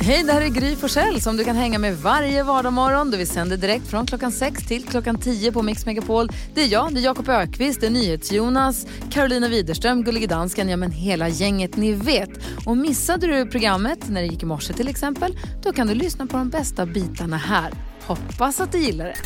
Hej, 0.00 0.22
det 0.22 0.32
här 0.32 0.40
är 0.40 0.48
Gry 0.48 0.76
Forssell 0.76 1.20
som 1.20 1.36
du 1.36 1.44
kan 1.44 1.56
hänga 1.56 1.78
med 1.78 1.98
varje 1.98 2.42
vardagsmorgon. 2.42 3.10
Vi 3.10 3.26
sänder 3.26 3.56
direkt 3.56 3.86
från 3.86 4.06
klockan 4.06 4.32
6 4.32 4.66
till 4.66 4.84
klockan 4.84 5.18
10 5.18 5.52
på 5.52 5.62
Mix 5.62 5.86
Megapol. 5.86 6.28
Det 6.54 6.62
är 6.62 6.66
jag, 6.66 6.94
det 6.94 7.00
är 7.00 7.04
Jakob 7.04 7.28
Ökvist, 7.28 7.80
det 7.80 7.86
är 7.86 7.90
NyhetsJonas, 7.90 8.86
Carolina 9.10 9.48
Widerström, 9.48 10.04
Gullige 10.04 10.26
Dansken, 10.26 10.68
ja 10.68 10.76
men 10.76 10.90
hela 10.90 11.28
gänget 11.28 11.76
ni 11.76 11.92
vet. 11.92 12.30
Och 12.66 12.76
missade 12.76 13.26
du 13.26 13.46
programmet 13.46 14.08
när 14.08 14.20
det 14.20 14.26
gick 14.26 14.42
i 14.42 14.46
morse 14.46 14.72
till 14.72 14.88
exempel, 14.88 15.38
då 15.62 15.72
kan 15.72 15.86
du 15.86 15.94
lyssna 15.94 16.26
på 16.26 16.36
de 16.36 16.50
bästa 16.50 16.86
bitarna 16.86 17.36
här. 17.36 17.72
Hoppas 18.06 18.60
att 18.60 18.72
du 18.72 18.78
gillar 18.78 19.04
det. 19.04 19.16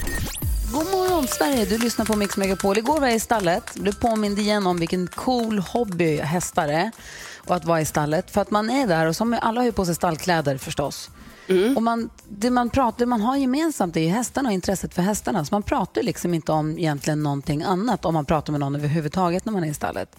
God 0.72 0.86
morgon 0.90 1.26
Sverige, 1.26 1.64
du 1.64 1.78
lyssnar 1.78 2.04
på 2.04 2.16
Mix 2.16 2.36
Megapol. 2.36 2.78
Igår 2.78 3.00
var 3.00 3.06
jag 3.06 3.16
i 3.16 3.20
stallet, 3.20 3.74
blev 3.74 3.92
påmind 3.92 4.38
igen 4.38 4.66
om 4.66 4.76
vilken 4.76 5.06
cool 5.06 5.58
hobby 5.58 6.16
hästar 6.16 6.68
är 6.68 6.90
och 7.48 7.56
att 7.56 7.64
vara 7.64 7.80
i 7.80 7.84
stallet. 7.84 8.30
För 8.30 8.40
att 8.40 8.50
man 8.50 8.70
är 8.70 8.86
där 8.86 9.06
och 9.06 9.16
som 9.16 9.38
alla 9.42 9.60
har 9.60 9.64
ju 9.64 9.72
på 9.72 9.84
sig 9.84 9.94
stallkläder 9.94 10.58
förstås. 10.58 11.10
Och 11.76 11.82
man, 11.82 12.10
det, 12.28 12.50
man 12.50 12.70
pratar, 12.70 12.98
det 12.98 13.06
man 13.06 13.20
har 13.20 13.36
gemensamt 13.36 13.96
är 13.96 14.00
ju 14.00 14.08
hästarna 14.08 14.48
och 14.48 14.52
intresset 14.52 14.94
för 14.94 15.02
hästarna. 15.02 15.44
Så 15.44 15.54
man 15.54 15.62
pratar 15.62 16.02
liksom 16.02 16.34
inte 16.34 16.52
om 16.52 16.78
egentligen 16.78 17.22
någonting 17.22 17.62
annat 17.62 18.04
om 18.04 18.14
man 18.14 18.24
pratar 18.24 18.52
med 18.52 18.60
någon 18.60 18.74
överhuvudtaget 18.76 19.44
när 19.44 19.52
man 19.52 19.64
är 19.64 19.68
i 19.68 19.74
stallet. 19.74 20.16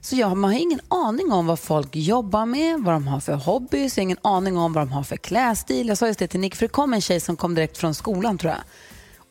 Så 0.00 0.16
ja, 0.16 0.34
man 0.34 0.50
har 0.50 0.58
ingen 0.58 0.80
aning 0.88 1.32
om 1.32 1.46
vad 1.46 1.58
folk 1.58 1.96
jobbar 1.96 2.46
med, 2.46 2.80
vad 2.80 2.94
de 2.94 3.06
har 3.08 3.20
för 3.20 3.34
hobbys, 3.34 3.96
jag 3.96 4.02
har 4.02 4.04
ingen 4.04 4.18
aning 4.22 4.56
om 4.56 4.72
vad 4.72 4.82
de 4.82 4.92
har 4.92 5.02
för 5.02 5.16
klädstil. 5.16 5.88
Jag 5.88 5.98
sa 5.98 6.06
just 6.06 6.18
det 6.18 6.28
till 6.28 6.40
Nick, 6.40 6.54
för 6.54 6.64
det 6.64 6.72
kom 6.72 6.94
en 6.94 7.00
tjej 7.00 7.20
som 7.20 7.36
kom 7.36 7.54
direkt 7.54 7.78
från 7.78 7.94
skolan 7.94 8.38
tror 8.38 8.52
jag. 8.52 8.60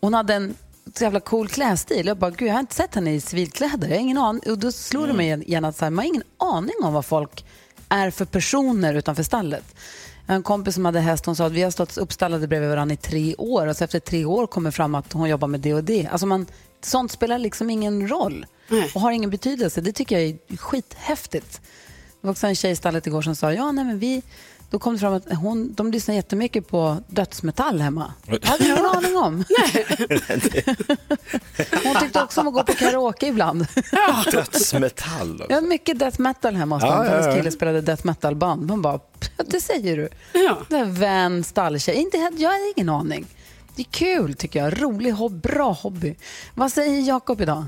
Hon 0.02 0.14
hade 0.14 0.34
en 0.34 0.56
så 0.96 1.04
jävla 1.04 1.20
cool 1.20 1.48
klädstil. 1.48 2.08
Jag 2.08 2.18
bara, 2.18 2.32
gud 2.32 2.48
jag 2.48 2.54
har 2.54 2.60
inte 2.60 2.76
sett 2.76 2.96
henne 2.96 3.14
i 3.14 3.22
civilkläder. 3.22 3.88
Jag 3.88 3.96
har 3.96 4.02
ingen 4.02 4.18
aning. 4.18 4.42
Och 4.52 4.58
då 4.58 4.72
slog 4.72 5.08
det 5.08 5.14
mig 5.14 5.44
igen 5.44 5.66
att 5.66 5.82
man 5.82 5.98
har 5.98 6.06
ingen 6.06 6.24
aning 6.38 6.76
om 6.84 6.94
vad 6.94 7.06
folk 7.06 7.46
är 7.90 8.12
för 8.12 8.26
personer 8.26 8.94
utanför 8.94 9.24
stallet. 9.24 9.76
En 10.28 10.44
kompis 10.44 10.76
som 10.76 10.86
hade 10.86 11.00
häst, 11.00 11.26
hon 11.26 11.36
sa 11.36 11.46
att 11.46 11.52
vi 11.52 11.62
har 11.62 11.72
stått 11.72 11.98
uppstallade 11.98 12.48
bredvid 12.48 12.70
varandra 12.70 12.94
i 12.94 12.98
tre 12.98 13.36
år 13.36 13.68
och 13.68 13.78
så 13.78 13.84
efter 13.84 14.00
tre 14.00 14.26
år 14.26 14.48
kommer 14.48 14.72
fram 14.72 14.96
att 14.96 15.14
hon 15.14 15.30
jobbar 15.30 15.48
med 15.48 15.60
det 15.60 15.74
och 15.74 15.84
det. 15.84 16.08
Alltså 16.08 16.28
man, 16.28 16.46
sånt 16.82 17.12
spelar 17.12 17.38
liksom 17.38 17.70
ingen 17.70 18.10
roll 18.10 18.46
och 18.96 19.02
har 19.02 19.12
ingen 19.12 19.30
betydelse. 19.30 19.82
Det 19.82 19.92
tycker 19.92 20.20
jag 20.20 20.30
är 20.30 20.58
skithäftigt. 20.58 21.62
Det 22.22 22.28
var 22.28 22.32
också 22.32 22.48
en 22.48 22.56
tjej 22.56 22.72
i 22.72 22.76
stallet 22.76 23.08
igår 23.08 23.22
som 23.22 23.36
sa, 23.36 23.54
ja 23.54 23.72
nej 23.72 23.86
men 23.86 24.00
vi, 24.00 24.22
då 24.70 24.80
kom 24.80 24.94
det 24.94 25.00
fram 25.00 25.14
att 25.14 25.34
hon, 25.34 25.74
de 25.74 25.92
lyssnar 25.92 26.16
jättemycket 26.16 26.68
på 26.68 26.98
dödsmetall 27.08 27.82
hemma. 27.82 28.14
Det 28.26 28.46
hade 28.46 28.64
jag 28.68 28.78
ingen 28.80 28.86
aning 28.86 29.18
om. 29.18 29.34
hon 31.84 31.96
tyckte 32.02 32.24
också 32.24 32.42
om 32.42 32.48
att 32.48 32.54
gå 32.54 32.64
på 32.64 32.74
karaoke 32.74 33.28
ibland. 33.28 33.68
Dödsmetall. 34.32 35.44
Jag 35.50 35.56
har 35.56 35.62
mycket 35.62 36.00
death 36.00 36.22
metal 36.22 36.56
hemma 36.56 36.76
hos 36.76 36.84
Ja, 36.84 36.96
dem. 36.96 37.06
ja, 37.06 37.12
ja. 37.12 37.18
Hennes 37.22 37.36
kille 37.36 37.52
spelade 37.52 37.82
death 37.82 38.06
metal-band. 38.06 38.70
Hon 38.72 38.82
bara, 38.82 39.00
det 39.46 39.62
säger 39.62 39.98
du. 39.98 40.10
Ja. 40.40 40.58
Det 40.70 40.76
är 40.78 40.86
vän, 40.86 41.44
stalltjej. 41.44 41.96
Inte, 41.96 42.18
jag 42.38 42.50
har 42.50 42.74
ingen 42.78 42.90
aning. 42.90 43.26
Det 43.76 43.82
är 43.82 43.88
kul 43.92 44.34
tycker 44.34 44.64
jag. 44.64 44.82
Rolig 44.82 45.12
hobby, 45.12 45.40
bra 45.40 45.72
hobby. 45.72 46.16
Vad 46.56 46.72
säger 46.72 47.02
Jakob 47.08 47.42
idag? 47.42 47.66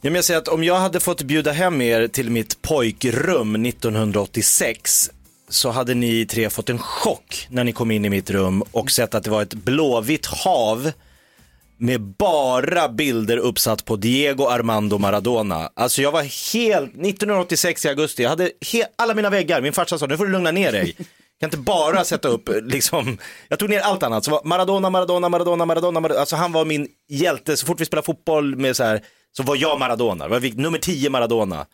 Ja, 0.00 0.10
jag 0.10 0.24
säger 0.24 0.40
att 0.40 0.48
om 0.48 0.64
jag 0.64 0.78
hade 0.78 1.00
fått 1.00 1.22
bjuda 1.22 1.52
hem 1.52 1.80
er 1.80 2.08
till 2.08 2.30
mitt 2.30 2.62
pojkrum 2.62 3.66
1986 3.66 5.10
så 5.48 5.70
hade 5.70 5.94
ni 5.94 6.26
tre 6.26 6.50
fått 6.50 6.68
en 6.70 6.78
chock 6.78 7.46
när 7.50 7.64
ni 7.64 7.72
kom 7.72 7.90
in 7.90 8.04
i 8.04 8.10
mitt 8.10 8.30
rum 8.30 8.62
och 8.72 8.90
sett 8.90 9.14
att 9.14 9.24
det 9.24 9.30
var 9.30 9.42
ett 9.42 9.54
blåvitt 9.54 10.26
hav 10.26 10.92
med 11.78 12.00
bara 12.00 12.88
bilder 12.88 13.36
uppsatt 13.36 13.84
på 13.84 13.96
Diego 13.96 14.46
Armando 14.46 14.98
Maradona. 14.98 15.70
Alltså 15.74 16.02
jag 16.02 16.12
var 16.12 16.22
helt, 16.54 16.90
1986 16.90 17.84
i 17.84 17.88
augusti, 17.88 18.22
jag 18.22 18.30
hade 18.30 18.50
he- 18.60 18.84
alla 18.96 19.14
mina 19.14 19.30
väggar, 19.30 19.60
min 19.60 19.72
farsa 19.72 19.98
sa 19.98 20.06
nu 20.06 20.16
får 20.16 20.26
du 20.26 20.32
lugna 20.32 20.50
ner 20.50 20.72
dig. 20.72 20.96
Kan 21.40 21.46
inte 21.46 21.56
bara 21.56 22.04
sätta 22.04 22.28
upp 22.28 22.48
liksom, 22.62 23.18
jag 23.48 23.58
tog 23.58 23.70
ner 23.70 23.80
allt 23.80 24.02
annat. 24.02 24.24
Så 24.24 24.30
var 24.30 24.40
Maradona, 24.44 24.90
Maradona, 24.90 25.28
Maradona, 25.28 25.64
Maradona, 25.64 26.00
Maradona. 26.00 26.20
Alltså 26.20 26.36
han 26.36 26.52
var 26.52 26.64
min 26.64 26.88
hjälte, 27.08 27.56
så 27.56 27.66
fort 27.66 27.80
vi 27.80 27.84
spelade 27.84 28.06
fotboll 28.06 28.56
med 28.56 28.76
så 28.76 28.84
här, 28.84 29.00
så 29.36 29.42
var 29.42 29.56
jag 29.56 29.78
Maradona. 29.78 30.26
Nummer 30.54 30.78
10 30.78 31.10
Maradona. 31.10 31.66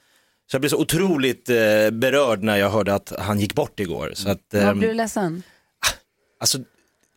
Så 0.51 0.55
jag 0.55 0.61
blev 0.61 0.71
så 0.71 0.77
otroligt 0.79 1.49
eh, 1.49 1.91
berörd 1.91 2.43
när 2.43 2.57
jag 2.57 2.71
hörde 2.71 2.95
att 2.95 3.13
han 3.19 3.41
gick 3.41 3.55
bort 3.55 3.81
igår. 3.81 4.13
Så 4.15 4.29
att, 4.29 4.41
Vad 4.53 4.63
ehm, 4.63 4.79
blir 4.79 4.89
du 4.89 4.95
ledsen? 4.95 5.43
Alltså, 6.41 6.59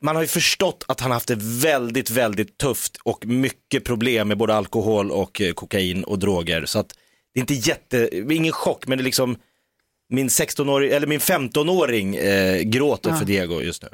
man 0.02 0.16
har 0.16 0.24
ju 0.24 0.28
förstått 0.28 0.86
att 0.88 1.00
han 1.00 1.12
haft 1.12 1.28
det 1.28 1.38
väldigt, 1.40 2.10
väldigt 2.10 2.58
tufft 2.58 2.98
och 3.04 3.26
mycket 3.26 3.84
problem 3.84 4.28
med 4.28 4.38
både 4.38 4.56
alkohol 4.56 5.12
och 5.12 5.42
eh, 5.42 5.54
kokain 5.54 6.04
och 6.04 6.20
droger. 6.20 6.66
Så 6.66 6.80
att 6.80 6.94
det 7.34 7.40
är 7.40 7.42
inte 7.42 7.54
jätte, 7.54 8.10
ingen 8.30 8.52
chock, 8.52 8.88
men 8.88 8.98
det 8.98 9.02
är 9.02 9.06
liksom 9.06 9.38
min 10.10 10.28
16-åring, 10.28 10.92
eller 10.92 11.08
min 11.08 11.20
15-åring 11.20 12.16
eh, 12.16 12.62
gråter 12.62 13.14
för 13.14 13.26
Diego 13.26 13.62
just 13.62 13.84
nu. 13.84 13.90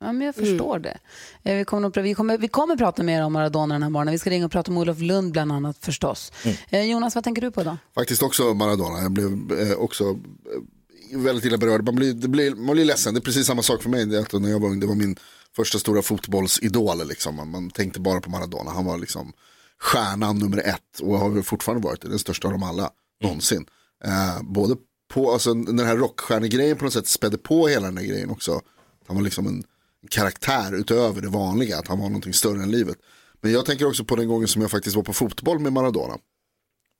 Ja, 0.00 0.12
men 0.12 0.26
jag 0.26 0.34
förstår 0.34 0.78
det. 0.78 0.98
Eh, 1.42 1.56
Vi 1.56 1.64
kommer, 1.64 2.02
vi, 2.02 2.14
kommer, 2.14 2.38
vi 2.38 2.48
kommer 2.48 2.76
prata 2.76 3.02
mer 3.02 3.22
om 3.24 3.32
Maradona 3.32 3.74
den 3.74 3.82
här 3.82 3.90
morgonen. 3.90 4.12
Vi 4.12 4.18
ska 4.18 4.30
ringa 4.30 4.44
och 4.46 4.52
prata 4.52 4.70
med 4.70 4.80
Olof 4.80 4.98
Lund 5.00 5.32
bland 5.32 5.52
annat 5.52 5.76
förstås. 5.80 6.32
Eh, 6.70 6.82
Jonas, 6.84 7.14
vad 7.14 7.24
tänker 7.24 7.42
du 7.42 7.50
på 7.50 7.62
då? 7.62 7.76
Faktiskt 7.94 8.22
också 8.22 8.54
Maradona. 8.54 8.98
Jag 9.02 9.12
blev 9.12 9.52
eh, 9.60 9.72
också 9.78 10.04
eh, 10.04 11.18
väldigt 11.18 11.44
illa 11.44 11.58
berörd. 11.58 11.84
Man 11.84 11.94
blir, 11.94 12.12
det 12.14 12.28
blir, 12.28 12.54
man 12.54 12.74
blir 12.74 12.84
ledsen. 12.84 13.14
Det 13.14 13.18
är 13.18 13.22
precis 13.22 13.46
samma 13.46 13.62
sak 13.62 13.82
för 13.82 13.90
mig. 13.90 14.06
Det 14.06 14.32
när 14.32 14.50
jag 14.50 14.60
var 14.60 14.68
ung, 14.68 14.80
det 14.80 14.86
var 14.86 14.94
min 14.94 15.16
första 15.56 15.78
stora 15.78 16.02
fotbollsidol. 16.02 17.08
Liksom. 17.08 17.34
Man, 17.36 17.50
man 17.50 17.70
tänkte 17.70 18.00
bara 18.00 18.20
på 18.20 18.30
Maradona. 18.30 18.70
Han 18.70 18.84
var 18.84 18.98
liksom 18.98 19.32
stjärnan 19.78 20.38
nummer 20.38 20.58
ett 20.58 21.00
och 21.02 21.18
har 21.18 21.42
fortfarande 21.42 21.84
varit 21.88 22.00
det. 22.02 22.08
Den 22.08 22.18
största 22.18 22.48
av 22.48 22.52
dem 22.52 22.62
alla 22.62 22.90
någonsin. 23.22 23.66
Eh, 24.04 24.42
både 24.42 24.76
på, 25.14 25.32
alltså 25.32 25.54
den 25.54 25.78
här 25.86 25.96
rockstjärnegrejen 25.96 26.76
på 26.76 26.84
något 26.84 26.92
sätt 26.92 27.08
spädde 27.08 27.38
på 27.38 27.66
hela 27.68 27.86
den 27.86 27.96
här 27.96 28.04
grejen 28.04 28.30
också. 28.30 28.60
Han 29.06 29.16
var 29.16 29.22
liksom 29.22 29.46
en 29.46 29.64
karaktär 30.10 30.74
utöver 30.74 31.20
det 31.20 31.28
vanliga. 31.28 31.78
Att 31.78 31.88
han 31.88 31.98
var 31.98 32.06
någonting 32.06 32.34
större 32.34 32.62
än 32.62 32.70
livet. 32.70 32.96
Men 33.40 33.52
jag 33.52 33.66
tänker 33.66 33.86
också 33.88 34.04
på 34.04 34.16
den 34.16 34.28
gången 34.28 34.48
som 34.48 34.62
jag 34.62 34.70
faktiskt 34.70 34.96
var 34.96 35.02
på 35.02 35.12
fotboll 35.12 35.58
med 35.58 35.72
Maradona. 35.72 36.18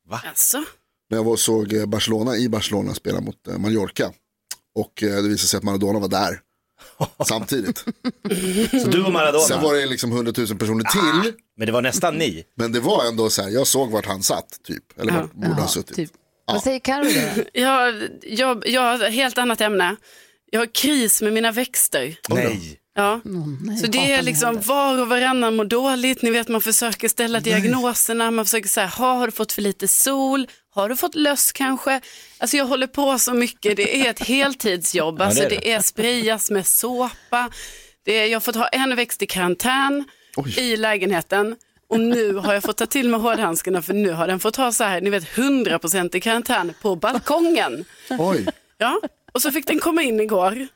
Alltså, 0.09 0.57
När 1.09 1.17
jag 1.17 1.23
var 1.23 1.35
såg 1.35 1.73
eh, 1.73 1.85
Barcelona 1.85 2.37
i 2.37 2.49
Barcelona 2.49 2.93
spela 2.93 3.21
mot 3.21 3.47
eh, 3.47 3.57
Mallorca. 3.57 4.11
Och 4.75 5.03
eh, 5.03 5.09
det 5.15 5.29
visade 5.29 5.37
sig 5.47 5.57
att 5.57 5.63
Maradona 5.63 5.99
var 5.99 6.07
där. 6.07 6.39
Samtidigt. 7.27 7.77
Så 8.83 8.87
du 8.89 9.03
och 9.03 9.11
Maradona, 9.13 9.43
Sen 9.43 9.61
var 9.61 9.75
det 9.75 9.85
liksom 9.85 10.11
100 10.11 10.33
000 10.37 10.47
personer 10.47 10.83
till. 10.83 11.33
men 11.57 11.65
det 11.65 11.71
var 11.71 11.81
nästan 11.81 12.15
ni. 12.17 12.43
Men 12.55 12.71
det 12.71 12.79
var 12.79 13.05
ändå 13.07 13.29
så 13.29 13.41
här, 13.41 13.49
jag 13.49 13.67
såg 13.67 13.91
vart 13.91 14.05
han 14.05 14.23
satt 14.23 14.59
typ. 14.63 14.99
Eller 14.99 15.13
vart 15.13 15.33
borde 15.33 15.61
ha 15.61 15.67
suttit. 15.67 15.95
typ. 15.95 16.11
Vad 16.45 16.63
säger 16.63 16.79
Carro 16.79 17.05
jag, 17.53 18.09
jag, 18.21 18.67
jag 18.67 18.81
har 18.81 19.03
ett 19.05 19.13
helt 19.13 19.37
annat 19.37 19.61
ämne. 19.61 19.95
Jag 20.51 20.59
har 20.59 20.65
kris 20.75 21.21
med 21.21 21.33
mina 21.33 21.51
växter. 21.51 22.19
Nej. 22.29 22.79
Ja. 22.97 23.21
Nej, 23.61 23.77
Så 23.77 23.87
det 23.87 24.11
är 24.11 24.21
liksom 24.21 24.47
händer. 24.47 24.63
var 24.63 25.01
och 25.01 25.07
varannan 25.09 25.55
mår 25.55 25.65
dåligt. 25.65 26.21
Ni 26.21 26.31
vet 26.31 26.47
man 26.47 26.61
försöker 26.61 27.07
ställa 27.07 27.39
diagnoserna. 27.39 28.31
Man 28.31 28.45
försöker 28.45 28.69
säga, 28.69 28.87
har 28.87 29.25
du 29.25 29.31
fått 29.31 29.51
för 29.51 29.61
lite 29.61 29.87
sol? 29.87 30.47
Har 30.69 30.89
du 30.89 30.95
fått 30.95 31.15
löss 31.15 31.51
kanske? 31.51 32.01
Alltså 32.37 32.57
jag 32.57 32.65
håller 32.65 32.87
på 32.87 33.19
så 33.19 33.33
mycket. 33.33 33.75
Det 33.77 33.97
är 34.05 34.09
ett 34.09 34.19
heltidsjobb. 34.27 35.21
Alltså 35.21 35.39
det 35.39 35.45
är 35.45 35.49
det, 35.49 35.55
det. 35.55 35.71
är 35.71 35.81
sprayas 35.81 36.51
med 36.51 36.67
såpa. 36.67 37.49
Det 38.05 38.11
är, 38.17 38.25
jag 38.25 38.35
har 38.35 38.39
fått 38.39 38.55
ha 38.55 38.67
en 38.67 38.95
växt 38.95 39.21
i 39.21 39.25
karantän 39.27 40.03
i 40.57 40.77
lägenheten. 40.77 41.55
Och 41.89 41.99
nu 41.99 42.33
har 42.33 42.53
jag 42.53 42.63
fått 42.63 42.77
ta 42.77 42.85
till 42.85 43.09
mig 43.09 43.19
hårdhandskarna 43.19 43.81
för 43.81 43.93
nu 43.93 44.11
har 44.11 44.27
den 44.27 44.39
fått 44.39 44.55
ha 44.55 44.71
så 44.71 44.83
här, 44.83 45.01
ni 45.01 45.09
vet 45.09 45.23
100% 45.23 46.15
i 46.15 46.19
karantän 46.21 46.73
på 46.81 46.95
balkongen. 46.95 47.85
Oj, 48.09 48.45
Ja, 48.77 49.01
och 49.31 49.41
så 49.41 49.51
fick 49.51 49.67
den 49.67 49.79
komma 49.79 50.03
in 50.03 50.19
igår 50.19 50.67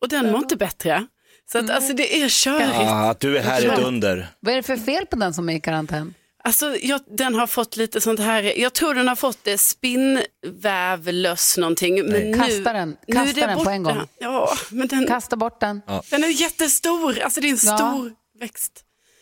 och 0.00 0.08
den 0.08 0.30
mår 0.32 0.40
inte 0.40 0.56
bättre. 0.56 1.06
Så 1.52 1.58
att, 1.58 1.70
alltså 1.70 1.92
det 1.92 2.22
är 2.22 2.28
körigt. 2.28 2.70
Ah, 2.74 3.10
att 3.10 3.20
du 3.20 3.38
är 3.38 3.42
här 3.42 3.62
är 3.62 3.72
ett 3.72 3.78
under. 3.78 4.28
Vad 4.40 4.52
är 4.52 4.56
det 4.56 4.62
för 4.62 4.76
fel 4.76 5.06
på 5.06 5.16
den 5.16 5.34
som 5.34 5.48
är 5.48 5.54
i 5.54 5.60
karantän? 5.60 6.14
Alltså, 6.46 6.76
jag, 6.82 7.00
den 7.10 7.34
har 7.34 7.46
fått 7.46 7.76
lite 7.76 8.00
sånt 8.00 8.20
här, 8.20 8.58
jag 8.60 8.72
tror 8.72 8.94
den 8.94 9.08
har 9.08 9.16
fått 9.16 9.38
det 9.42 9.58
spinnvävlöss 9.58 11.56
någonting. 11.58 11.94
Men 11.94 12.30
nu, 12.30 12.34
Kasta 12.38 12.72
den. 12.72 12.96
nu 13.08 13.14
Kasta 13.14 13.46
den 13.46 13.64
på 13.64 13.70
en 13.70 13.82
gång. 13.82 14.00
Ja, 14.18 14.52
men 14.70 14.88
den, 14.88 15.06
Kasta 15.06 15.36
bort 15.36 15.60
den. 15.60 15.82
den 16.10 16.24
är 16.24 16.28
jättestor, 16.28 17.18
alltså 17.20 17.40
det 17.40 17.46
är 17.46 17.50
en 17.50 17.58
Ja. 17.64 17.76
stor 17.78 18.12
växt. 18.40 18.72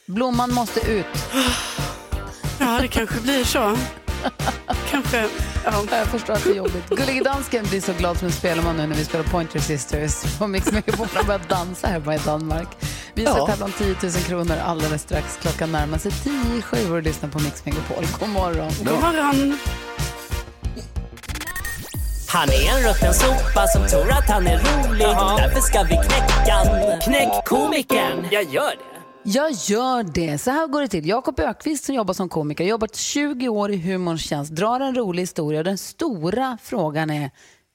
Blomman 0.07 0.55
måste 0.55 0.81
ut. 0.93 1.07
Ja, 2.61 2.79
det 2.81 2.89
kanske 2.89 3.21
blir 3.21 3.45
så. 3.45 3.77
Kanske, 4.91 5.29
ja. 5.65 5.85
Jag 5.91 6.07
förstår 6.07 6.35
att 6.35 6.45
det 6.45 6.51
är 6.51 6.55
jobbigt. 6.55 6.89
Gullige 6.89 7.23
dansken 7.23 7.65
blir 7.65 7.81
så 7.81 7.93
glad 7.93 8.19
som 8.19 8.27
en 8.27 8.33
spelman 8.33 8.77
nu 8.77 8.87
när 8.87 8.97
vi 8.97 9.05
spelar 9.05 9.25
Pointer 9.25 9.61
Sisters 9.61 10.39
på 10.39 10.47
Mix 10.47 10.73
Megapol. 10.73 11.09
Han 11.15 11.27
börjar 11.27 11.41
dansa 11.49 11.87
här 11.87 12.01
bara 12.01 12.15
i 12.15 12.19
Danmark. 12.19 12.69
Vi 13.15 13.25
ska 13.25 13.47
tävla 13.47 13.65
om 13.65 13.73
10 13.73 13.97
000 14.03 14.13
kronor 14.13 14.57
alldeles 14.65 15.03
strax. 15.03 15.39
Klockan 15.43 15.73
närmar 15.73 15.99
sig 15.99 16.13
10 16.13 16.33
i 16.59 16.63
sju 16.63 16.91
och 16.91 16.97
du 16.97 17.01
lyssnar 17.03 17.29
på 17.29 17.39
Mix 17.39 17.65
Megapol. 17.65 18.07
God 18.21 18.29
morgon. 18.29 18.73
God 18.85 19.01
morgon. 19.01 19.59
Han 22.29 22.49
är 22.49 22.77
en 22.77 22.89
rutten 22.89 23.15
sopa 23.15 23.67
som 23.67 23.87
tror 23.87 24.11
att 24.11 24.29
han 24.29 24.47
är 24.47 24.59
rolig. 24.59 25.07
Därför 25.37 25.61
ska 25.61 25.83
vi 25.83 25.95
knäcka 25.95 26.53
han. 26.53 27.01
Knäck 27.01 27.45
komikern. 27.45 28.27
Jag 28.31 28.45
gör 28.45 28.71
det. 28.71 28.92
Jag 29.25 29.51
gör 29.53 30.03
det. 30.15 30.39
Så 30.39 30.51
här 30.51 30.67
går 30.67 30.81
det 30.81 30.89
till. 30.89 31.07
Jakob 31.09 31.41
Ökvist 31.41 31.85
som 31.85 31.95
jobbar 31.95 32.15
som 32.15 32.29
komiker, 32.29 32.65
jobbat 32.65 32.97
20 32.97 33.49
år 33.49 33.71
i 33.71 33.77
humorns 33.77 34.23
tjänst, 34.25 34.53
drar 34.53 34.81
en 34.81 34.95
rolig 34.95 35.23
historia. 35.23 35.63
Den 35.63 35.79
stora 35.79 36.59
frågan 36.63 37.11
är, 37.11 37.31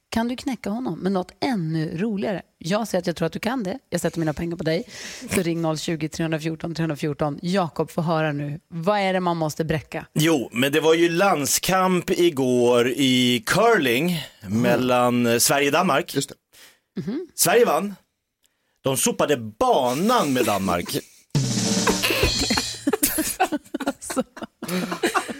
Kan 0.09 0.27
du 0.27 0.35
knäcka 0.35 0.69
honom 0.69 0.99
med 0.99 1.11
något 1.11 1.31
ännu 1.41 1.97
roligare? 1.97 2.41
Jag 2.57 2.87
säger 2.87 3.01
att 3.01 3.07
jag 3.07 3.15
tror 3.15 3.25
att 3.25 3.33
du 3.33 3.39
kan 3.39 3.63
det. 3.63 3.79
Jag 3.89 4.01
sätter 4.01 4.19
mina 4.19 4.33
pengar 4.33 4.57
på 4.57 4.63
dig. 4.63 4.83
Så 5.35 5.41
ring 5.41 5.65
020-314 5.65 6.75
314. 6.75 7.39
Jakob 7.41 7.91
får 7.91 8.01
höra 8.01 8.31
nu. 8.31 8.59
Vad 8.67 8.99
är 8.99 9.13
det 9.13 9.19
man 9.19 9.37
måste 9.37 9.65
bräcka? 9.65 10.05
Jo, 10.13 10.49
men 10.51 10.71
det 10.71 10.79
var 10.79 10.93
ju 10.93 11.09
landskamp 11.09 12.09
igår 12.09 12.87
i 12.89 13.43
curling 13.45 14.21
mellan 14.47 15.25
eh, 15.25 15.37
Sverige 15.37 15.67
och 15.67 15.73
Danmark. 15.73 16.15
Just 16.15 16.29
det. 16.29 16.35
Sverige 17.35 17.65
vann. 17.65 17.95
De 18.81 18.97
sopade 18.97 19.37
banan 19.37 20.33
med 20.33 20.45
Danmark. 20.45 20.97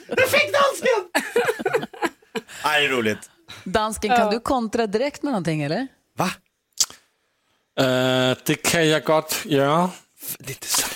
Jag 0.08 0.30
fick 0.30 0.54
dansken! 0.54 1.00
Nej, 2.64 2.82
det 2.82 2.88
är 2.88 2.90
roligt. 2.98 3.30
Dansken, 3.64 4.16
kan 4.16 4.32
du 4.32 4.40
kontra 4.40 4.88
direkt 4.88 5.24
med 5.24 5.32
någonting 5.32 5.62
eller? 5.64 5.88
Va? 6.18 6.30
Øh, 7.80 8.36
det 8.46 8.56
kan 8.64 8.88
jeg 8.88 9.04
godt 9.04 9.44
gøre. 9.44 9.90
Det 10.40 10.50
är 10.50 10.54
inte 10.54 10.68
sant. 10.68 10.94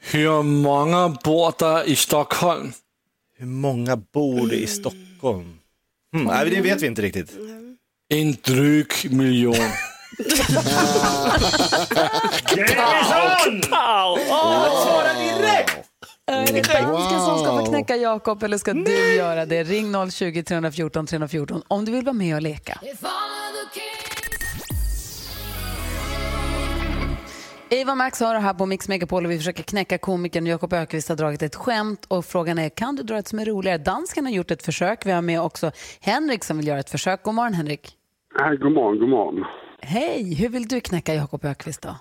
Hur 0.00 0.42
många 0.42 1.08
bor 1.08 1.54
der 1.58 1.84
i 1.84 1.96
Stockholm? 1.96 2.72
Hur 3.38 3.46
många 3.46 3.96
bor 3.96 4.46
det 4.46 4.56
i 4.56 4.66
Stockholm? 4.66 5.58
Hmm, 6.12 6.24
nej, 6.24 6.50
det 6.50 6.60
vet 6.60 6.82
vi 6.82 6.86
inte 6.86 7.02
riktigt. 7.02 7.30
En 8.08 8.36
dryg 8.44 8.92
million. 9.10 9.54
Grayson! 12.46 13.62
Svara 14.82 15.12
direkt! 15.12 15.77
Är 16.28 16.52
det 16.52 16.62
dansken 16.62 17.20
som 17.20 17.38
ska 17.38 17.58
få 17.58 17.66
knäcka 17.66 17.96
Jakob 17.96 18.42
eller 18.42 18.58
ska 18.58 18.72
du 18.72 19.14
göra 19.14 19.46
det? 19.46 19.62
Ring 19.62 20.10
020 20.10 20.42
314 20.42 21.06
314 21.06 21.62
om 21.68 21.84
du 21.84 21.92
vill 21.92 22.04
vara 22.04 22.12
med 22.12 22.34
och 22.34 22.42
leka. 22.42 22.80
Eva 27.70 27.94
Max 27.94 28.20
har 28.20 28.34
det 28.34 28.40
här 28.40 28.54
på 28.54 28.66
Mix 28.66 28.88
Megapol 28.88 29.24
och 29.24 29.30
vi 29.30 29.38
försöker 29.38 29.62
knäcka 29.62 29.98
komikern 29.98 30.46
Jakob 30.46 30.72
Ökvist 30.72 31.08
har 31.08 31.16
dragit 31.16 31.42
ett 31.42 31.54
skämt 31.54 32.04
och 32.08 32.24
frågan 32.24 32.58
är 32.58 32.68
kan 32.68 32.96
du 32.96 33.02
dra 33.02 33.18
ett 33.18 33.28
som 33.28 33.38
är 33.38 33.44
roligare? 33.44 33.78
Dansken 33.78 34.24
har 34.24 34.32
gjort 34.32 34.50
ett 34.50 34.62
försök. 34.62 35.06
Vi 35.06 35.10
har 35.10 35.22
med 35.22 35.40
också 35.40 35.70
Henrik 36.00 36.44
som 36.44 36.56
vill 36.56 36.66
göra 36.66 36.78
ett 36.80 36.90
försök. 36.90 37.22
God 37.22 37.34
morgon 37.34 37.54
Henrik. 37.54 37.92
Hej, 38.40 38.56
god 38.56 38.72
morgon, 38.72 38.98
god 38.98 39.08
morgon. 39.08 39.44
Hej, 39.80 40.34
hur 40.34 40.48
vill 40.48 40.68
du 40.68 40.80
knäcka 40.80 41.14
Jakob 41.14 41.44
Ökvist 41.44 41.82
då? 41.82 41.96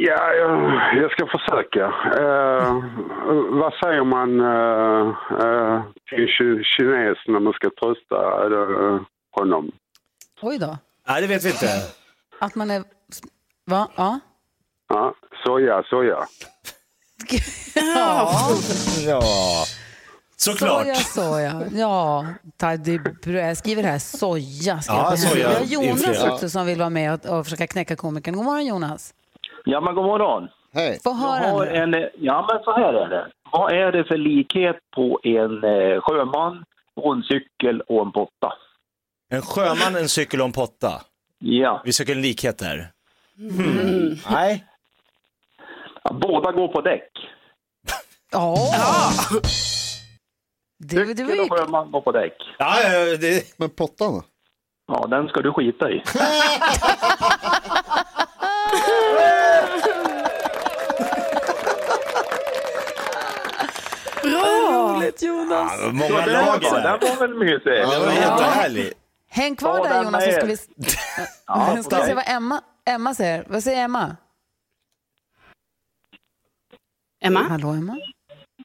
Ja, 0.00 0.32
jag, 0.34 0.50
jag 1.02 1.10
ska 1.12 1.26
försöka. 1.26 1.84
Eh, 2.22 2.74
vad 3.50 3.72
säger 3.82 4.04
man 4.04 4.40
eh, 4.40 5.08
eh, 5.46 5.82
till 6.08 6.28
kines 6.64 7.18
när 7.26 7.40
man 7.40 7.52
ska 7.52 7.70
trösta 7.80 8.16
eh, 8.46 9.00
honom? 9.30 9.70
Oj 10.42 10.58
då. 10.58 10.78
Nej, 11.08 11.22
det 11.22 11.26
vet 11.28 11.44
vi 11.44 11.48
inte. 11.50 11.68
Att 12.40 12.54
man 12.54 12.70
är... 12.70 12.82
Va? 13.66 13.88
Ja. 13.96 14.20
Ja, 14.88 15.14
soja, 15.46 15.82
soja. 15.82 16.18
Ja, 17.74 18.32
Ja, 19.06 19.22
såklart. 20.36 20.82
soja, 20.86 20.94
soja. 20.94 21.62
Ja, 21.72 22.26
jag 23.24 23.56
skriver 23.56 23.82
här 23.82 23.98
soja. 23.98 24.80
Ska 24.80 24.92
Ja, 24.92 25.16
soja. 25.16 25.48
Vi 25.48 25.74
har 25.74 25.84
Jonas 25.84 26.24
också 26.24 26.48
som 26.50 26.66
vill 26.66 26.78
vara 26.78 26.90
med 26.90 27.12
och, 27.26 27.38
och 27.38 27.44
försöka 27.44 27.66
knäcka 27.66 27.96
komikern. 27.96 28.34
God 28.36 28.44
morgon 28.44 28.66
Jonas. 28.66 29.14
Ja, 29.64 29.80
men 29.80 29.94
god 29.94 30.04
morgon. 30.04 30.48
Hej. 30.72 31.00
Få 31.04 31.10
Jag 31.10 31.14
höra 31.14 31.50
har 31.52 31.66
nu. 31.66 31.72
en, 31.76 32.08
ja, 32.18 32.48
men 32.52 32.62
så 32.64 32.72
här 32.72 32.92
är 32.94 33.08
det. 33.08 33.26
Vad 33.52 33.72
är 33.72 33.92
det 33.92 34.04
för 34.04 34.16
likhet 34.16 34.76
på 34.96 35.20
en 35.22 35.64
eh, 35.64 36.00
sjöman, 36.00 36.64
och 36.96 37.12
en 37.14 37.22
cykel 37.22 37.80
och 37.80 38.06
en 38.06 38.12
potta? 38.12 38.52
En 39.30 39.42
sjöman, 39.42 39.96
en 39.96 40.08
cykel 40.08 40.40
och 40.40 40.46
en 40.46 40.52
potta. 40.52 41.02
Ja, 41.38 41.82
Vi 41.84 41.92
söker 41.92 42.12
en 42.12 42.22
likhet 42.22 42.58
där. 42.58 42.90
Hmm. 43.36 44.16
Nej. 44.30 44.64
båda 46.12 46.52
går 46.52 46.68
på 46.68 46.80
däck. 46.80 47.10
Ja. 48.32 48.56
Det, 50.78 50.96
det 50.96 51.04
var 51.04 51.14
Cykel 51.14 51.36
ju... 51.36 51.40
och 51.42 51.52
sjöman 51.58 51.90
går 51.90 52.00
på 52.00 52.12
däck. 52.12 52.32
Ja, 52.58 52.76
ja, 52.82 53.16
det... 53.16 53.58
Men 53.58 53.70
pottan 53.70 54.12
då? 54.12 54.22
Ja, 54.92 55.06
den 55.06 55.28
ska 55.28 55.40
du 55.40 55.52
skita 55.52 55.90
i. 55.90 56.02
Roligt 65.22 65.50
Jonas. 65.50 65.72
Ja, 65.82 65.92
många 65.92 66.26
Ja, 66.26 66.26
lag 66.26 66.62
var, 66.70 66.80
där. 66.80 66.98
var 66.98 67.20
väl 67.28 67.34
mysig? 67.34 67.62
Det 67.64 67.86
var 67.86 68.12
jättehärligt. 68.12 68.98
Häng 69.30 69.56
kvar 69.56 69.78
Ja, 69.78 69.84
där 69.84 70.04
Jonas 70.04 70.24
så 70.24 70.30
ska 70.32 70.46
vi, 70.46 70.56
Ja, 71.46 71.82
ska 71.82 71.96
vi 71.96 72.02
se 72.02 72.14
vad 72.14 72.28
Emma, 72.28 72.60
Emma 72.90 73.14
säger. 73.14 73.44
Vad 73.48 73.62
säger 73.62 73.84
Emma? 73.84 74.16
Emma? 77.24 77.40
Hallå 77.40 77.68
Emma. 77.68 77.96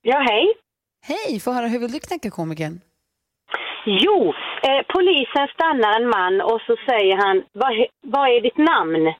Ja, 0.01 0.19
hej. 0.29 0.53
Hej, 1.05 1.39
få 1.39 1.51
höra 1.51 1.67
hur 1.67 1.79
vill 1.79 1.91
du 1.91 1.99
knäcka 1.99 2.29
komikern? 2.29 2.81
Jo, 3.85 4.33
eh, 4.63 4.81
polisen 4.93 5.47
stannar 5.53 6.01
en 6.01 6.09
man 6.09 6.41
och 6.41 6.61
så 6.67 6.75
säger 6.89 7.15
han, 7.25 7.43
vad, 8.01 8.27
är 8.29 8.41
ditt 8.41 8.57
namn? 8.57 9.13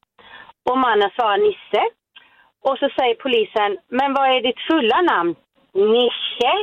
Och 0.70 0.78
mannen 0.78 1.10
svarar 1.16 1.38
Nisse. 1.38 1.84
Och 2.62 2.78
så 2.78 2.90
säger 2.98 3.16
polisen, 3.16 3.78
men 3.88 4.14
vad 4.14 4.28
är 4.36 4.42
ditt 4.42 4.62
fulla 4.70 5.02
namn? 5.02 5.36
Nisse. 5.74 6.54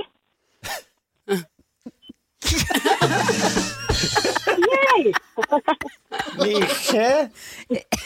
Yay! 4.56 5.12
Nische. 6.38 7.28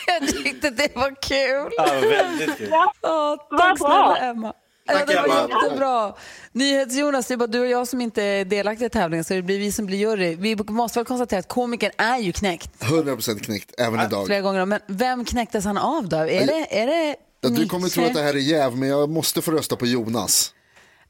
Jag 0.06 0.28
tyckte 0.28 0.70
det 0.70 0.96
var 0.96 1.22
kul. 1.22 1.72
Ja, 1.76 1.84
väldigt 2.08 2.56
kul. 2.58 2.68
Åh, 2.72 3.36
Vad 3.50 3.58
tack 3.60 3.78
bra. 3.78 4.16
snälla 4.16 4.16
Emma. 4.30 4.52
Ja, 4.86 4.94
Tack, 4.94 5.06
det 5.06 5.24
var 5.28 5.48
jättebra. 5.48 6.14
NyhetsJonas, 6.52 7.26
det 7.26 7.34
är 7.34 7.38
bara 7.38 7.46
du 7.46 7.60
och 7.60 7.66
jag 7.66 7.88
som 7.88 8.00
inte 8.00 8.22
är 8.22 8.44
delaktiga 8.44 8.86
i 8.86 8.90
tävlingen 8.90 9.24
så 9.24 9.34
det 9.34 9.42
blir 9.42 9.58
vi 9.58 9.72
som 9.72 9.86
blir 9.86 9.98
jury. 9.98 10.36
Vi 10.36 10.56
måste 10.56 10.98
väl 10.98 11.06
konstatera 11.06 11.40
att 11.40 11.48
komikern 11.48 11.92
är 11.96 12.18
ju 12.18 12.32
knäckt 12.32 12.82
100% 12.82 13.38
knäckt, 13.40 13.74
även 13.78 14.00
idag. 14.06 14.26
flera 14.26 14.40
gånger. 14.40 14.64
Men 14.66 14.80
vem 14.86 15.24
knäcktes 15.24 15.64
han 15.64 15.78
av 15.78 16.08
då? 16.08 16.16
Är 16.16 16.46
det, 16.46 16.80
är 16.82 16.86
det 16.86 17.16
Ja, 17.40 17.48
du 17.48 17.68
kommer 17.68 17.88
tro 17.88 18.04
att 18.04 18.14
det 18.14 18.22
här 18.22 18.34
är 18.34 18.38
jäv, 18.38 18.76
men 18.76 18.88
jag 18.88 19.10
måste 19.10 19.42
få 19.42 19.50
rösta 19.50 19.76
på 19.76 19.86
Jonas. 19.86 20.54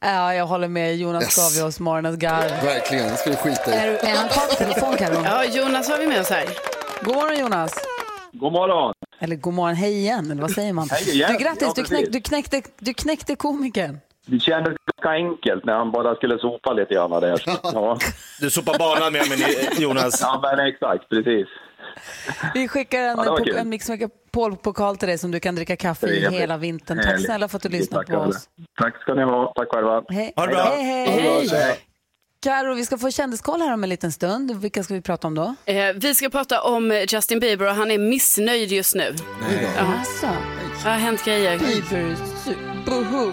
Ja, 0.05 0.35
jag 0.35 0.47
håller 0.47 0.69
med. 0.69 0.97
Jonas 0.97 1.23
Yes. 1.25 1.37
gav 1.37 1.63
ju 1.63 1.69
oss 1.69 1.81
morgonens 1.81 2.17
garv. 2.17 2.65
Verkligen, 2.65 3.09
det 3.09 3.17
ska 3.17 3.31
du 3.31 3.37
skita 3.37 3.71
i. 3.71 3.75
Är, 3.79 3.89
är 4.05 4.17
han 4.17 4.29
kvar 4.29 4.47
på 4.47 4.55
telefon, 4.55 4.97
Karo? 4.97 5.23
Ja, 5.25 5.45
Jonas 5.45 5.89
har 5.89 5.99
vi 5.99 6.07
med 6.07 6.21
oss 6.21 6.31
här. 6.31 6.45
God 7.03 7.15
morgon, 7.15 7.39
Jonas. 7.41 7.75
God 8.33 8.53
morgon. 8.53 8.95
Eller 9.21 9.37
god 9.37 9.55
morgon, 9.55 9.75
hej 9.75 9.93
igen, 9.99 10.31
eller 10.31 10.43
vad 10.43 10.51
säger 10.51 10.73
man? 10.73 10.89
Hej 10.91 11.11
igen. 11.11 11.33
Du, 11.33 11.45
grattis, 11.45 11.63
Ja, 11.63 11.73
du, 11.77 11.85
knäck, 11.85 12.13
du, 12.13 12.21
knäckte, 12.21 12.63
du 12.79 12.95
knäckte 12.95 13.37
komikern. 13.37 13.99
Det 14.27 14.41
kändes 14.41 14.75
ganska 14.97 15.09
enkelt 15.11 15.65
när 15.65 15.73
han 15.75 15.93
bara 15.93 16.15
skulle 16.15 16.39
sopa 16.39 16.73
lite 16.73 16.95
grann 16.95 17.11
där. 17.11 17.43
Ja, 17.63 17.99
Du 18.41 18.51
sopar 18.51 18.79
banan 18.79 19.13
med 19.13 19.29
mig 19.29 19.69
Jonas. 19.79 20.21
ja 20.21 20.41
men 20.43 20.67
exakt, 20.67 21.09
precis. 21.09 21.47
Vi 22.55 22.69
skickar 22.69 22.99
en, 22.99 23.19
Ja, 23.19 23.25
det 23.25 23.53
po- 23.53 23.59
en 23.59 23.69
Mix 23.69 23.89
Megapol-pokal 23.89 24.97
till 24.97 25.09
dig 25.09 25.19
som 25.19 25.31
du 25.31 25.41
kan 25.41 25.55
dricka 25.55 25.77
kaffe 25.77 26.07
i 26.07 26.29
hela 26.31 26.57
vintern. 26.57 27.01
Tack 27.03 27.21
snälla 27.25 27.49
för 27.49 27.57
att 27.57 27.63
du 27.63 27.69
lyssnar 27.69 27.99
Tack 27.99 28.09
på 28.09 28.17
oss. 28.17 28.49
Tack 28.81 29.01
ska 29.03 29.15
ni 29.15 29.23
ha. 29.23 29.53
Tack 29.57 29.69
själva. 29.69 30.03
Hej, 30.09 30.33
Ha 30.37 30.47
det 30.47 30.53
bra. 30.55 30.63
hej, 30.65 30.83
hej. 30.85 31.49
Hej. 31.49 31.79
Karo, 32.43 32.75
vi 32.75 32.85
ska 32.85 32.99
få 32.99 33.11
kändiskoll 33.11 33.61
här 33.61 33.73
om 33.75 33.83
en 33.85 33.89
liten 33.91 34.13
stund. 34.13 34.61
Vilka 34.61 34.83
ska 34.83 34.95
vi 34.95 35.01
prata 35.01 35.27
om 35.27 35.35
då? 35.35 35.55
Eh, 35.65 35.93
vi 35.95 36.15
ska 36.15 36.29
prata 36.31 36.63
om 36.63 37.05
Justin 37.09 37.41
Bieber 37.41 37.69
och 37.69 37.75
han 37.75 37.91
är 37.91 37.99
missnöjd 37.99 38.73
just 38.73 38.95
nu. 38.95 39.15
Alltså, 39.79 40.27
Det 40.83 40.89
har 40.91 40.97
hänt 40.97 41.25
grejer. 41.25 41.59
Bieber, 41.59 42.17
boho, 42.87 43.33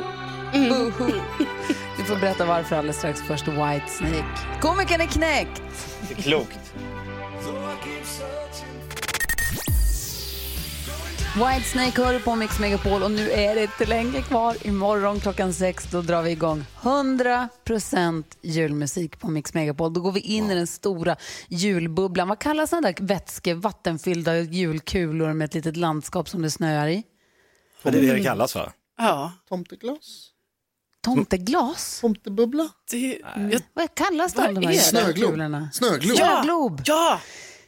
boho. 0.69 1.11
Vi 1.97 2.03
får 2.03 2.15
berätta 2.15 2.45
varför 2.45 2.75
alldeles 2.75 2.97
strax. 2.97 3.21
Först 3.21 3.47
Whitesnake. 3.47 4.25
Komikern 4.61 5.01
är 5.01 5.05
knäckt! 5.05 5.61
Klokt. 6.23 6.59
Whitesnake 11.35 12.01
hör 12.01 12.19
på 12.19 12.35
Mix 12.35 12.59
Megapol 12.59 13.03
och 13.03 13.11
nu 13.11 13.31
är 13.31 13.55
det 13.55 13.61
inte 13.61 13.85
längre 13.85 14.21
kvar. 14.21 14.67
Imorgon 14.67 15.19
klockan 15.19 15.53
sex 15.53 15.87
då 15.91 16.01
drar 16.01 16.21
vi 16.21 16.31
igång 16.31 16.65
100% 16.81 18.23
julmusik 18.41 19.19
på 19.19 19.27
Mix 19.27 19.53
Megapol. 19.53 19.93
Då 19.93 20.01
går 20.01 20.11
vi 20.11 20.19
in 20.19 20.51
i 20.51 20.55
den 20.55 20.67
stora 20.67 21.15
julbubblan. 21.47 22.27
Vad 22.27 22.39
kallas 22.39 22.69
den 22.69 22.83
där 22.83 22.95
vätske, 22.99 23.53
vattenfyllda 23.53 24.39
julkulor 24.39 25.33
med 25.33 25.45
ett 25.45 25.53
litet 25.53 25.77
landskap 25.77 26.29
som 26.29 26.41
det 26.41 26.51
snöar 26.51 26.87
i? 26.87 27.03
Ja, 27.83 27.91
det 27.91 27.97
är 27.97 28.01
det 28.01 28.13
det 28.13 28.23
kallas 28.23 28.55
va? 28.55 28.71
Ja, 28.97 29.31
Tomteglas? 29.49 30.27
Tomteglas? 31.01 31.99
Tomtebubbla? 32.01 32.69
det, 32.91 33.21
jag, 33.35 33.61
Vad 33.73 33.95
kallas 33.95 34.33
de, 34.33 34.53
de 34.53 34.63
är 34.63 34.67
här 34.67 34.73
Snöglob. 34.73 35.33
Snöglob? 35.73 36.17
Snöglob! 36.17 36.81
ja, 36.85 37.19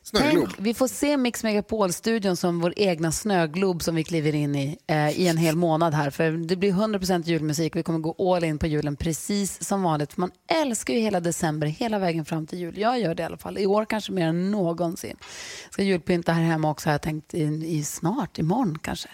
Snöglob. 0.03 0.47
Tänk, 0.47 0.59
vi 0.59 0.73
får 0.73 0.87
se 0.87 1.17
Mix 1.17 1.43
Megapol-studion 1.43 2.37
som 2.37 2.59
vår 2.59 2.73
egna 2.75 3.11
snöglob 3.11 3.83
som 3.83 3.95
vi 3.95 4.03
kliver 4.03 4.35
in 4.35 4.55
i 4.55 4.77
eh, 4.87 5.19
i 5.19 5.27
en 5.27 5.37
hel 5.37 5.55
månad 5.55 5.93
här. 5.93 6.09
För 6.09 6.31
det 6.31 6.55
blir 6.55 6.71
100% 6.71 7.23
julmusik. 7.25 7.75
Vi 7.75 7.83
kommer 7.83 7.99
gå 7.99 8.35
all 8.35 8.43
in 8.43 8.57
på 8.57 8.67
julen 8.67 8.95
precis 8.95 9.63
som 9.63 9.83
vanligt. 9.83 10.17
Man 10.17 10.31
älskar 10.47 10.93
ju 10.93 10.99
hela 10.99 11.19
december, 11.19 11.67
hela 11.67 11.99
vägen 11.99 12.25
fram 12.25 12.47
till 12.47 12.59
jul. 12.59 12.77
Jag 12.77 12.99
gör 12.99 13.15
det 13.15 13.23
i 13.23 13.25
alla 13.25 13.37
fall. 13.37 13.57
I 13.57 13.65
år 13.65 13.85
kanske 13.85 14.11
mer 14.11 14.27
än 14.27 14.51
någonsin. 14.51 15.17
Jag 15.63 15.73
Ska 15.73 15.83
julpynta 15.83 16.31
här 16.31 16.43
hemma 16.43 16.69
också 16.69 16.89
har 16.89 16.93
jag 16.93 17.01
tänkt 17.01 17.33
i, 17.33 17.43
i 17.65 17.83
snart, 17.83 18.39
imorgon 18.39 18.77
kanske. 18.81 19.09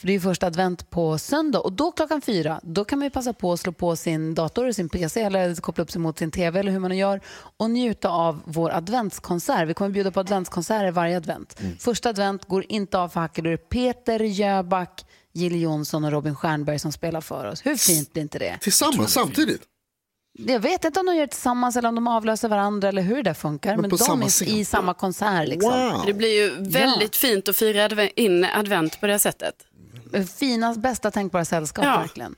För 0.00 0.06
det 0.06 0.12
är 0.12 0.14
ju 0.14 0.20
första 0.20 0.46
advent 0.46 0.90
på 0.90 1.18
söndag 1.18 1.58
och 1.60 1.72
då 1.72 1.92
klockan 1.92 2.20
fyra, 2.20 2.60
då 2.62 2.84
kan 2.84 2.98
man 2.98 3.06
ju 3.06 3.10
passa 3.10 3.32
på 3.32 3.52
att 3.52 3.60
slå 3.60 3.72
på 3.72 3.96
sin 3.96 4.34
dator 4.34 4.62
eller 4.62 4.72
sin 4.72 4.88
PC 4.88 5.20
eller 5.22 5.54
koppla 5.54 5.82
upp 5.84 5.90
sig 5.90 6.00
mot 6.00 6.18
sin 6.18 6.30
TV 6.30 6.60
eller 6.60 6.72
hur 6.72 6.78
man 6.78 6.90
nu 6.90 6.96
gör 6.96 7.20
och 7.56 7.70
njuta 7.70 8.08
av 8.08 8.40
vår 8.44 8.70
adventskonsert. 8.70 9.68
Vi 9.68 9.74
kommer 9.74 9.90
bjuda 9.90 10.10
på 10.10 10.20
adventskonserter 10.20 10.90
varje 10.90 11.16
advent. 11.16 11.60
Första 11.78 12.08
advent 12.08 12.44
går 12.44 12.64
inte 12.68 12.98
av 12.98 13.08
för 13.08 13.20
hacker, 13.20 13.42
då 13.42 13.48
är 13.48 13.52
det 13.52 13.68
Peter 13.68 14.20
Jöback, 14.20 15.04
Jill 15.32 15.60
Johnson 15.62 16.04
och 16.04 16.12
Robin 16.12 16.34
Stjernberg 16.36 16.78
som 16.78 16.92
spelar 16.92 17.20
för 17.20 17.44
oss. 17.46 17.66
Hur 17.66 17.76
fint 17.76 18.12
blir 18.12 18.22
inte 18.22 18.38
det? 18.38 18.58
Tillsammans, 18.60 19.12
samtidigt. 19.12 19.62
Jag 20.38 20.60
vet 20.60 20.84
inte 20.84 21.00
om 21.00 21.06
de 21.06 21.14
gör 21.14 21.20
det 21.26 21.32
tillsammans 21.32 21.76
eller 21.76 21.88
om 21.88 21.94
de 21.94 22.06
avlöser 22.08 22.48
varandra 22.48 22.88
eller 22.88 23.02
hur 23.02 23.22
det 23.22 23.34
funkar. 23.34 23.70
Men 23.70 23.80
Men, 23.80 23.90
de 23.90 23.98
samma 23.98 24.24
är 24.24 24.28
scen. 24.28 24.48
i 24.48 24.64
samma 24.64 24.94
konsert. 24.94 25.48
Liksom. 25.48 25.70
Wow. 25.72 26.02
Det 26.06 26.12
blir 26.12 26.28
ju 26.42 26.50
väldigt 26.70 27.16
fint 27.16 27.48
att 27.48 27.56
fira 27.56 27.88
adve- 27.88 28.10
in 28.16 28.44
advent 28.44 29.00
på 29.00 29.06
det 29.06 29.18
sättet. 29.18 29.54
Finast, 30.38 30.80
bästa 30.80 31.10
tänkbara 31.10 31.44
sällskap 31.44 31.84
Ja. 31.84 31.98
verkligen. 31.98 32.34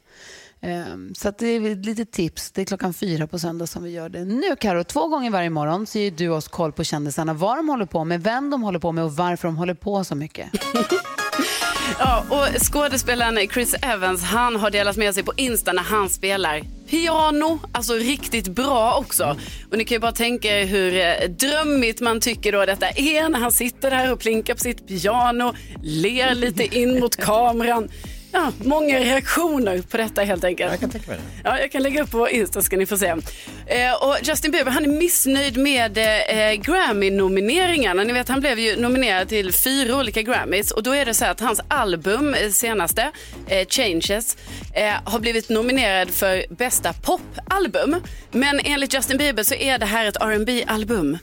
Ehm, 0.61 1.14
så 1.14 1.31
det 1.38 1.47
är 1.47 1.73
ett 1.73 1.85
litet 1.87 2.12
tips. 2.12 2.50
Det 2.50 2.61
är 2.61 2.64
klockan 2.64 2.95
fyra 2.95 3.26
på 3.26 3.38
söndag 3.38 3.67
som 3.67 3.83
vi 3.83 3.91
gör 3.91 4.09
det. 4.09 4.25
Nu 4.25 4.57
Karo, 4.61 4.85
två 4.85 5.09
gånger 5.09 5.31
varje 5.31 5.50
morgon 5.50 5.87
så 5.87 5.99
ger 5.99 6.11
du 6.11 6.29
oss 6.29 6.49
koll 6.49 6.73
på 6.73 6.85
kändisarna. 6.85 7.35
Vad 7.35 7.57
de 7.57 7.69
håller 7.69 7.87
på 7.87 8.05
med, 8.05 8.23
vem 8.23 8.50
de 8.50 8.62
håller 8.62 8.79
på 8.79 8.93
med 8.93 9.05
och 9.05 9.17
varför 9.17 9.49
de 9.49 9.57
håller 9.57 9.75
på 9.75 10.05
så 10.05 10.14
mycket. 10.14 10.50
Ja, 11.99 12.25
och 12.29 12.62
skådespelaren 12.62 13.49
Chris 13.49 13.75
Evans 13.83 14.23
han 14.23 14.57
har 14.57 14.71
delat 14.71 14.97
med 14.97 15.15
sig 15.15 15.23
på 15.23 15.33
Insta 15.37 15.73
när 15.73 15.83
han 15.83 16.09
spelar 16.09 16.62
piano, 16.91 17.61
alltså 17.73 17.95
riktigt 17.95 18.49
bra 18.49 18.95
också. 18.99 19.37
Och 19.71 19.79
ni 19.79 19.85
kan 19.85 19.95
ju 19.95 19.99
bara 20.01 20.12
tänka 20.12 20.61
er 20.61 20.67
hur 20.67 20.97
eh, 20.97 21.29
drömmigt 21.29 22.01
man 22.01 22.21
tycker 22.21 22.53
då 22.53 22.65
detta 22.67 22.89
är 22.89 23.29
när 23.29 23.39
han 23.39 23.53
sitter 23.53 23.91
där 23.91 24.12
och 24.12 24.21
plinkar 24.21 24.55
på 24.55 24.61
sitt 24.61 24.89
piano, 24.89 25.55
ler 25.83 26.35
lite 26.35 26.79
in 26.79 27.01
mot 27.01 27.17
kameran. 27.17 27.89
Ja, 28.33 28.53
många 28.65 29.01
reaktioner 29.01 29.83
på 29.83 29.97
detta 29.97 30.23
helt 30.23 30.45
enkelt. 30.45 30.71
Jag 30.71 30.81
kan 30.81 30.91
tänka 30.91 31.11
mig 31.11 31.21
det. 31.21 31.49
Ja, 31.49 31.59
jag 31.59 31.73
kan 31.73 31.83
lägga 31.83 32.03
upp 32.03 32.11
på 32.11 32.29
Insta 32.29 32.62
ska 32.62 32.77
ni 32.77 32.87
få 32.87 32.99
se. 32.99 33.07
Eh, 33.07 34.03
och 34.03 34.17
Justin 34.23 34.51
Bieber 34.51 34.71
han 34.71 34.85
är 34.85 34.89
missnöjd 34.89 35.57
med 35.57 35.99
eh, 35.99 36.61
Grammy-nomineringarna. 36.61 38.05
Ni 38.05 38.12
vet 38.12 38.29
han 38.29 38.41
blev 38.41 38.59
ju 38.59 38.77
nominerad 38.77 39.29
till 39.29 39.53
fyra 39.53 39.97
olika 39.97 40.23
Grammys 40.23 40.71
och 40.71 40.83
då 40.83 40.95
är 40.95 41.05
det 41.05 41.15
så 41.15 41.25
att 41.25 41.41
hans 41.41 41.61
album, 41.69 42.35
eh, 42.35 42.51
senaste, 42.51 43.11
eh, 43.49 43.67
Changes, 43.69 44.37
eh, 44.75 44.95
har 45.05 45.19
blivit 45.19 45.49
nominerad 45.49 46.11
för 46.11 46.45
bästa 46.55 46.93
popalbum. 46.93 47.97
Men 48.31 48.61
enligt 48.65 48.95
Justin 48.95 49.19
Bieber 49.19 49.43
så 49.43 49.55
är 49.55 49.79
det 49.79 49.87
här 49.87 50.07
ett 50.07 50.17
rb 50.23 50.65
album 50.67 51.19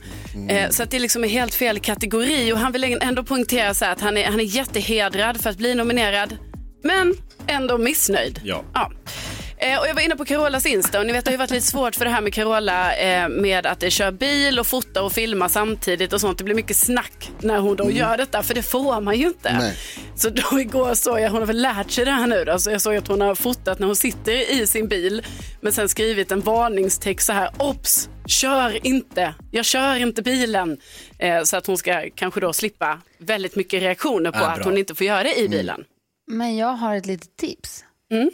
Eh, 0.48 0.70
så 0.70 0.82
att 0.82 0.90
det 0.90 0.98
liksom 0.98 1.24
är 1.24 1.28
helt 1.28 1.54
fel 1.54 1.80
kategori 1.80 2.52
och 2.52 2.58
han 2.58 2.72
vill 2.72 2.98
ändå 3.00 3.24
poängtera 3.24 3.74
så 3.74 3.84
att 3.84 4.00
han 4.00 4.16
är, 4.16 4.24
han 4.24 4.40
är 4.40 4.44
jättehedrad 4.44 5.40
för 5.40 5.50
att 5.50 5.56
bli 5.56 5.74
nominerad. 5.74 6.36
Men 6.82 7.14
ändå 7.46 7.78
missnöjd. 7.78 8.40
Ja. 8.44 8.64
Ja. 8.74 8.92
Eh, 9.62 9.78
och 9.80 9.86
jag 9.88 9.94
var 9.94 10.02
inne 10.02 10.16
på 10.16 10.24
Carolas 10.24 10.66
Insta 10.66 11.00
och 11.00 11.06
ni 11.06 11.12
vet 11.12 11.24
det 11.24 11.28
har 11.30 11.32
ju 11.32 11.38
varit 11.38 11.50
lite 11.50 11.66
svårt 11.66 11.94
för 11.96 12.04
det 12.04 12.10
här 12.10 12.20
med 12.20 12.34
Carola 12.34 12.96
eh, 12.96 13.28
med 13.28 13.66
att 13.66 13.92
köra 13.92 14.12
bil 14.12 14.58
och 14.58 14.66
fota 14.66 15.02
och 15.02 15.12
filma 15.12 15.48
samtidigt 15.48 16.12
och 16.12 16.20
sånt. 16.20 16.38
Det 16.38 16.44
blir 16.44 16.54
mycket 16.54 16.76
snack 16.76 17.30
när 17.40 17.58
hon 17.58 17.76
då 17.76 17.90
gör 17.90 18.16
detta 18.16 18.42
för 18.42 18.54
det 18.54 18.62
får 18.62 19.00
man 19.00 19.18
ju 19.18 19.26
inte. 19.26 19.52
Nej. 19.58 19.76
Så 20.14 20.28
då 20.30 20.60
igår 20.60 20.94
såg 20.94 21.20
jag, 21.20 21.30
hon 21.30 21.38
har 21.40 21.46
väl 21.46 21.62
lärt 21.62 21.90
sig 21.90 22.04
det 22.04 22.10
här 22.10 22.26
nu 22.26 22.44
då, 22.44 22.58
så 22.58 22.70
jag 22.70 22.82
såg 22.82 22.96
att 22.96 23.08
hon 23.08 23.20
har 23.20 23.34
fotat 23.34 23.78
när 23.78 23.86
hon 23.86 23.96
sitter 23.96 24.52
i 24.60 24.66
sin 24.66 24.88
bil 24.88 25.22
men 25.60 25.72
sen 25.72 25.88
skrivit 25.88 26.32
en 26.32 26.40
varningstext 26.40 27.26
så 27.26 27.32
här, 27.32 27.50
ops, 27.58 28.08
kör 28.26 28.86
inte, 28.86 29.34
jag 29.50 29.64
kör 29.64 29.96
inte 29.96 30.22
bilen. 30.22 30.76
Eh, 31.18 31.42
så 31.42 31.56
att 31.56 31.66
hon 31.66 31.78
ska 31.78 32.04
kanske 32.14 32.40
då 32.40 32.52
slippa 32.52 32.98
väldigt 33.18 33.56
mycket 33.56 33.82
reaktioner 33.82 34.30
på 34.30 34.38
Ja, 34.38 34.46
att 34.46 34.56
bra. 34.56 34.64
hon 34.64 34.78
inte 34.78 34.94
får 34.94 35.06
göra 35.06 35.22
det 35.22 35.38
i 35.38 35.48
bilen. 35.48 35.84
Men 36.30 36.56
jag 36.56 36.72
har 36.72 36.96
ett 36.96 37.06
litet 37.06 37.36
tips. 37.36 37.84
Mm. 38.10 38.30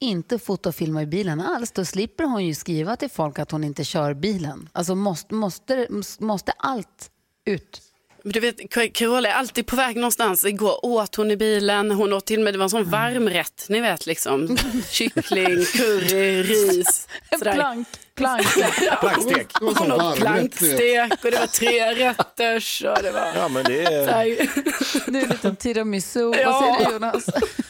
Inte 0.00 0.38
fota 0.38 0.68
och 0.68 0.74
filma 0.74 1.02
i 1.02 1.06
bilen 1.06 1.40
alls. 1.40 1.72
Då 1.72 1.84
slipper 1.84 2.24
hon 2.24 2.46
ju 2.46 2.54
skriva 2.54 2.96
till 2.96 3.10
folk 3.10 3.38
att 3.38 3.50
hon 3.50 3.64
inte 3.64 3.84
kör 3.84 4.14
bilen. 4.14 4.68
Alltså 4.72 4.94
måste, 4.94 5.34
måste, 5.34 5.88
måste 6.18 6.52
allt 6.52 7.10
ut. 7.46 7.82
Du 8.22 8.40
vet, 8.40 8.70
Carola 8.94 9.28
är 9.28 9.32
alltid 9.32 9.66
på 9.66 9.76
väg 9.76 9.96
någonstans. 9.96 10.44
Igår 10.44 10.84
åt 10.84 11.14
hon 11.14 11.30
i 11.30 11.36
bilen, 11.36 11.90
hon 11.90 12.12
åt 12.12 12.26
till 12.26 12.38
och 12.38 12.44
med, 12.44 12.54
det 12.54 12.58
var 12.58 12.64
en 12.64 12.70
sån 12.70 12.90
varmrätt, 12.90 13.66
ni 13.68 13.80
vet 13.80 14.06
liksom. 14.06 14.56
Kyckling, 14.90 15.64
curry, 15.64 16.42
ris. 16.42 17.08
Sådär. 17.38 17.54
Plank, 17.54 17.88
plank. 18.14 18.46
Plankstek. 19.00 19.48
Det 19.60 19.66
Hon 19.78 19.92
åt 19.92 20.16
plankstek 20.16 21.24
och 21.24 21.30
det 21.30 21.38
var 21.38 21.46
tre 21.46 21.94
rätters 21.94 22.84
och 22.84 23.02
det 23.02 23.10
var... 23.10 23.32
Ja, 23.36 23.48
men 23.48 23.64
det 23.64 23.84
är... 23.84 24.06
Det 25.10 25.20
är 25.20 25.28
lite 25.28 25.54
tiramisu. 25.54 26.20
Ja. 26.20 26.50
Vad 26.50 26.64
säger 26.64 26.86
du 26.86 26.92
Jonas? 26.92 27.24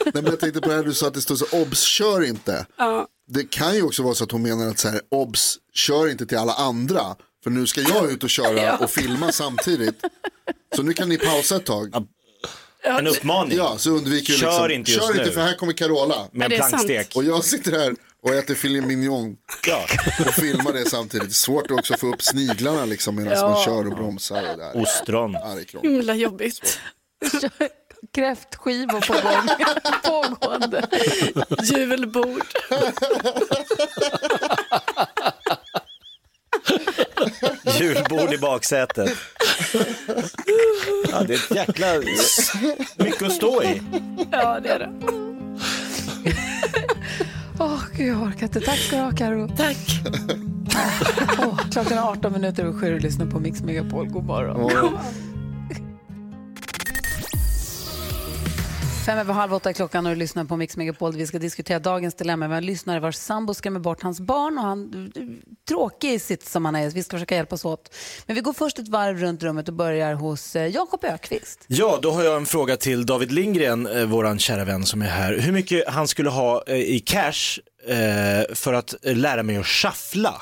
Nej, 0.05 0.11
men 0.13 0.25
jag 0.25 0.39
tänkte 0.39 0.61
på 0.61 0.69
det 0.69 0.75
här 0.75 0.83
du 0.83 0.93
sa 0.93 1.07
att 1.07 1.13
det 1.13 1.21
står 1.21 1.35
så 1.35 1.45
obs, 1.61 1.81
kör 1.81 2.25
inte. 2.25 2.65
Det 3.27 3.51
kan 3.51 3.75
ju 3.75 3.83
också 3.83 4.03
vara 4.03 4.13
så 4.15 4.23
att 4.23 4.31
hon 4.31 4.41
menar 4.41 4.67
att 4.67 4.79
så 4.79 4.89
här, 4.89 5.01
obs, 5.11 5.57
kör 5.73 6.11
inte 6.11 6.25
till 6.25 6.37
alla 6.37 6.53
andra. 6.53 7.01
För 7.43 7.49
nu 7.49 7.67
ska 7.67 7.81
jag 7.81 8.11
ut 8.11 8.23
och 8.23 8.29
köra 8.29 8.77
och 8.83 8.89
filma 8.89 9.31
samtidigt. 9.31 10.05
Så 10.75 10.83
nu 10.83 10.93
kan 10.93 11.09
ni 11.09 11.17
pausa 11.17 11.55
ett 11.55 11.65
tag. 11.65 11.93
En 12.83 13.07
uppmaning. 13.07 13.57
Ja, 13.57 13.77
så 13.77 13.89
undviker 13.91 14.33
vi 14.33 14.39
Kör 14.39 14.49
liksom, 14.51 14.71
inte 14.71 14.91
just 14.91 15.03
kör 15.03 15.11
inte 15.11 15.23
nu. 15.25 15.31
för 15.31 15.41
här 15.41 15.53
kommer 15.55 15.73
Carola. 15.73 16.27
Med 16.31 16.51
en 16.53 16.57
plankstek. 16.59 17.15
Och 17.15 17.23
jag 17.23 17.43
sitter 17.43 17.71
här 17.71 17.95
och 18.23 18.33
äter 18.35 18.55
filet 18.55 18.83
mignon 18.85 19.35
Ja. 19.67 19.85
och 20.27 20.33
filmar 20.33 20.73
det 20.73 20.89
samtidigt. 20.89 21.35
Svårt 21.35 21.71
också 21.71 21.93
att 21.93 21.99
få 21.99 22.07
upp 22.13 22.21
sniglarna 22.23 22.85
liksom 22.85 23.15
medan 23.15 23.51
man 23.51 23.63
kör 23.65 23.87
och 23.87 23.95
bromsar. 23.95 24.51
Och 24.51 24.57
det 24.57 24.63
här. 24.63 24.77
Ostron. 24.81 25.33
Ja, 25.33 25.55
det 25.55 25.77
är. 25.77 25.81
Himla 25.81 26.15
jobbigt. 26.15 26.79
Kräftskivor 28.15 29.01
på 29.01 29.13
gång. 29.13 29.49
Pågående. 30.39 30.87
Julbord. 31.63 32.43
Julbord 37.79 38.33
i 38.33 38.37
baksätet. 38.37 39.11
Ja, 41.11 41.23
det 41.27 41.33
är 41.33 41.37
ett 41.37 41.55
jäkla 41.55 41.85
mycket 42.97 43.21
att 43.21 43.31
stå 43.33 43.63
i. 43.63 43.81
Ja, 44.31 44.59
det 44.59 44.69
är 44.69 44.79
det. 44.79 44.89
Åh, 47.59 47.81
gud, 47.97 48.07
jag 48.07 48.21
orkar 48.21 48.43
inte. 48.45 48.61
Tack 48.61 48.77
ska 48.79 48.95
du 48.95 49.01
ha, 49.01 49.11
Karo. 49.11 49.49
Tack. 49.57 49.77
Åh, 51.39 51.59
klockan 51.71 51.97
är 51.97 52.01
18 52.01 52.33
minuter 52.33 52.65
och 52.65 52.75
sju 52.79 52.95
och 52.95 53.01
lyssnar 53.01 53.25
på 53.25 53.39
Mix 53.39 53.61
Megapol. 53.61 54.07
God 54.07 54.25
morgon. 54.25 54.71
Fem 59.09 59.17
över 59.17 59.33
halv 59.33 59.53
åtta 59.53 59.73
klockan 59.73 60.05
och 60.05 60.11
du 60.11 60.15
lyssnar 60.15 60.43
på 60.43 60.57
Mix 60.57 60.77
Megapol. 60.77 61.15
Vi 61.15 61.27
ska 61.27 61.39
diskutera 61.39 61.79
dagens 61.79 62.15
dilemma. 62.15 62.47
Har 62.47 62.55
en 62.55 62.65
lyssnare 62.65 62.99
vars 62.99 63.15
sambo 63.15 63.53
skrämmer 63.53 63.79
bort 63.79 64.03
hans 64.03 64.19
barn 64.19 64.57
och 64.57 64.63
han 64.63 65.11
tråkig 65.67 66.13
i 66.13 66.19
sitt 66.19 66.47
som 66.47 66.65
han 66.65 66.75
är. 66.75 66.89
Vi 66.89 67.03
ska 67.03 67.17
försöka 67.17 67.35
hjälpas 67.35 67.65
åt. 67.65 67.95
Men 68.25 68.35
vi 68.35 68.41
går 68.41 68.53
först 68.53 68.79
ett 68.79 68.87
varv 68.87 69.17
runt 69.17 69.43
rummet 69.43 69.67
och 69.67 69.73
börjar 69.73 70.13
hos 70.13 70.55
eh, 70.55 70.67
Jakob 70.67 71.03
Ökvist. 71.03 71.65
Ja, 71.67 71.99
då 72.01 72.11
har 72.11 72.23
jag 72.23 72.37
en 72.37 72.45
fråga 72.45 72.77
till 72.77 73.05
David 73.05 73.31
Lindgren, 73.31 73.87
eh, 73.87 74.05
våran 74.05 74.39
kära 74.39 74.65
vän 74.65 74.85
som 74.85 75.01
är 75.01 75.05
här. 75.05 75.37
Hur 75.37 75.51
mycket 75.51 75.89
han 75.89 76.07
skulle 76.07 76.29
ha 76.29 76.63
eh, 76.67 76.75
i 76.75 76.99
cash 76.99 77.59
eh, 77.87 78.55
för 78.55 78.73
att 78.73 79.05
eh, 79.05 79.15
lära 79.15 79.43
mig 79.43 79.57
att 79.57 79.67
shuffla? 79.67 80.41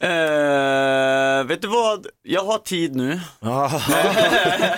Eh, 0.00 1.44
vet 1.44 1.62
du 1.62 1.68
vad? 1.68 2.06
Jag 2.22 2.44
har 2.44 2.58
tid 2.58 2.96
nu. 2.96 3.20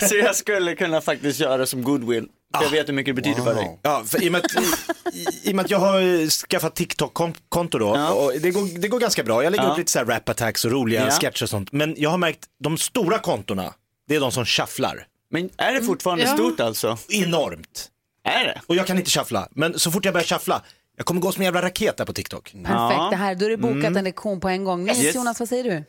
Så 0.09 0.17
jag 0.17 0.37
skulle 0.37 0.75
kunna 0.75 1.01
faktiskt 1.01 1.41
göra 1.41 1.57
det 1.57 1.67
som 1.67 1.83
goodwill. 1.83 2.29
För 2.57 2.65
jag 2.65 2.71
vet 2.71 2.89
hur 2.89 2.95
mycket 2.95 3.17
det 3.17 3.23
betyder 3.23 3.43
för 3.43 3.55
dig. 3.55 3.79
Ja, 3.83 4.03
för 4.07 4.23
i, 4.25 4.29
och 4.29 4.33
med 4.33 4.45
att, 4.45 4.53
i, 5.15 5.27
i 5.49 5.51
och 5.53 5.57
med 5.57 5.65
att 5.65 5.71
jag 5.71 5.79
har 5.79 6.29
skaffat 6.31 6.75
TikTok-konto 6.77 7.79
då, 7.79 7.93
Ja. 7.97 8.13
och 8.13 8.33
det, 8.41 8.51
går, 8.51 8.79
det 8.81 8.89
går 8.89 9.01
ganska 9.01 9.23
bra. 9.23 9.45
Jag 9.45 9.51
lägger 9.51 9.65
Ja. 9.65 9.71
upp 9.73 9.79
lite 9.79 9.91
så 9.93 9.99
här 9.99 10.07
rap 10.07 10.29
attacks 10.29 10.65
och 10.65 10.71
roliga 10.73 11.05
Ja. 11.05 11.11
sketcher 11.11 11.43
och 11.43 11.49
sånt. 11.51 11.73
Men 11.73 11.95
jag 11.99 12.11
har 12.11 12.19
märkt, 12.19 12.47
de 12.65 12.79
stora 12.79 13.19
kontona, 13.19 13.75
det 14.09 14.17
är 14.17 14.21
de 14.21 14.33
som 14.33 14.45
shufflar. 14.45 15.07
Men 15.31 15.51
är 15.57 15.73
det 15.73 15.83
fortfarande 15.83 16.25
Ja. 16.25 16.35
stort 16.35 16.61
alltså? 16.61 16.99
Enormt. 17.09 17.89
Är 18.25 18.45
det? 18.45 18.61
Och 18.67 18.77
jag 18.77 18.87
kan 18.87 18.99
inte 18.99 19.11
shuffla, 19.11 19.49
men 19.51 19.79
så 19.79 19.91
fort 19.91 20.05
jag 20.05 20.15
börjar 20.15 20.27
shuffla, 20.27 20.63
jag 20.97 21.07
kommer 21.07 21.21
gå 21.21 21.33
som 21.33 21.41
en 21.41 21.45
jävla 21.45 21.63
raket 21.63 21.97
där 21.97 22.05
på 22.05 22.13
TikTok. 22.13 22.53
Perfekt, 22.65 23.11
det 23.11 23.17
här. 23.17 23.35
Då 23.35 23.45
är 23.47 23.51
det 23.51 23.57
bokat 23.57 23.97
en 23.97 24.05
lektion 24.05 24.41
på 24.41 24.49
en 24.49 24.65
gång. 24.65 24.85
Nej, 24.85 25.05
Yes. 25.05 25.15
Jonas, 25.15 25.41
vad 25.41 25.49
säger 25.49 25.65
du? 25.65 25.85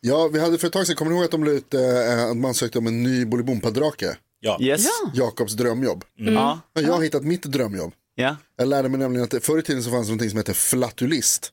Ja, 0.00 0.28
vi 0.32 0.40
hade 0.40 0.58
för 0.58 0.66
ett 0.66 0.72
tag 0.72 0.86
sedan, 0.86 0.96
kommer 0.96 1.10
ni 1.10 1.16
ihåg 1.16 1.24
att 1.24 1.30
de 1.30 1.44
la 1.44 1.50
ut 1.50 1.74
eh, 1.74 2.30
att 2.30 2.36
man 2.36 2.54
sökte 2.54 2.78
om 2.78 2.86
en 2.86 3.02
ny 3.02 3.24
Bolibompa-drake? 3.24 4.16
Ja. 4.44 4.58
Yes. 4.60 4.86
Jakobs 5.14 5.52
drömjobb. 5.52 6.04
Ja. 6.16 6.60
Men 6.74 6.84
jag 6.84 6.92
har 6.92 7.02
hittat 7.02 7.22
mitt 7.22 7.42
drömjobb. 7.42 7.92
ja. 8.14 8.36
Jag 8.56 8.68
lärde 8.68 8.88
mig 8.88 8.98
nämligen 9.00 9.24
att 9.24 9.44
förr 9.44 9.58
i 9.58 9.62
tiden 9.62 9.82
så 9.82 9.90
fanns 9.90 10.06
det 10.06 10.10
någonting 10.10 10.30
som 10.30 10.36
hette 10.36 10.54
flatulist. 10.54 11.52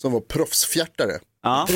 Som 0.00 0.12
var 0.12 0.20
proffsfjärtare. 0.20 1.18
Ja. 1.42 1.68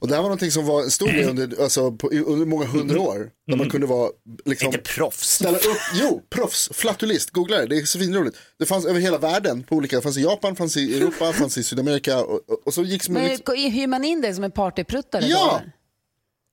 Och 0.00 0.08
det 0.08 0.14
här 0.14 0.22
var 0.22 0.28
någonting 0.28 0.50
som 0.50 0.66
var 0.66 0.82
en 0.82 0.90
stor 0.90 1.08
grej 1.08 1.24
under, 1.24 1.62
alltså, 1.62 1.92
på, 1.92 2.08
under 2.08 2.46
många 2.46 2.66
hundra 2.66 3.00
år. 3.00 3.30
När 3.46 3.56
man 3.56 3.70
kunde 3.70 3.86
vara 3.86 4.10
liksom, 4.44 4.66
Inte 4.66 4.78
proffs. 4.78 5.34
ställa 5.34 5.58
upp, 5.58 5.78
jo, 5.94 6.22
proffs, 6.30 6.70
flattulist, 6.72 7.30
googla 7.30 7.56
det, 7.56 7.66
det 7.66 7.76
är 7.76 7.84
så 7.84 7.98
roligt. 7.98 8.36
Det 8.58 8.66
fanns 8.66 8.86
över 8.86 9.00
hela 9.00 9.18
världen, 9.18 9.62
på 9.62 9.74
olika, 9.76 9.96
det 9.96 10.02
fanns 10.02 10.16
i 10.18 10.22
Japan, 10.22 10.56
fanns 10.56 10.76
i 10.76 10.96
Europa, 10.96 11.32
fanns 11.38 11.58
i 11.58 11.62
Sydamerika 11.62 12.24
och, 12.24 12.40
och, 12.66 12.74
så 12.74 12.82
gick 12.82 13.08
man 13.08 13.22
Men 13.22 13.30
liksom, 13.30 13.54
hyr 13.56 13.86
man 13.86 14.04
in 14.04 14.20
dig 14.20 14.34
som 14.34 14.44
en 14.44 14.50
partypruttare? 14.50 15.26
Ja! 15.26 15.58
eller? 15.60 15.72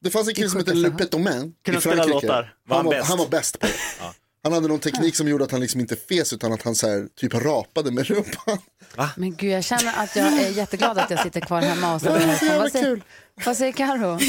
Det 0.06 0.12
fanns 0.12 0.28
en 0.28 0.34
kille 0.34 0.50
som 0.50 0.60
hette 0.60 0.74
Le 0.74 0.90
Petomain 0.92 1.54
i 1.68 1.72
Frankrike. 1.72 2.10
låtar. 2.10 2.54
Var 2.68 2.76
han 2.78 2.78
Han 2.78 2.86
var, 2.86 2.92
bäst? 2.92 3.10
han 3.10 3.18
var 3.18 3.28
bäst 3.28 3.60
på 3.60 3.66
det. 3.68 3.74
Han 4.44 4.54
hade 4.54 4.68
någon 4.68 4.80
teknik 4.80 5.16
som 5.16 5.28
gjorde 5.28 5.44
att 5.44 5.52
han 5.52 5.62
liksom 5.62 5.80
inte 5.82 5.96
fes 5.96 6.34
utan 6.34 6.54
att 6.54 6.62
han 6.62 6.76
så 6.76 6.88
här, 6.88 7.08
typ 7.20 7.34
rapade 7.34 7.92
med 7.92 8.08
rumpan. 8.08 8.58
Men 9.16 9.36
gud, 9.36 9.52
jag 9.52 9.64
känner 9.64 9.94
att 10.04 10.16
jag 10.16 10.28
är 10.28 10.50
jätteglad 10.50 10.98
att 10.98 11.10
jag 11.10 11.24
sitter 11.24 11.40
kvar 11.40 11.62
hemma 11.62 11.96
och 11.96 12.02
så 12.02 12.08
Ja, 12.10 12.14
vad, 12.14 12.22
jävla 12.42 12.70
säger, 12.70 12.86
kul. 12.86 13.04
vad 13.46 13.58
säger 13.58 13.72
Karo? 13.72 14.20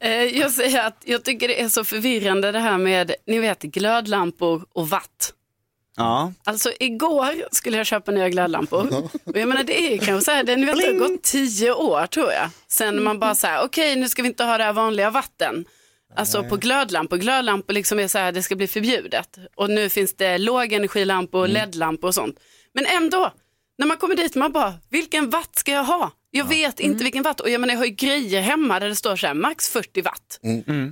Eh, 0.00 0.10
Jag 0.10 0.50
säger 0.52 0.86
att 0.86 1.02
jag 1.04 1.22
tycker 1.24 1.48
det 1.48 1.60
är 1.62 1.68
så 1.68 1.84
förvirrande 1.84 2.52
det 2.52 2.58
här 2.60 2.78
med, 2.78 3.12
ni 3.26 3.38
vet, 3.38 3.62
glödlampor 3.62 4.64
och 4.72 4.88
watt. 4.88 5.32
Ja. 6.00 6.32
Alltså 6.44 6.72
igår 6.80 7.54
skulle 7.54 7.76
jag 7.76 7.86
köpa 7.86 8.10
nya 8.10 8.28
glödlampor. 8.28 9.10
Och 9.24 9.38
jag 9.38 9.48
menar 9.48 9.64
det 9.64 9.94
är 9.94 9.98
kanske 9.98 10.24
så 10.24 10.30
här, 10.30 10.44
det, 10.44 10.52
har 10.52 10.98
gått 10.98 11.22
tio 11.22 11.72
år 11.72 12.06
tror 12.06 12.32
jag. 12.32 12.50
Sen 12.68 13.02
man 13.02 13.18
bara 13.18 13.34
så 13.34 13.46
här, 13.46 13.64
okej 13.64 13.96
nu 13.96 14.08
ska 14.08 14.22
vi 14.22 14.28
inte 14.28 14.44
ha 14.44 14.58
det 14.58 14.64
här 14.64 14.72
vanliga 14.72 15.10
vatten. 15.10 15.64
Alltså 16.16 16.44
på 16.44 16.56
glödlampor, 16.56 17.16
glödlampor 17.16 17.72
liksom 17.72 17.98
är 17.98 18.08
så 18.08 18.18
här, 18.18 18.32
det 18.32 18.42
ska 18.42 18.56
bli 18.56 18.66
förbjudet. 18.66 19.38
Och 19.54 19.70
nu 19.70 19.88
finns 19.88 20.16
det 20.16 20.38
lågenergilampor, 20.38 21.46
LED-lampor 21.48 22.08
och 22.08 22.14
sånt. 22.14 22.40
Men 22.74 22.86
ändå, 22.86 23.32
när 23.78 23.86
man 23.86 23.96
kommer 23.96 24.14
dit 24.16 24.34
man 24.34 24.52
bara, 24.52 24.74
vilken 24.88 25.30
watt 25.30 25.58
ska 25.58 25.72
jag 25.72 25.84
ha? 25.84 26.10
Jag 26.30 26.44
vet 26.44 26.80
inte 26.80 27.04
vilken 27.04 27.22
watt. 27.22 27.40
Och 27.40 27.50
jag 27.50 27.60
menar 27.60 27.74
jag 27.74 27.78
har 27.78 27.84
ju 27.86 27.92
grejer 27.94 28.40
hemma 28.40 28.80
där 28.80 28.88
det 28.88 28.96
står 28.96 29.16
så 29.16 29.26
här, 29.26 29.34
max 29.34 29.68
40 29.68 30.02
watt. 30.02 30.40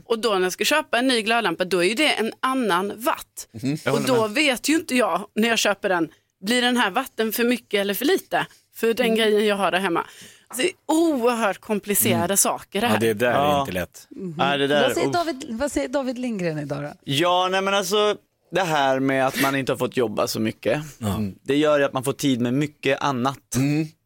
Och 0.04 0.18
då 0.18 0.35
när 0.35 0.40
jag 0.42 0.52
ska 0.52 0.64
köpa 0.64 0.99
en 0.99 1.09
ny 1.09 1.23
glödlampa 1.23 1.64
då 1.64 1.85
är 1.85 1.88
ju 1.88 1.95
det 1.95 2.09
en 2.12 2.33
annan 2.40 2.92
watt. 2.97 3.49
Och 3.92 4.02
då 4.07 4.26
vet 4.28 4.68
ju 4.68 4.75
inte 4.75 4.95
jag 4.95 5.28
när 5.35 5.49
jag 5.49 5.59
köper 5.59 5.88
den, 5.88 6.09
blir 6.40 6.62
den 6.62 6.76
här 6.76 6.90
vatten 6.90 7.33
för 7.33 7.45
mycket 7.45 7.80
eller 7.80 7.95
för 7.95 8.04
lite? 8.04 8.47
För 8.76 8.95
den 8.95 9.14
grejen 9.14 9.47
jag 9.47 9.57
har 9.57 9.71
där 9.71 9.78
hemma. 9.80 10.07
Alltså, 10.49 10.62
det 10.62 10.68
är 10.68 10.75
oerhört 10.87 11.59
komplicerade 11.61 12.37
saker 12.37 12.80
det 12.80 12.87
Ja, 12.87 12.92
här. 12.92 13.00
det 13.00 13.14
där 13.14 13.26
är 13.26 13.33
Ja. 13.35 13.61
inte 13.61 13.73
lätt. 13.73 14.07
Nej, 14.11 14.59
det 14.59 14.66
där, 14.66 14.83
Vad 14.83 14.92
säger. 14.95 15.12
David, 15.12 15.45
vad 15.50 15.73
säger 15.73 15.88
David 15.88 16.18
Lindgren 16.18 16.59
idag 16.59 16.83
då? 16.83 16.92
Ja, 17.04 17.49
nej 17.50 17.62
men 17.62 17.75
alltså 17.75 18.16
det 18.52 18.62
här 18.62 19.00
med 19.00 19.26
att 19.26 19.40
man 19.42 19.57
inte 19.57 19.73
har 19.73 19.76
fått 19.76 19.97
jobba 19.97 20.26
så 20.26 20.40
mycket. 20.40 20.83
Mm. 21.00 21.35
Det 21.42 21.57
gör 21.57 21.78
ju 21.78 21.85
att 21.85 21.92
man 21.92 22.04
får 22.04 22.12
tid 22.12 22.40
med 22.40 22.54
mycket 22.54 23.00
annat. 23.00 23.38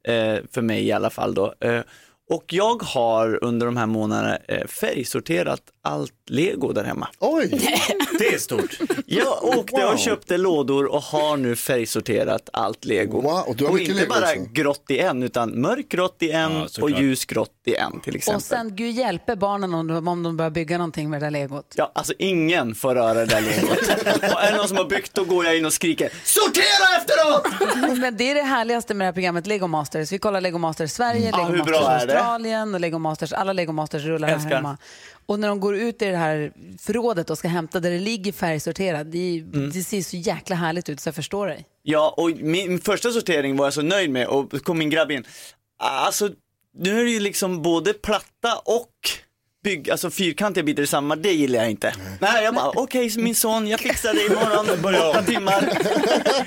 Eh, 0.08 0.38
för 0.52 0.62
mig 0.62 0.86
i 0.86 0.92
alla 0.92 1.10
fall 1.10 1.34
då. 1.34 1.54
Eh, 1.60 1.80
och 2.30 2.44
jag 2.46 2.82
har 2.82 3.44
under 3.44 3.66
de 3.66 3.76
här 3.76 3.86
månaderna 3.86 4.36
eh, 4.48 4.66
färgsorterat 4.66 5.62
allt 5.82 6.21
lego 6.32 6.72
där 6.72 6.84
hemma. 6.84 7.08
Oj, 7.18 7.48
Det 8.18 8.34
är 8.34 8.38
stort. 8.38 8.78
Jag 9.06 9.44
åkte 9.44 9.80
Wow. 9.82 9.92
och 9.92 9.98
köpte 9.98 10.36
lådor 10.36 10.86
och 10.92 11.02
har 11.02 11.36
nu 11.36 11.56
färgsorterat 11.56 12.48
allt 12.52 12.84
lego. 12.84 13.20
Wow, 13.20 13.44
och 13.46 13.56
du 13.56 13.64
har 13.64 13.72
mycket 13.72 13.88
inte 13.88 14.00
lego 14.00 14.14
bara 14.14 14.30
också. 14.32 14.52
grått 14.52 14.84
i 14.88 14.98
en, 14.98 15.22
utan 15.22 15.60
mörkgrått 15.60 16.16
i 16.20 16.30
en 16.30 16.52
Ja, 16.52 16.66
och 16.82 16.90
ljusgrått 16.90 17.50
i 17.64 17.74
en 17.76 18.00
till 18.00 18.16
exempel. 18.16 18.36
Och 18.36 18.42
sen, 18.42 18.76
Gud 18.76 18.94
hjälper 18.94 19.36
barnen 19.36 19.74
om 19.74 19.86
de, 19.86 20.08
om 20.08 20.22
de 20.22 20.36
börjar 20.36 20.50
bygga 20.50 20.78
någonting 20.78 21.10
med 21.10 21.20
det 21.20 21.26
där 21.26 21.30
legot. 21.30 21.74
Ja, 21.76 21.92
alltså 21.94 22.12
ingen 22.18 22.74
får 22.74 22.94
röra 22.94 23.14
det 23.14 23.26
där 23.26 23.40
legot. 23.40 23.78
och 24.34 24.42
är 24.42 24.50
det 24.50 24.56
någon 24.56 24.68
som 24.68 24.76
har 24.76 24.84
byggt 24.84 25.14
då 25.14 25.24
går 25.24 25.44
jag 25.44 25.58
in 25.58 25.66
och 25.66 25.72
skriker 25.72 26.10
sortera 26.24 26.96
efteråt! 26.98 27.98
Men 27.98 28.16
det 28.16 28.30
är 28.30 28.34
det 28.34 28.42
härligaste 28.42 28.94
med 28.94 29.04
det 29.04 29.06
här 29.06 29.12
programmet 29.12 29.46
Lego 29.46 29.66
Masters. 29.66 30.12
Vi 30.12 30.18
kollar 30.18 30.40
Lego 30.40 30.58
Masters 30.58 30.90
Sverige, 30.90 31.30
Ja, 31.32 31.36
Lego 31.36 31.50
hur 31.52 31.58
Masters? 31.58 31.88
Australien 32.02 32.74
och 32.74 32.80
Lego 32.80 32.98
Masters, 32.98 33.32
alla 33.32 33.52
Lego 33.52 33.72
Masters 33.72 34.04
rullar 34.04 34.28
här 34.28 34.38
hemma. 34.38 34.78
Och 35.26 35.40
när 35.40 35.48
de 35.48 35.60
går 35.60 35.76
ut 35.76 36.02
i 36.02 36.04
det 36.04 36.16
här 36.16 36.52
förrådet 36.80 37.30
och 37.30 37.38
ska 37.38 37.48
hämta 37.48 37.80
där 37.80 37.90
det 37.90 37.98
ligger 37.98 38.32
färgsorterat, 38.32 39.12
det, 39.12 39.18
är- 39.18 39.42
Mm. 39.42 39.70
det 39.70 39.82
ser 39.82 40.02
så 40.02 40.16
jäkla 40.16 40.56
härligt 40.56 40.88
ut 40.88 41.00
så 41.00 41.08
jag 41.08 41.14
förstår 41.14 41.46
dig. 41.46 41.64
Ja, 41.82 42.14
och 42.16 42.30
min, 42.30 42.80
första 42.80 43.10
sortering 43.10 43.56
var 43.56 43.66
jag 43.66 43.74
så 43.74 43.82
nöjd 43.82 44.10
med 44.10 44.26
och 44.26 44.48
då 44.48 44.58
kom 44.58 44.78
min 44.78 44.90
grabb 44.90 45.10
in. 45.10 45.24
Alltså, 45.78 46.30
nu 46.78 47.00
är 47.00 47.04
det 47.04 47.10
ju 47.10 47.20
liksom 47.20 47.62
både 47.62 47.92
platta 47.92 48.56
och 48.64 48.88
bygg, 49.64 49.90
alltså 49.90 50.10
fyrkantiga 50.10 50.64
bitar 50.64 50.82
i 50.82 50.86
samma, 50.86 51.16
det 51.16 51.32
gillar 51.32 51.58
jag 51.60 51.70
inte. 51.70 51.94
Nej, 52.20 52.44
jag 52.44 52.54
bara, 52.54 52.70
okej 52.74 53.10
så 53.10 53.20
min 53.20 53.34
son, 53.34 53.66
jag 53.68 53.80
fixar 53.80 54.14
det 54.14 54.24
imorgon, 54.26 55.10
åtta 55.10 55.22
timmar. 55.22 55.68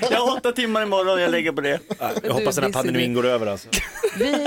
jag 0.10 0.20
har 0.26 0.36
åtta 0.36 0.52
timmar 0.52 0.82
imorgon, 0.82 1.20
jag 1.20 1.30
lägger 1.30 1.52
på 1.52 1.60
det. 1.60 1.80
Jag 2.24 2.32
hoppas 2.34 2.54
den 2.54 2.64
här 2.64 2.72
pandemin 2.72 3.14
går 3.14 3.26
över 3.26 3.46
alltså. 3.46 3.68
Vi... 4.18 4.46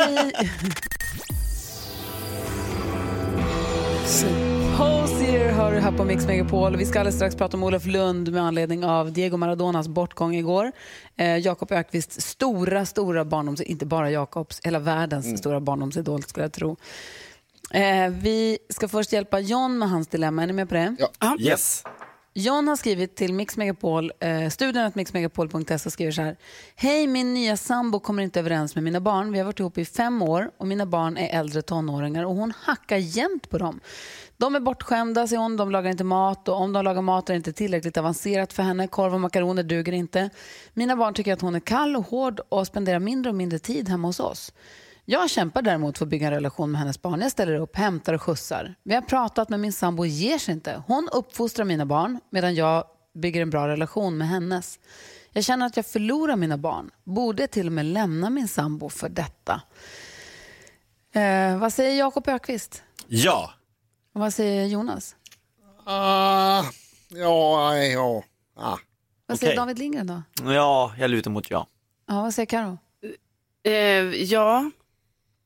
Hosier 4.10 5.52
hör 5.52 5.72
du 5.72 5.80
här 5.80 5.92
på 5.92 6.04
Mix 6.04 6.28
Megapol. 6.28 6.76
Vi 6.78 6.86
ska 6.86 7.00
alldeles 7.00 7.16
strax 7.16 7.36
prata 7.36 7.58
om 7.58 7.64
Olof 7.64 7.86
Lund 7.86 8.32
med 8.32 8.44
anledning 8.44 8.86
av 8.86 9.12
Diego 9.12 9.38
Maradonas 9.38 9.88
bortgång 9.88 10.36
igår. 10.36 10.72
Eh, 11.16 11.38
Jakob 11.38 11.72
Ökvists 11.72 12.22
stora, 12.22 12.86
stora 12.86 13.26
barndoms... 13.26 13.62
Inte 13.62 13.86
bara 13.86 14.12
Jakobs, 14.12 14.60
hela 14.64 14.80
världens 14.80 15.40
stora 15.40 15.60
barndomsidol 15.60 16.24
skulle 16.24 16.44
jag 16.44 16.54
tro. 16.54 16.78
Eh, 17.72 18.10
vi 18.10 18.58
ska 18.70 18.88
först 18.88 19.14
hjälpa 19.14 19.40
John 19.40 19.78
med 19.78 19.90
hans 19.90 20.08
dilemma. 20.08 20.44
Är 20.44 20.48
ni 20.48 20.54
med 20.54 20.70
på 20.70 20.76
det? 20.76 20.96
Ja. 21.20 21.36
Yes. 21.40 21.84
John 22.34 22.68
har 22.68 22.76
skrivit 22.76 23.16
till 23.16 23.34
Mix 23.34 23.58
Megapol, 23.58 24.12
eh, 24.20 24.50
studion 24.50 24.84
att 24.84 24.96
mixmegapol.se 24.96 25.74
och 25.74 25.94
skriver 25.94 26.12
så 26.12 26.22
här. 26.22 26.38
Hej, 26.76 27.08
min 27.08 27.34
nya 27.34 27.58
sambo 27.58 28.00
kommer 28.00 28.24
inte 28.24 28.40
överens 28.40 28.76
med 28.76 28.84
mina 28.84 29.00
barn. 29.00 29.32
Vi 29.32 29.38
har 29.38 29.46
varit 29.46 29.60
ihop 29.60 29.78
i 29.78 29.86
fem 29.86 30.22
år 30.22 30.52
och 30.58 30.68
mina 30.68 30.86
barn 30.86 31.18
är 31.18 31.40
äldre 31.40 31.62
tonåringar 31.62 32.24
och 32.24 32.36
hon 32.36 32.54
hackar 32.62 32.98
jämt 32.98 33.50
på 33.50 33.58
dem. 33.58 33.80
De 34.38 34.56
är 34.56 34.60
bortskämda, 34.60 35.28
säger 35.28 35.42
hon. 35.42 35.58
De 35.58 35.72
lagar 35.72 35.92
inte 35.92 36.04
mat 36.04 36.48
och 36.48 36.56
om 36.56 36.74
de 36.74 36.84
lagar 36.84 37.02
mat 37.02 37.30
är 37.30 37.34
det 37.34 37.38
inte 37.38 37.54
tillräckligt 37.54 37.98
avancerat 37.98 38.54
för 38.54 38.64
henne. 38.64 38.88
Korv 38.88 39.14
och 39.14 39.22
makaroner 39.22 39.64
duger 39.64 39.94
inte. 39.94 40.30
Mina 40.74 40.96
barn 40.96 41.14
tycker 41.14 41.34
att 41.34 41.42
hon 41.42 41.56
är 41.56 41.60
kall 41.60 41.96
och 41.96 42.08
hård 42.08 42.40
och 42.50 42.68
spenderar 42.68 43.00
mindre 43.00 43.30
och 43.30 43.36
mindre 43.36 43.60
tid 43.60 43.90
hemma 43.90 44.08
hos 44.08 44.20
oss. 44.20 44.52
Jag 45.12 45.30
kämpar 45.30 45.62
däremot 45.62 45.98
för 45.98 46.06
att 46.06 46.10
bygga 46.10 46.28
en 46.28 46.34
relation 46.34 46.72
med 46.72 46.80
hennes 46.80 47.02
barn. 47.02 47.22
Jag 47.22 47.32
ställer 47.32 47.56
upp, 47.56 47.76
hämtar 47.76 48.14
och 48.14 48.22
skjutsar. 48.22 48.76
Vi 48.84 48.96
har 48.96 49.02
pratat 49.02 49.50
med 49.50 49.60
min 49.60 49.74
sambo 49.74 50.06
ger 50.06 50.38
sig 50.38 50.54
inte. 50.54 50.84
Hon 50.88 51.10
uppfostrar 51.14 51.66
mina 51.66 51.86
barn 51.86 52.20
medan 52.30 52.56
jag 52.56 52.84
bygger 53.14 53.42
en 53.42 53.50
bra 53.50 53.68
relation 53.68 54.18
med 54.18 54.28
hennes. 54.28 54.80
Jag 55.32 55.44
känner 55.44 55.66
att 55.66 55.78
jag 55.78 55.86
förlorar 55.86 56.36
mina 56.36 56.58
barn. 56.58 56.92
Borde 57.04 57.48
till 57.48 57.68
och 57.68 57.74
med 57.74 57.86
lämna 57.86 58.30
min 58.30 58.48
sambo 58.48 58.90
för 58.90 59.10
detta. 59.10 59.62
Eh, 61.14 61.58
vad 61.58 61.74
säger 61.74 62.00
Jakob 62.00 62.28
Ökvist? 62.28 62.84
Ja. 63.08 63.54
Och 64.14 64.22
vad 64.22 64.34
säger 64.34 64.66
Jonas? 64.66 65.16
Ah, 65.86 66.64
ja, 67.10 67.78
ja. 67.78 68.24
Ah. 68.56 68.78
Vad 69.26 69.40
säger. 69.40 69.56
David 69.56 69.80
Lindgren 69.80 70.08
då? 70.08 70.22
Ja, 70.54 70.94
jag 70.98 71.10
lutar 71.10 71.32
mot 71.32 71.52
ja. 71.52 71.68
Ja, 72.08 72.22
vad 72.22 72.34
säger 72.34 72.46
Karo? 72.46 72.78
Eh, 73.64 73.74
ja, 74.24 74.72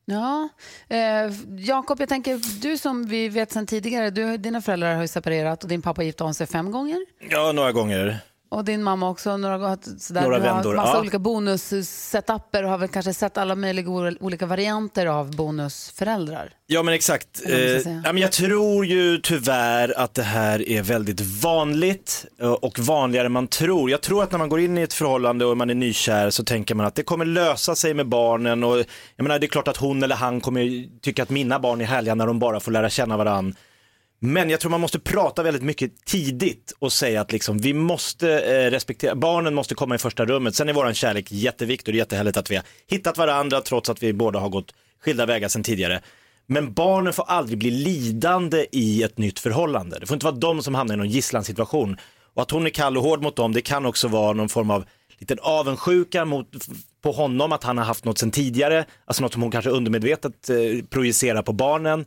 Ja, 0.06 0.48
eh, 0.88 1.32
Jakob, 1.58 2.00
jag 2.00 2.08
tänker, 2.08 2.60
du 2.62 2.78
som 2.78 3.06
vi 3.06 3.28
vet 3.28 3.52
sedan 3.52 3.66
tidigare, 3.66 4.10
du, 4.10 4.36
dina 4.36 4.60
föräldrar 4.62 4.94
har 4.94 5.02
ju 5.02 5.08
separerat 5.08 5.62
och 5.62 5.68
din 5.68 5.82
pappa 5.82 6.02
gifte 6.02 6.24
om 6.24 6.34
sig 6.34 6.46
fem 6.46 6.70
gånger. 6.70 7.06
Ja, 7.30 7.52
några 7.52 7.72
gånger. 7.72 8.18
Och 8.48 8.64
din 8.64 8.82
mamma 8.82 9.10
också, 9.10 9.36
några. 9.36 9.78
Sådär. 9.98 10.22
Några 10.22 10.38
vändor, 10.38 10.74
massa 10.74 10.92
ja. 10.92 11.00
olika 11.00 11.18
bonussetuper 11.18 12.62
och 12.62 12.70
har 12.70 12.78
väl 12.78 12.88
kanske 12.88 13.14
sett 13.14 13.38
alla 13.38 13.54
möjliga 13.54 13.90
olika 14.20 14.46
varianter 14.46 15.06
av 15.06 15.36
bonusföräldrar. 15.36 16.50
Ja 16.66 16.82
men 16.82 16.94
exakt. 16.94 17.42
Eh, 17.46 17.58
ja, 17.58 18.12
men 18.12 18.18
jag 18.18 18.32
tror 18.32 18.86
ju 18.86 19.18
tyvärr 19.18 19.98
att 19.98 20.14
det 20.14 20.22
här 20.22 20.68
är 20.68 20.82
väldigt 20.82 21.20
vanligt 21.20 22.26
eh, 22.40 22.52
och 22.52 22.78
vanligare 22.78 23.26
än 23.26 23.32
man 23.32 23.46
tror. 23.46 23.90
Jag 23.90 24.00
tror 24.00 24.22
att 24.22 24.32
när 24.32 24.38
man 24.38 24.48
går 24.48 24.60
in 24.60 24.78
i 24.78 24.82
ett 24.82 24.92
förhållande 24.92 25.44
och 25.44 25.56
man 25.56 25.70
är 25.70 25.74
nykär 25.74 26.30
så 26.30 26.44
tänker 26.44 26.74
man 26.74 26.86
att 26.86 26.94
det 26.94 27.02
kommer 27.02 27.24
lösa 27.24 27.74
sig 27.74 27.94
med 27.94 28.08
barnen 28.08 28.64
och 28.64 28.78
jag 29.16 29.22
menar 29.22 29.38
det 29.38 29.46
är 29.46 29.48
klart 29.48 29.68
att 29.68 29.76
hon 29.76 30.02
eller 30.02 30.16
han 30.16 30.40
kommer 30.40 31.00
tycka 31.00 31.22
att 31.22 31.30
mina 31.30 31.58
barn 31.58 31.80
är 31.80 31.84
härliga 31.84 32.14
när 32.14 32.26
de 32.26 32.38
bara 32.38 32.60
får 32.60 32.72
lära 32.72 32.90
känna 32.90 33.16
varandra. 33.16 33.56
Men 34.26 34.50
jag 34.50 34.60
tror 34.60 34.70
man 34.70 34.80
måste 34.80 34.98
prata 34.98 35.42
väldigt 35.42 35.62
mycket 35.62 36.04
tidigt 36.04 36.72
och 36.78 36.92
säga 36.92 37.20
att 37.20 37.32
liksom, 37.32 37.58
vi 37.58 37.74
måste 37.74 38.40
eh, 38.40 38.70
respektera, 38.70 39.14
barnen 39.14 39.54
måste 39.54 39.74
komma 39.74 39.94
i 39.94 39.98
första 39.98 40.24
rummet. 40.24 40.54
Sen 40.54 40.68
är 40.68 40.72
våran 40.72 40.94
kärlek 40.94 41.32
jätteviktig 41.32 41.88
och 41.88 41.92
det 41.92 41.96
är 41.96 42.00
jättehärligt 42.00 42.36
att 42.36 42.50
vi 42.50 42.56
har 42.56 42.64
hittat 42.86 43.18
varandra 43.18 43.60
trots 43.60 43.90
att 43.90 44.02
vi 44.02 44.12
båda 44.12 44.38
har 44.38 44.48
gått 44.48 44.74
skilda 45.00 45.26
vägar 45.26 45.48
sedan 45.48 45.62
tidigare. 45.62 46.00
Men 46.46 46.72
barnen 46.72 47.12
får 47.12 47.24
aldrig 47.28 47.58
bli 47.58 47.70
lidande 47.70 48.66
i 48.72 49.02
ett 49.02 49.18
nytt 49.18 49.38
förhållande. 49.38 49.98
Det 49.98 50.06
får 50.06 50.14
inte 50.14 50.26
vara 50.26 50.36
de 50.36 50.62
som 50.62 50.74
hamnar 50.74 50.94
i 50.94 50.98
någon 50.98 51.08
gisslansituation. 51.08 51.96
Och 52.34 52.42
att 52.42 52.50
hon 52.50 52.66
är 52.66 52.70
kall 52.70 52.96
och 52.96 53.02
hård 53.02 53.22
mot 53.22 53.36
dem, 53.36 53.52
det 53.52 53.60
kan 53.60 53.86
också 53.86 54.08
vara 54.08 54.32
någon 54.32 54.48
form 54.48 54.70
av 54.70 54.84
liten 55.18 55.38
avundsjuka 55.42 56.24
mot, 56.24 56.46
på 57.02 57.12
honom, 57.12 57.52
att 57.52 57.64
han 57.64 57.78
har 57.78 57.84
haft 57.84 58.04
något 58.04 58.18
sedan 58.18 58.30
tidigare. 58.30 58.84
Alltså 59.04 59.22
något 59.22 59.32
som 59.32 59.42
hon 59.42 59.50
kanske 59.50 59.70
undermedvetet 59.70 60.50
eh, 60.50 60.84
projicerar 60.90 61.42
på 61.42 61.52
barnen. 61.52 62.04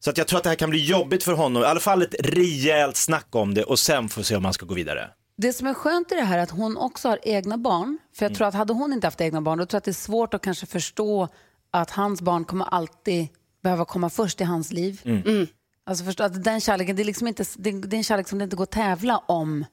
Så 0.00 0.10
att 0.10 0.18
jag 0.18 0.26
tror 0.28 0.36
att 0.36 0.42
det 0.42 0.48
här 0.48 0.56
kan 0.56 0.70
bli 0.70 0.84
jobbigt 0.84 1.22
för 1.22 1.32
honom, 1.32 1.62
i 1.62 1.66
alla 1.66 1.80
fall 1.80 2.02
ett 2.02 2.14
rejält 2.18 2.96
snack 2.96 3.26
om 3.30 3.54
det 3.54 3.62
och 3.62 3.78
sen 3.78 4.08
får 4.08 4.20
vi 4.20 4.24
se 4.24 4.36
om 4.36 4.42
man 4.42 4.52
ska 4.52 4.66
gå 4.66 4.74
vidare. 4.74 5.10
Det 5.36 5.52
som 5.52 5.66
är 5.66 5.74
skönt 5.74 6.12
i 6.12 6.14
det 6.14 6.20
här 6.22 6.38
är 6.38 6.42
att 6.42 6.50
hon 6.50 6.76
också 6.76 7.08
har 7.08 7.18
egna 7.22 7.58
barn. 7.58 7.98
För 8.14 8.22
Mm. 8.22 8.30
jag 8.32 8.38
tror 8.38 8.46
att 8.48 8.54
hade 8.54 8.72
hon 8.72 8.92
inte 8.92 9.06
haft 9.06 9.20
egna 9.20 9.40
barn, 9.42 9.58
då 9.58 9.66
tror 9.66 9.76
jag 9.76 9.80
att 9.80 9.84
det 9.84 9.90
är 9.90 9.92
svårt 9.92 10.34
att 10.34 10.42
kanske 10.42 10.66
förstå 10.66 11.28
att 11.70 11.90
hans 11.90 12.22
barn 12.22 12.44
kommer 12.44 12.64
alltid 12.64 13.28
behöva 13.62 13.84
komma 13.84 14.10
först 14.10 14.40
i 14.40 14.44
hans 14.44 14.72
liv. 14.72 15.00
Mm. 15.04 15.46
Alltså 15.86 16.04
förstå 16.04 16.24
att 16.24 16.44
den 16.44 16.60
kärleken, 16.60 16.96
det 16.96 17.02
är, 17.02 17.04
liksom 17.04 17.26
inte, 17.28 17.44
det, 17.56 17.70
det 17.70 17.96
är 17.96 17.98
en 17.98 18.04
kärlek 18.04 18.28
som 18.28 18.38
det 18.38 18.44
inte 18.44 18.56
går 18.56 18.62
att 18.64 18.70
tävla 18.70 19.18
om. 19.18 19.64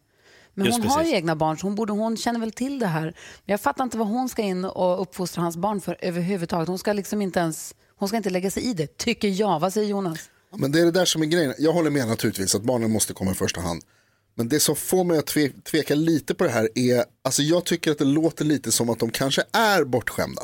Men 0.54 0.66
Just 0.66 0.78
hon 0.80 0.88
har 0.88 0.98
ju 0.98 1.04
precis. 1.04 1.16
egna 1.18 1.36
barn 1.36 1.58
så 1.58 1.68
hon, 1.68 1.76
borde, 1.76 1.94
hon 1.94 2.18
känner 2.18 2.40
väl 2.40 2.52
till 2.52 2.80
det 2.80 2.88
här. 2.88 3.02
Men 3.04 3.14
jag 3.54 3.62
fattar 3.62 3.84
inte 3.84 3.98
vad 3.98 4.08
hon 4.08 4.30
ska 4.30 4.42
in 4.42 4.66
och 4.66 5.02
uppfostra 5.02 5.42
hans 5.42 5.58
barn 5.58 5.82
för 5.82 5.98
överhuvudtaget. 6.02 6.68
Hon 6.68 6.80
ska 6.80 6.94
liksom 6.94 7.22
inte 7.22 7.40
ens, 7.40 7.76
hon 7.96 8.08
ska 8.08 8.18
inte 8.18 8.30
lägga 8.30 8.52
sig 8.52 8.64
i 8.64 8.74
det, 8.74 8.98
tycker 8.98 9.28
jag. 9.28 9.60
Vad 9.60 9.74
säger 9.74 9.88
Jonas? 9.88 10.30
Men 10.58 10.72
det 10.72 10.80
är 10.80 10.86
det 10.86 10.92
där 10.92 11.06
som 11.06 11.22
är 11.22 11.26
grejen. 11.26 11.54
Jag 11.58 11.74
håller 11.74 11.90
med 11.90 12.08
naturligtvis 12.08 12.56
att 12.56 12.64
barnen 12.64 12.92
måste 12.92 13.14
komma 13.14 13.32
i 13.32 13.36
första 13.36 13.62
hand. 13.62 13.82
Men 14.36 14.50
det 14.50 14.60
som 14.60 14.76
får 14.76 15.04
mig 15.04 15.18
att 15.18 15.26
tve, 15.26 15.50
tveka 15.72 15.96
lite 15.96 16.36
på 16.36 16.44
det 16.44 16.50
här 16.50 16.70
är, 16.76 17.06
alltså 17.22 17.42
jag 17.42 17.66
tycker 17.66 17.92
att 17.92 17.98
det 17.98 18.06
låter 18.06 18.46
lite 18.46 18.72
som 18.72 18.90
att 18.90 19.00
de 19.00 19.10
kanske 19.12 19.44
är 19.52 19.84
bortskämda. 19.84 20.42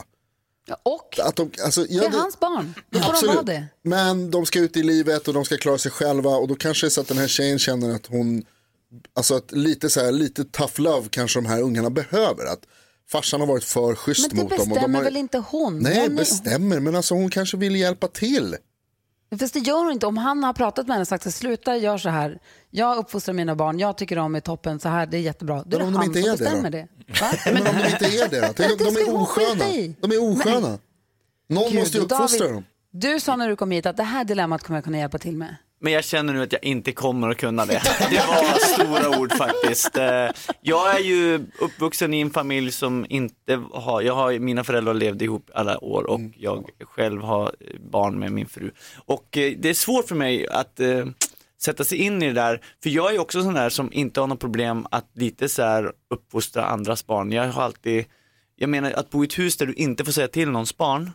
Ja, 0.67 0.77
och 0.83 1.19
Att 1.19 1.35
de, 1.35 1.51
alltså, 1.63 1.83
det 1.83 1.93
ja, 1.93 2.03
är 2.03 2.09
hans 2.09 2.39
barn, 2.39 2.73
då 2.89 2.99
får 2.99 3.05
de 3.05 3.11
Absolut. 3.11 3.35
vara 3.35 3.45
det. 3.45 3.67
Men 3.83 4.31
de 4.31 4.45
ska 4.45 4.59
ut 4.59 4.77
i 4.77 4.83
livet 4.83 5.27
och 5.27 5.33
de 5.33 5.45
ska 5.45 5.57
klara 5.57 5.77
sig 5.77 5.91
själva 5.91 6.29
och 6.29 6.47
då 6.47 6.55
kanske 6.55 6.85
det 6.85 6.87
är 6.87 6.91
så 6.91 7.01
att 7.01 7.07
den 7.07 7.17
här 7.17 7.27
tjejen 7.27 7.59
känner 7.59 7.95
att 7.95 8.05
hon, 8.05 8.43
alltså 9.13 9.35
att 9.35 9.51
lite 9.51 9.89
så 9.89 9.99
här, 9.99 10.11
lite 10.11 10.43
tough 10.43 10.81
love 10.81 11.07
kanske 11.09 11.39
de 11.39 11.45
här 11.45 11.61
ungarna 11.61 11.89
behöver. 11.89 12.45
Att 12.45 12.61
farsan 13.11 13.39
har 13.39 13.47
varit 13.47 13.63
för 13.63 13.95
schysst 13.95 14.33
Men 14.33 14.37
det 14.37 14.43
mot 14.43 14.49
dem. 14.49 14.59
Och 14.59 14.67
de 14.67 14.73
bestämmer 14.73 14.97
har, 14.97 15.03
väl 15.03 15.17
inte 15.17 15.37
hon? 15.37 15.79
Nej, 15.79 16.07
hon 16.07 16.15
bestämmer, 16.15 16.79
men 16.79 16.95
alltså 16.95 17.13
hon 17.13 17.29
kanske 17.29 17.57
vill 17.57 17.75
hjälpa 17.75 18.07
till. 18.07 18.55
Fast 19.39 19.53
det 19.53 19.59
gör 19.59 19.83
hon 19.83 19.91
inte. 19.91 20.07
Om 20.07 20.17
han 20.17 20.43
har 20.43 20.53
pratat 20.53 20.87
med 20.87 20.93
henne 20.93 21.01
och 21.01 21.07
sagt 21.07 21.27
att 21.27 21.33
sluta 21.33 21.77
gör 21.77 21.97
så 21.97 22.09
här. 22.09 22.39
Jag 22.69 22.97
uppfostrar 22.97 23.33
mina 23.33 23.55
barn, 23.55 23.79
jag 23.79 23.97
tycker 23.97 24.15
de 24.15 24.35
är 24.35 24.39
toppen, 24.39 24.79
så 24.79 24.89
här, 24.89 25.05
det 25.05 25.17
är 25.17 25.21
jättebra. 25.21 25.63
Då 25.65 25.77
är 25.77 25.83
Men 25.83 25.93
det 25.93 25.93
de 25.93 25.95
han 25.95 26.05
inte 26.05 26.21
som 26.21 26.31
det 26.31 26.37
bestämmer 26.37 26.69
det. 26.69 26.87
Va? 27.21 27.31
Men 27.45 27.67
om 27.67 27.75
de 27.77 27.89
inte 27.89 28.05
är 28.05 28.29
det 28.29 28.47
då? 28.47 28.53
Tänk, 28.53 28.79
det 28.79 28.85
de 28.85 28.91
ska 28.91 29.03
är 29.03 29.15
osköna. 29.15 29.65
De 29.99 30.11
är 30.11 30.31
osköna. 30.31 30.79
Någon 31.49 31.71
Gud, 31.71 31.79
måste 31.79 31.97
ju 31.97 32.03
uppfostra 32.03 32.45
David, 32.45 32.55
dem. 32.55 32.63
Du 32.91 33.19
sa 33.19 33.35
när 33.35 33.49
du 33.49 33.55
kom 33.55 33.71
hit 33.71 33.85
att 33.85 33.97
det 33.97 34.03
här 34.03 34.23
dilemmat 34.23 34.63
kommer 34.63 34.77
jag 34.77 34.83
kunna 34.83 34.97
hjälpa 34.97 35.17
till 35.17 35.37
med. 35.37 35.55
Men 35.83 35.93
jag 35.93 36.03
känner 36.05 36.33
nu 36.33 36.41
att 36.43 36.51
jag 36.53 36.63
inte 36.63 36.91
kommer 36.91 37.29
att 37.29 37.37
kunna 37.37 37.65
det. 37.65 37.81
Det 38.09 38.23
var 38.27 38.59
stora 38.73 39.19
ord 39.19 39.33
faktiskt. 39.33 39.97
Eh, 39.97 40.29
Jag 40.61 40.95
är 40.95 40.99
ju 40.99 41.45
uppvuxen 41.59 42.13
i 42.13 42.19
en 42.21 42.29
familj 42.31 42.71
som 42.71 43.05
inte 43.09 43.61
har, 43.71 44.01
jag 44.01 44.15
har, 44.15 44.39
mina 44.39 44.63
föräldrar 44.63 44.93
levde 44.93 45.25
ihop 45.25 45.49
alla 45.53 45.83
år 45.83 46.03
och 46.09 46.19
jag 46.37 46.69
själv 46.83 47.21
har 47.21 47.55
barn 47.91 48.19
med 48.19 48.31
min 48.31 48.45
fru. 48.47 48.71
Och 49.05 49.37
eh, 49.37 49.53
det 49.57 49.69
är 49.69 49.73
svårt 49.73 50.07
för 50.07 50.15
mig 50.15 50.47
att 50.47 50.79
eh, 50.79 51.05
sätta 51.61 51.83
sig 51.83 51.97
in 51.97 52.23
i 52.23 52.27
det 52.27 52.33
där, 52.33 52.61
för 52.83 52.89
jag 52.89 53.15
är 53.15 53.19
också 53.19 53.43
sån 53.43 53.53
där 53.53 53.69
som 53.69 53.93
inte 53.93 54.19
har 54.19 54.27
något 54.27 54.39
problem 54.39 54.87
att 54.91 55.07
lite 55.15 55.49
så 55.49 55.61
här 55.63 55.91
uppfostra 56.09 56.65
andras 56.65 57.05
barn. 57.07 57.31
Jag 57.31 57.47
har 57.47 57.63
alltid, 57.63 58.05
jag 58.55 58.69
menar 58.69 58.91
att 58.91 59.09
bo 59.09 59.23
i 59.23 59.27
ett 59.27 59.39
hus 59.39 59.57
där 59.57 59.65
du 59.65 59.73
inte 59.73 60.05
får 60.05 60.11
säga 60.11 60.27
till 60.27 60.49
någons 60.49 60.77
barn, 60.77 61.11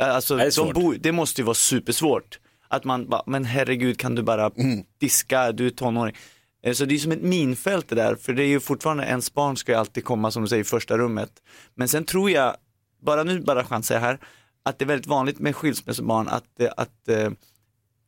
Alltså, 0.00 0.36
Det 0.36 0.56
de 0.56 0.72
bor, 0.72 0.96
det 1.00 1.12
måste 1.12 1.40
ju 1.40 1.44
vara 1.44 1.54
supersvårt. 1.54 2.38
Att 2.68 2.84
man 2.84 3.08
bara, 3.08 3.22
men 3.26 3.44
herregud 3.44 3.98
kan 3.98 4.14
du 4.14 4.22
bara 4.22 4.50
diska, 5.00 5.52
du 5.52 5.66
är 5.66 5.70
tonåring. 5.70 6.16
Eh, 6.62 6.72
Så 6.72 6.84
det 6.84 6.94
är 6.94 6.98
som 6.98 7.12
ett 7.12 7.22
minfält 7.22 7.88
det 7.88 7.94
där, 7.94 8.14
för 8.14 8.32
det 8.32 8.42
är 8.42 8.46
ju 8.48 8.60
fortfarande, 8.60 9.04
ens 9.04 9.34
barn 9.34 9.56
ska 9.56 9.72
ju 9.72 9.78
alltid 9.78 10.04
komma 10.04 10.30
som 10.30 10.42
du 10.42 10.48
säger 10.48 10.60
i 10.60 10.64
första 10.64 10.98
rummet. 10.98 11.30
Men 11.74 11.88
sen 11.88 12.04
tror 12.04 12.30
jag, 12.30 12.56
bara 13.02 13.22
nu 13.24 13.40
bara 13.40 13.64
chansar 13.64 13.94
jag 13.94 14.02
här, 14.02 14.18
att 14.62 14.78
det 14.78 14.84
är 14.84 14.86
väldigt 14.86 15.06
vanligt 15.06 15.38
med 15.38 15.56
skilsmässobarn 15.56 16.28
att, 16.28 16.60
eh, 16.60 16.68
att 16.76 17.08
eh, 17.08 17.30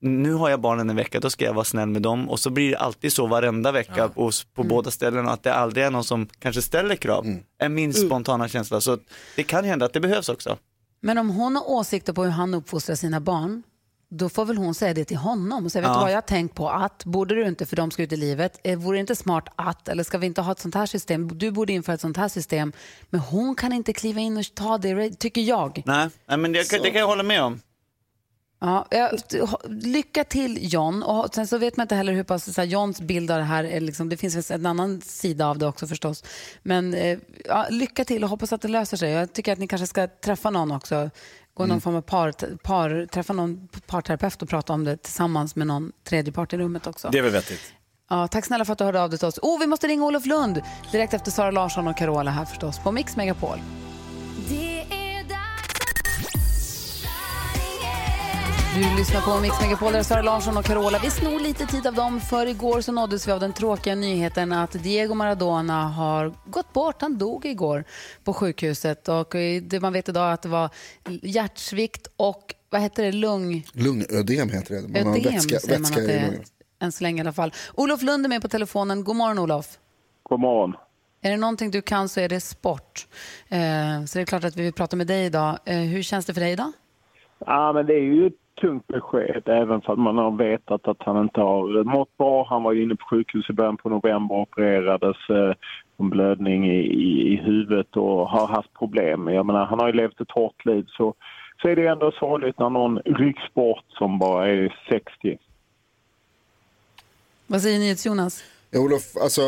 nu 0.02 0.32
har 0.32 0.50
jag 0.50 0.60
barnen 0.60 0.90
en 0.90 0.96
vecka, 0.96 1.20
då 1.20 1.30
ska 1.30 1.44
jag 1.44 1.54
vara 1.54 1.64
snäll 1.64 1.88
med 1.88 2.02
dem 2.02 2.30
och 2.30 2.40
så 2.40 2.50
blir 2.50 2.70
det 2.70 2.78
alltid 2.78 3.12
så 3.12 3.26
varenda 3.26 3.72
vecka 3.72 4.08
på, 4.08 4.30
på 4.54 4.62
båda 4.62 4.90
ställena 4.90 5.30
att 5.30 5.42
det 5.42 5.54
aldrig 5.54 5.84
är 5.86 5.90
någon 5.90 6.04
som 6.04 6.26
kanske 6.38 6.62
ställer 6.62 6.96
krav, 6.96 7.26
är 7.58 7.68
min 7.68 7.94
spontana 7.94 8.48
känsla. 8.48 8.80
Så 8.80 8.98
det 9.36 9.42
kan 9.42 9.64
hända 9.64 9.86
att 9.86 9.92
det 9.92 10.00
behövs 10.00 10.28
också. 10.28 10.56
Men 11.02 11.18
om 11.18 11.30
hon 11.30 11.56
har 11.56 11.70
åsikter 11.70 12.12
på 12.12 12.24
hur 12.24 12.30
han 12.30 12.54
uppfostrar 12.54 12.94
sina 12.96 13.20
barn, 13.20 13.62
då 14.12 14.28
får 14.28 14.44
väl 14.44 14.56
hon 14.56 14.74
säga 14.74 14.94
det 14.94 15.04
till 15.04 15.16
honom 15.16 15.64
och 15.64 15.72
säga, 15.72 15.82
vet 15.82 15.88
Ja. 15.88 15.94
du 15.94 16.00
vad 16.00 16.10
jag 16.10 16.16
har 16.16 16.22
tänkt 16.22 16.54
på 16.54 16.70
att, 16.70 17.04
borde 17.04 17.34
du 17.34 17.46
inte 17.48 17.66
för 17.66 17.76
de 17.76 17.90
ska 17.90 18.02
ut 18.02 18.12
i 18.12 18.16
livet, 18.16 18.60
eh, 18.64 18.78
vore 18.78 18.96
det 18.96 19.00
inte 19.00 19.16
smart 19.16 19.48
att, 19.56 19.88
eller 19.88 20.04
ska 20.04 20.18
vi 20.18 20.26
inte 20.26 20.40
ha 20.40 20.52
ett 20.52 20.58
sånt 20.60 20.74
här 20.74 20.86
system, 20.86 21.38
du 21.38 21.50
borde 21.50 21.72
införa 21.72 21.94
ett 21.94 22.00
sånt 22.00 22.16
här 22.16 22.28
system, 22.28 22.72
men 23.10 23.20
hon 23.20 23.54
kan 23.54 23.72
inte 23.72 23.92
kliva 23.92 24.20
in 24.20 24.36
och 24.36 24.44
ta 24.54 24.78
det, 24.78 25.10
tycker 25.18 25.40
jag. 25.40 25.82
Nej, 25.86 26.08
nej 26.28 26.38
men 26.38 26.52
det, 26.52 26.70
kan- 26.70 26.82
det 26.82 26.90
kan 26.90 27.00
jag 27.00 27.06
hålla 27.06 27.22
med 27.22 27.42
om. 27.42 27.60
Ja, 28.62 28.86
lycka 29.68 30.24
till 30.24 30.72
John. 30.72 31.02
Och 31.02 31.34
sen 31.34 31.46
så 31.46 31.58
vet 31.58 31.76
man 31.76 31.84
inte 31.84 31.94
heller 31.94 32.12
hur 32.12 32.22
pass 32.24 32.54
så 32.54 32.60
här, 32.60 32.68
Johns 32.68 33.00
bild 33.00 33.30
av 33.30 33.38
det 33.38 33.44
här 33.44 33.64
är. 33.64 33.80
Liksom, 33.80 34.08
det 34.08 34.16
finns 34.16 34.50
en 34.50 34.66
annan 34.66 35.00
sida 35.00 35.46
av 35.46 35.58
det 35.58 35.66
också 35.66 35.86
förstås. 35.86 36.24
Men 36.62 36.94
eh, 36.94 37.18
ja, 37.44 37.66
lycka 37.70 38.04
till 38.04 38.24
och 38.24 38.30
hoppas 38.30 38.52
att 38.52 38.62
det 38.62 38.68
löser 38.68 38.96
sig. 38.96 39.10
Jag 39.10 39.32
tycker 39.32 39.52
att 39.52 39.58
ni 39.58 39.66
kanske 39.66 39.86
ska 39.86 40.06
träffa 40.08 40.50
någon 40.50 40.72
också. 40.72 41.10
Gå 41.54 41.66
någon 41.66 41.80
form 41.80 41.94
av 41.96 42.00
par, 42.00 42.56
par, 42.56 43.06
träffa 43.06 43.32
någon 43.32 43.68
parterapeut 43.86 44.42
och 44.42 44.48
prata 44.48 44.72
om 44.72 44.84
det 44.84 44.96
tillsammans 44.96 45.56
med 45.56 45.66
någon 45.66 45.92
tredje 46.04 46.32
part 46.32 46.52
i 46.52 46.56
rummet 46.56 46.86
också. 46.86 47.08
Det 47.12 47.18
är 47.18 47.22
väl 47.22 47.32
vettigt. 47.32 47.74
Ja, 48.10 48.28
tack 48.28 48.44
snälla 48.44 48.64
för 48.64 48.72
att 48.72 48.78
du 48.78 48.84
hörde 48.84 49.02
av 49.02 49.10
dig 49.10 49.18
till 49.18 49.28
oss. 49.28 49.38
Oh, 49.42 49.60
vi 49.60 49.66
måste 49.66 49.86
ringa 49.86 50.04
Olof 50.04 50.26
Lund 50.26 50.62
direkt 50.92 51.14
efter 51.14 51.30
Sara 51.30 51.50
Larsson 51.50 51.88
och 51.88 51.96
Carola 51.96 52.30
här 52.30 52.44
förstås 52.44 52.78
på 52.78 52.92
Mix 52.92 53.16
Megapol. 53.16 53.58
Du 58.74 58.96
lyssnar 58.96 59.20
på 59.20 59.40
Mix 59.40 59.60
Megapol, 59.60 59.92
där 59.92 59.98
är 59.98 60.02
Sara 60.02 60.22
Larsson 60.22 60.56
och 60.56 60.64
Carola. 60.64 60.98
Vi 61.02 61.10
snor 61.10 61.40
lite 61.40 61.66
tid 61.66 61.86
av 61.86 61.94
dem, 61.94 62.20
för 62.20 62.46
igår 62.46 62.80
så 62.80 62.92
nåddes 62.92 63.28
vi 63.28 63.32
av 63.32 63.40
den 63.40 63.52
tråkiga 63.52 63.94
nyheten 63.94 64.52
att 64.52 64.72
Diego 64.72 65.14
Maradona 65.14 65.88
har 65.88 66.34
gått 66.46 66.72
bort. 66.72 67.02
Han 67.02 67.18
dog 67.18 67.46
igår 67.46 67.84
på 68.24 68.32
sjukhuset 68.32 69.08
och 69.08 69.28
det 69.62 69.80
man 69.82 69.92
vet 69.92 70.08
idag 70.08 70.28
är 70.28 70.34
att 70.34 70.42
det 70.42 70.48
var 70.48 70.70
hjärtsvikt 71.22 72.06
och 72.16 72.54
vad 72.70 72.80
heter 72.80 73.02
det, 73.02 73.12
lung... 73.12 73.66
Lungödem 73.72 74.48
heter 74.48 74.74
det. 74.74 75.04
Man 75.04 75.12
har 75.12 75.18
Ödem 75.18 75.32
vätska, 75.32 75.58
säger 75.58 75.78
man 75.78 75.82
vätska 75.82 76.00
att 76.00 76.06
det 76.06 76.12
är, 76.12 76.40
än 76.80 76.92
så 76.92 77.04
länge 77.04 77.18
i 77.18 77.20
alla 77.20 77.32
fall. 77.32 77.52
Olof 77.74 78.02
Lund 78.02 78.24
är 78.24 78.28
med 78.28 78.42
på 78.42 78.48
telefonen. 78.48 79.04
God 79.04 79.16
morgon 79.16 79.38
Olof. 79.38 79.78
God 80.22 80.40
morgon. 80.40 80.74
Är 81.22 81.30
det 81.30 81.36
någonting 81.36 81.70
du 81.70 81.82
kan 81.82 82.08
så 82.08 82.20
är 82.20 82.28
det 82.28 82.40
sport. 82.40 83.06
Eh, 83.48 84.04
så 84.06 84.18
det 84.18 84.22
är 84.22 84.24
klart 84.24 84.44
att 84.44 84.56
vi 84.56 84.62
vill 84.62 84.72
prata 84.72 84.96
med 84.96 85.06
dig 85.06 85.26
idag. 85.26 85.58
Eh, 85.64 85.76
hur 85.76 86.02
känns 86.02 86.26
det 86.26 86.34
för 86.34 86.40
dig 86.40 86.52
idag? 86.52 86.72
Ja, 87.46 87.72
men 87.72 87.86
det 87.86 87.94
är 87.94 88.02
ju 88.02 88.26
ett 88.26 88.32
tungt 88.60 88.86
besked 88.86 89.42
även 89.48 89.80
för 89.80 89.92
att 89.92 89.98
man 89.98 90.18
har 90.18 90.30
vetat 90.30 90.88
att 90.88 90.96
han 91.00 91.22
inte 91.22 91.40
har 91.40 91.84
mått 91.84 92.16
bra. 92.16 92.46
Han 92.48 92.62
var 92.62 92.82
inne 92.82 92.96
på 92.96 93.06
sjukhus 93.10 93.50
i 93.50 93.52
början 93.52 93.76
på 93.76 93.88
november 93.88 94.34
och 94.34 94.40
opererades 94.40 95.16
eh, 95.30 95.54
en 95.98 96.10
blödning 96.10 96.70
i, 96.70 96.80
i, 96.80 97.32
i 97.32 97.36
huvudet 97.36 97.96
och 97.96 98.28
har 98.28 98.46
haft 98.46 98.74
problem. 98.78 99.28
Jag 99.28 99.46
menar, 99.46 99.64
han 99.64 99.80
har 99.80 99.86
ju 99.86 99.92
levt 99.92 100.20
ett 100.20 100.30
hårt 100.30 100.64
liv 100.64 100.84
så, 100.88 101.14
så 101.62 101.68
är 101.68 101.76
det 101.76 101.86
ändå 101.86 102.12
sorgligt 102.12 102.58
när 102.58 102.70
någon 102.70 102.98
rycks 102.98 103.54
bort 103.54 103.84
som 103.88 104.18
bara 104.18 104.48
är 104.48 104.76
60. 104.88 105.38
Vad 107.46 107.62
säger 107.62 107.78
NyhetsJonas? 107.78 108.44
Ja, 108.70 108.80
Olof, 108.80 109.02
alltså, 109.22 109.40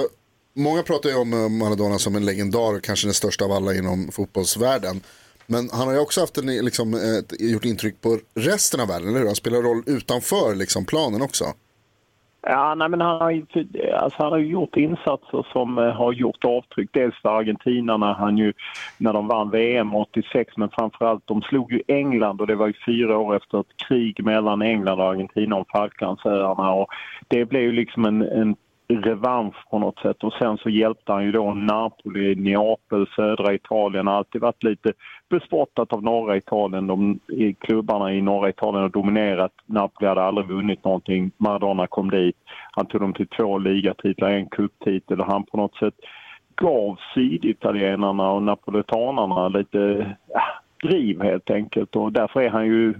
många 0.52 0.82
pratar 0.82 1.08
ju 1.08 1.16
om 1.16 1.32
eh, 1.32 1.48
Maradona 1.48 1.98
som 1.98 2.16
en 2.16 2.24
legendar, 2.24 2.80
kanske 2.80 3.06
den 3.06 3.14
största 3.14 3.44
av 3.44 3.52
alla 3.52 3.74
inom 3.74 4.08
fotbollsvärlden. 4.12 5.00
Men 5.46 5.70
han 5.72 5.86
har 5.86 5.94
ju 5.94 6.00
också 6.00 6.20
haft 6.20 6.38
en, 6.38 6.46
liksom, 6.46 6.94
ett, 6.94 7.40
gjort 7.40 7.64
intryck 7.64 8.00
på 8.00 8.18
resten 8.34 8.80
av 8.80 8.88
världen, 8.88 9.08
eller 9.08 9.18
hur? 9.18 9.26
Han 9.26 9.34
spelar 9.34 9.62
roll 9.62 9.82
utanför 9.86 10.54
liksom, 10.54 10.84
planen 10.84 11.22
också. 11.22 11.44
Ja, 12.46 12.74
nej, 12.74 12.88
men 12.88 13.00
han 13.00 13.20
har, 13.20 13.30
ju, 13.30 13.46
alltså, 13.94 14.22
han 14.22 14.32
har 14.32 14.38
gjort 14.38 14.76
insatser 14.76 15.46
som 15.52 15.78
eh, 15.78 15.84
har 15.84 16.12
gjort 16.12 16.44
avtryck. 16.44 16.90
Dels 16.92 17.14
för 17.22 17.28
Argentina 17.28 17.96
när, 17.96 18.12
han 18.14 18.38
ju, 18.38 18.52
när 18.98 19.12
de 19.12 19.26
vann 19.28 19.50
VM 19.50 19.94
86 19.94 20.56
men 20.56 20.68
framförallt 20.70 21.26
de 21.26 21.42
slog 21.42 21.72
ju 21.72 21.82
England 21.88 22.40
och 22.40 22.46
det 22.46 22.54
var 22.54 22.66
ju 22.66 22.74
fyra 22.86 23.18
år 23.18 23.36
efter 23.36 23.60
ett 23.60 23.76
krig 23.88 24.24
mellan 24.24 24.62
England 24.62 25.00
och 25.00 25.06
Argentina 25.06 25.56
om 25.56 25.64
Falklandsöarna. 25.72 26.72
Och 26.72 26.86
det 27.28 27.44
blev 27.44 27.62
ju 27.62 27.72
liksom 27.72 28.04
en, 28.04 28.22
en 28.22 28.56
revansch 28.96 29.70
på 29.70 29.78
något 29.78 29.98
sätt 29.98 30.24
och 30.24 30.32
sen 30.32 30.58
så 30.58 30.70
hjälpte 30.70 31.12
han 31.12 31.24
ju 31.24 31.32
då 31.32 31.54
Napoli, 31.54 32.34
Neapel, 32.34 33.06
södra 33.16 33.54
Italien 33.54 34.06
har 34.06 34.14
alltid 34.14 34.40
varit 34.40 34.62
lite 34.62 34.92
bespottat 35.28 35.92
av 35.92 36.02
norra 36.02 36.36
Italien. 36.36 36.86
De 36.86 37.20
i 37.28 37.54
klubbarna 37.54 38.12
i 38.12 38.20
norra 38.20 38.48
Italien 38.48 38.82
har 38.82 38.88
dominerat. 38.88 39.52
Napoli 39.66 40.08
hade 40.08 40.22
aldrig 40.22 40.46
vunnit 40.46 40.84
någonting. 40.84 41.30
Maradona 41.36 41.86
kom 41.86 42.10
dit. 42.10 42.36
Han 42.72 42.86
tog 42.86 43.00
dem 43.00 43.12
till 43.12 43.28
två 43.28 43.58
ligatitlar, 43.58 44.30
en 44.30 44.48
cuptitel 44.48 45.20
och 45.20 45.26
han 45.26 45.44
på 45.44 45.56
något 45.56 45.74
sätt 45.74 45.94
gav 46.56 46.98
syditalienarna 47.14 48.30
och 48.30 48.42
napolitanerna 48.42 49.48
lite 49.48 50.16
ja, 50.28 50.42
driv 50.82 51.22
helt 51.22 51.50
enkelt 51.50 51.96
och 51.96 52.12
därför 52.12 52.40
är 52.40 52.50
han 52.50 52.66
ju 52.66 52.94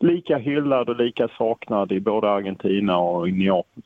lika 0.00 0.38
hyllad 0.38 0.88
och 0.88 0.96
lika 0.96 1.28
saknad 1.28 1.92
i 1.92 2.00
både 2.00 2.30
Argentina 2.30 2.98
och 2.98 3.28
i 3.28 3.32
Neapel. 3.32 3.82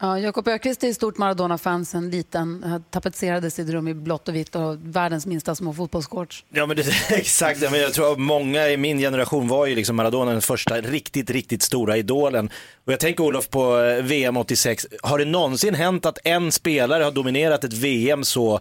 Ja, 0.00 0.18
Jakob 0.18 0.48
Ökvist 0.48 0.84
är 0.84 0.88
ett 0.88 0.96
stort 0.96 1.18
Maradona-fan 1.18 1.84
sen 1.84 2.10
liten. 2.10 2.62
Han 2.66 2.82
Tapetserade 2.82 3.50
sitt 3.50 3.68
rum 3.68 3.88
i 3.88 3.94
blått 3.94 4.28
och 4.28 4.34
vitt 4.34 4.54
och 4.54 4.76
världens 4.82 5.26
minsta 5.26 5.54
små 5.54 5.72
fotbollsshorts. 5.72 6.44
Ja 6.52 6.66
men 6.66 6.76
det, 6.76 6.84
exakt, 7.10 7.60
men 7.60 7.80
jag 7.80 7.92
tror 7.92 8.12
att 8.12 8.18
många 8.18 8.68
i 8.68 8.76
min 8.76 8.98
generation 8.98 9.48
var 9.48 9.66
ju 9.66 9.74
liksom 9.74 9.96
Maradona 9.96 10.30
den 10.30 10.42
första 10.42 10.80
riktigt, 10.80 11.30
riktigt 11.30 11.62
stora 11.62 11.96
idolen. 11.96 12.50
Och 12.84 12.92
jag 12.92 13.00
tänker 13.00 13.24
Olof 13.24 13.48
på 13.48 13.78
eh, 13.80 14.02
VM 14.02 14.36
86, 14.36 14.86
har 15.02 15.18
det 15.18 15.24
någonsin 15.24 15.74
hänt 15.74 16.06
att 16.06 16.18
en 16.24 16.52
spelare 16.52 17.04
har 17.04 17.10
dominerat 17.10 17.64
ett 17.64 17.72
VM 17.72 18.24
så 18.24 18.60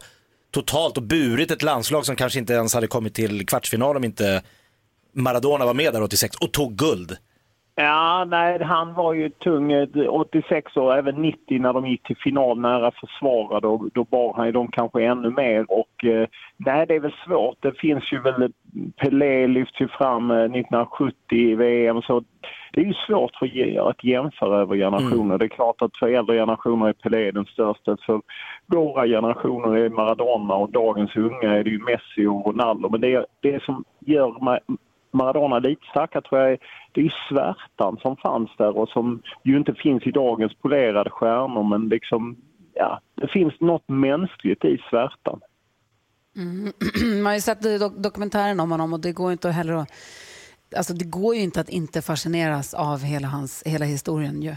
totalt 0.52 0.98
och 0.98 1.04
burit 1.04 1.52
ett 1.52 1.64
landslag 1.64 2.06
som 2.06 2.16
kanske 2.16 2.40
inte 2.40 2.54
ens 2.54 2.74
hade 2.74 2.88
kommit 2.88 3.14
till 3.14 3.46
kvartsfinal 3.46 3.98
om 3.98 4.04
inte 4.04 4.44
Maradona 5.14 5.66
var 5.66 5.74
med 5.74 5.94
där 5.94 6.02
86 6.02 6.36
och 6.36 6.52
tog 6.52 6.76
guld? 6.76 7.18
Ja, 7.76 8.26
nej, 8.30 8.64
han 8.64 8.94
var 8.94 9.14
ju 9.14 9.30
tung 9.30 9.72
eh, 9.72 9.88
86 10.10 10.78
och 10.78 10.96
även 10.96 11.16
90 11.16 11.62
när 11.62 11.74
de 11.74 11.88
gick 11.88 12.04
till 12.04 12.18
final 12.18 12.60
nära 12.60 12.92
försvara. 12.92 13.60
Då, 13.60 13.90
då 13.94 14.04
bar 14.04 14.34
han 14.34 14.46
ju 14.46 14.52
dem 14.52 14.68
kanske 14.72 15.04
ännu 15.04 15.30
mer. 15.30 15.66
Och, 15.72 16.06
eh, 16.06 16.28
nej, 16.58 16.86
det 16.88 16.96
är 16.96 17.00
väl 17.00 17.16
svårt. 17.26 17.58
Det 17.60 17.80
finns 17.80 18.14
ju 18.14 18.20
väl, 18.22 18.52
Pelé 18.98 19.48
lyfts 19.48 19.82
ju 19.82 19.88
fram 19.88 20.32
eh, 20.32 20.38
1970 20.38 21.16
i 21.30 21.56
VM. 21.56 22.02
Så 22.02 22.24
det 22.72 22.82
är 22.82 22.86
ju 22.86 22.94
svårt 22.94 23.36
för 23.36 23.80
att 23.90 24.04
jämföra 24.04 24.62
över 24.62 24.76
generationer. 24.76 25.38
Det 25.38 25.46
är 25.46 25.50
klart 25.50 25.82
att 25.82 25.98
för 25.98 26.08
äldre 26.08 26.36
generationer 26.36 26.88
är 26.88 26.94
Pelé 26.94 27.32
den 27.32 27.46
största. 27.46 27.98
För 28.06 28.22
våra 28.66 29.08
generationer 29.08 29.78
är 29.78 29.90
Maradona 29.90 30.56
och 30.56 30.72
dagens 30.72 31.16
unga 31.16 31.54
är 31.54 31.64
det 31.64 31.70
ju 31.70 31.80
Messi 31.80 32.28
och 32.28 32.46
Ronaldo. 32.46 32.90
Men 32.90 33.02
det, 33.02 33.26
det 33.42 33.64
som 33.64 33.84
gör 34.00 34.44
Maradona 35.14 35.60
lite 35.60 35.86
starkare 35.90 36.22
tror 36.22 36.42
jag 36.42 36.52
är, 36.52 36.58
det 36.92 37.02
är 37.02 37.04
ju 37.04 37.12
svärtan 37.30 37.98
som 38.02 38.18
fanns 38.18 38.50
där 38.58 38.78
och 38.78 38.90
som 38.90 39.22
ju 39.44 39.58
inte 39.58 39.74
finns 39.74 40.04
i 40.04 40.12
dagens 40.12 40.54
polerade 40.54 41.10
stjärnor 41.10 41.64
men 41.64 41.90
liksom, 41.90 42.38
ja, 42.74 43.00
det 43.16 43.28
finns 43.28 43.54
något 43.60 43.90
mänskligt 43.90 44.66
i 44.66 44.78
svärtan. 44.90 45.40
Mm. 46.36 46.74
Man 47.24 47.26
har 47.26 47.34
ju 47.34 47.42
sett 47.42 48.04
dokumentären 48.04 48.60
om 48.60 48.72
honom 48.72 48.94
och 48.94 49.00
det 49.00 49.12
går 49.12 49.28
ju 49.28 49.32
inte 49.32 49.50
heller 49.50 49.74
att... 49.74 49.92
Alltså 50.78 50.94
det 50.94 51.06
går 51.06 51.36
ju 51.36 51.42
inte 51.42 51.62
att 51.62 51.70
inte 51.70 52.02
fascineras 52.02 52.74
av 52.74 53.04
hela, 53.04 53.28
hans, 53.28 53.64
hela 53.66 53.86
historien 53.86 54.42
ju. 54.42 54.56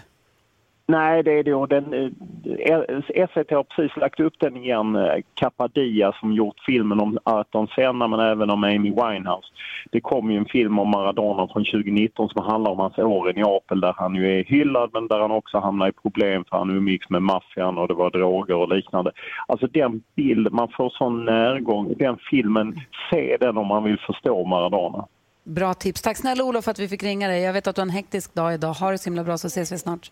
Nej, 0.88 1.22
det 1.22 1.32
är 1.32 1.42
det. 1.42 1.54
Och 1.54 1.68
den, 1.68 1.94
eh, 1.94 3.26
SVT 3.26 3.50
har 3.50 3.62
precis 3.62 3.96
lagt 3.96 4.20
upp 4.20 4.34
den 4.38 4.56
igen, 4.56 4.96
eh, 4.96 5.14
Kapadia 5.34 6.12
som 6.12 6.32
gjort 6.32 6.56
filmen 6.66 7.00
om 7.00 7.18
Ayrton 7.24 7.68
Senna 7.68 8.08
men 8.08 8.20
även 8.20 8.50
om 8.50 8.64
Amy 8.64 8.90
Winehouse. 8.90 9.48
Det 9.90 10.00
kom 10.00 10.30
ju 10.30 10.38
en 10.38 10.46
film 10.46 10.78
om 10.78 10.90
Maradona 10.90 11.48
från 11.48 11.64
2019 11.64 12.28
som 12.28 12.44
handlar 12.44 12.70
om 12.70 12.78
hans 12.78 12.98
år 12.98 13.30
i 13.30 13.32
Neapel 13.32 13.80
där 13.80 13.94
han 13.96 14.14
ju 14.14 14.38
är 14.38 14.44
hyllad 14.44 14.90
men 14.92 15.08
där 15.08 15.20
han 15.20 15.30
också 15.30 15.58
hamnar 15.58 15.88
i 15.88 15.92
problem 15.92 16.44
för 16.50 16.58
han 16.58 16.70
umgicks 16.70 17.10
med 17.10 17.22
maffian 17.22 17.78
och 17.78 17.88
det 17.88 17.94
var 17.94 18.10
droger 18.10 18.54
och 18.54 18.68
liknande. 18.76 19.12
Alltså 19.46 19.66
den 19.66 20.02
bild, 20.14 20.52
man 20.52 20.68
får 20.68 20.90
sån 20.90 21.24
närgång, 21.24 21.94
den 21.98 22.18
filmen, 22.30 22.80
se 23.10 23.36
den 23.40 23.56
om 23.56 23.66
man 23.66 23.84
vill 23.84 23.98
förstå 23.98 24.44
Maradona. 24.44 25.06
Bra 25.44 25.74
tips. 25.74 26.02
Tack 26.02 26.16
snälla 26.16 26.44
Olof 26.44 26.64
för 26.64 26.70
att 26.70 26.78
vi 26.78 26.88
fick 26.88 27.02
ringa 27.02 27.28
dig. 27.28 27.42
Jag 27.42 27.52
vet 27.52 27.66
att 27.66 27.76
du 27.76 27.80
har 27.80 27.86
en 27.86 27.90
hektisk 27.90 28.34
dag 28.34 28.54
idag. 28.54 28.72
Ha 28.72 28.90
det 28.90 28.98
så 28.98 29.10
himla 29.10 29.24
bra 29.24 29.38
så 29.38 29.46
ses 29.46 29.72
vi 29.72 29.78
snart. 29.78 30.10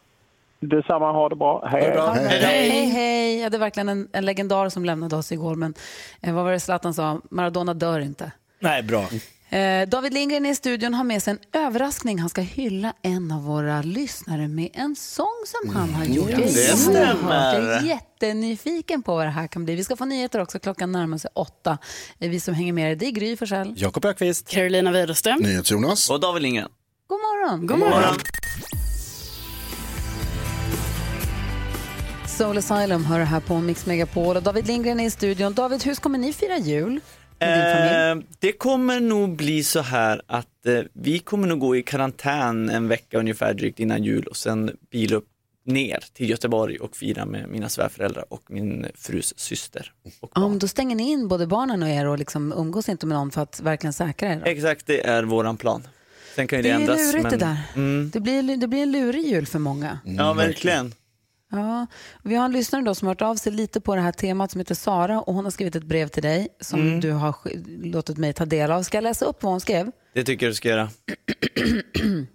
Detsamma, 0.69 1.13
ha 1.13 1.29
det 1.29 1.37
bra. 1.37 1.67
Hej, 1.67 1.83
Hej, 1.83 2.71
hej. 2.71 2.87
hej. 2.87 3.39
Ja, 3.41 3.51
det 3.51 3.57
är 3.57 3.59
verkligen 3.59 3.89
en, 3.89 4.09
en 4.13 4.25
legendar 4.25 4.69
som 4.69 4.85
lämnade 4.85 5.17
oss 5.17 5.33
igår. 5.33 5.55
Men 5.55 5.75
eh, 6.21 6.35
vad 6.35 6.45
var 6.45 6.53
det 6.53 6.61
Zlatan 6.61 6.95
sa? 6.95 7.21
Maradona 7.31 7.75
dör 7.75 8.01
inte. 8.01 8.31
Nej, 8.61 8.83
bra. 8.83 9.07
Eh, 9.51 9.89
David 9.89 10.15
Lindgren 10.15 10.47
i 10.47 10.55
studion 10.55 10.95
har 10.95 11.05
med 11.05 11.23
sig 11.23 11.31
en 11.31 11.61
överraskning. 11.67 12.19
Han 12.19 12.29
ska 12.29 12.41
hylla 12.41 12.93
en 13.03 13.33
av 13.33 13.45
våra 13.45 13.83
lyssnare 13.83 14.49
med 14.49 14.69
en 14.75 14.97
sång 14.97 15.27
som 15.47 15.77
han 15.77 15.95
har 15.95 16.05
gjort. 16.05 16.27
det 16.27 16.33
Jag 16.33 16.43
är 16.43 16.77
stämmer. 16.77 17.55
Jag 17.61 17.73
är 17.77 17.83
jättenyfiken 17.83 19.03
på 19.03 19.15
vad 19.15 19.27
det 19.27 19.31
här 19.31 19.47
kan 19.47 19.65
bli. 19.65 19.75
Vi 19.75 19.85
ska 19.85 19.97
få 19.97 20.05
nyheter 20.05 20.41
också. 20.41 20.59
Klockan 20.59 20.93
närmar 20.93 21.19
sig 21.19 21.31
åtta. 21.35 21.79
Eh, 22.19 22.31
Vi 22.31 22.41
som 22.41 22.55
hänger 22.55 22.73
med 22.73 22.93
er, 22.93 22.97
det 22.97 23.07
är 23.07 23.11
Gry 23.11 23.37
Forssell. 23.37 23.75
Jakob 23.77 24.05
Ökvist. 24.05 24.49
Carolina 24.49 24.93
Widerström. 24.93 25.39
NyhetsJonas. 25.39 26.11
Och 26.11 26.21
David 26.21 26.43
Lindgren. 26.43 26.69
God 27.07 27.19
morgon. 27.21 27.67
God 27.67 27.79
morgon. 27.79 28.15
Soul 32.39 32.59
Asylum 32.59 33.05
hör 33.05 33.21
här 33.21 33.41
på 33.41 33.61
Mix 33.61 33.87
Megapol 33.87 34.37
och 34.37 34.43
David 34.43 34.67
Lindgren 34.67 35.01
är 35.01 35.07
i 35.07 35.11
studion. 35.11 35.55
David, 35.55 35.83
hur 35.83 35.95
kommer 35.95 36.19
ni 36.19 36.33
fira 36.33 36.59
jul? 36.59 37.01
Eh, 37.39 37.49
det 38.39 38.53
kommer 38.53 39.01
nog 39.01 39.37
bli 39.37 39.65
så 39.65 39.81
här 39.81 40.23
att 40.27 40.67
eh, 40.67 40.81
vi 40.93 41.19
kommer 41.19 41.49
nog 41.49 41.59
gå 41.59 41.77
i 41.77 41.83
karantän 41.83 42.71
en 42.71 42.89
vecka 42.89 43.19
ungefär 43.19 43.55
drygt 43.55 43.81
innan 43.81 44.05
jul 44.05 44.27
och 44.27 44.37
sen 44.37 44.71
bila 44.91 45.17
upp 45.17 45.27
ner 45.67 46.05
till 46.13 46.31
Göteborg 46.31 46.79
och 46.79 46.97
fira 46.97 47.25
med 47.27 47.49
mina 47.49 47.69
svärföräldrar 47.69 48.25
och 48.29 48.43
min 48.49 48.87
frus 48.95 49.35
syster. 49.37 49.93
Ja, 50.35 50.49
men 50.49 50.59
då 50.59 50.69
stänger 50.69 50.97
ni 50.97 51.11
in 51.11 51.29
både 51.29 51.47
barnen 51.47 51.83
och 51.83 51.89
er 51.89 52.07
och 52.07 52.19
liksom 52.19 52.53
umgås 52.53 52.89
inte 52.89 53.07
med 53.07 53.17
någon 53.19 53.31
för 53.31 53.41
att 53.43 53.61
verkligen 53.61 53.93
säkra 53.93 54.33
er. 54.33 54.37
Då. 54.45 54.51
Exakt, 54.51 54.87
det 54.87 55.07
är 55.07 55.23
våran 55.23 55.57
plan. 55.57 55.87
Sen 56.37 56.47
kan 56.47 56.59
ju 56.59 56.63
Det 56.63 56.69
det, 56.69 56.75
är 56.75 56.81
ändras. 56.81 56.99
lurigt 56.99 57.23
men... 57.23 57.33
det 57.33 57.39
där. 57.39 57.57
Mm. 57.75 58.11
Det, 58.13 58.21
blir, 58.21 58.57
det 58.57 58.69
blir 58.69 58.83
en 58.83 58.93
lurig 58.93 59.27
jul 59.27 59.47
för 59.47 59.59
många. 59.59 59.99
Ja, 60.05 60.33
verkligen. 60.33 60.93
Ja, 61.55 61.87
vi 62.23 62.35
har 62.35 62.45
en 62.45 62.53
lyssnare 62.53 62.83
då 62.83 62.95
som 62.95 63.07
har 63.09 63.15
hört 63.15 63.23
av 63.23 63.37
sig 63.37 63.53
lite 63.53 63.81
på 63.81 63.95
det 63.97 64.01
här 64.01 64.13
temat 64.13 64.51
som 64.51 64.59
heter 64.61 64.75
Sara 64.75 65.21
och 65.21 65.35
hon 65.35 65.45
har 65.45 65.51
skrivit 65.51 65.77
ett 65.77 65.85
brev 65.85 66.09
till 66.09 66.23
dig 66.23 66.49
som 66.61 66.81
Mm. 66.81 67.01
du 67.01 67.13
har 67.13 67.35
låtit 67.87 68.17
mig 68.19 68.33
ta 68.33 68.45
del 68.45 68.73
av. 68.73 68.83
Ska 68.83 68.97
jag 68.97 69.03
läsa 69.03 69.25
upp 69.25 69.43
vad 69.43 69.53
hon 69.53 69.61
skrev? 69.61 69.91
Det 70.15 70.25
tycker 70.25 70.47
jag 70.47 70.51
du 70.51 70.55
ska 70.55 70.69
göra. 70.69 70.89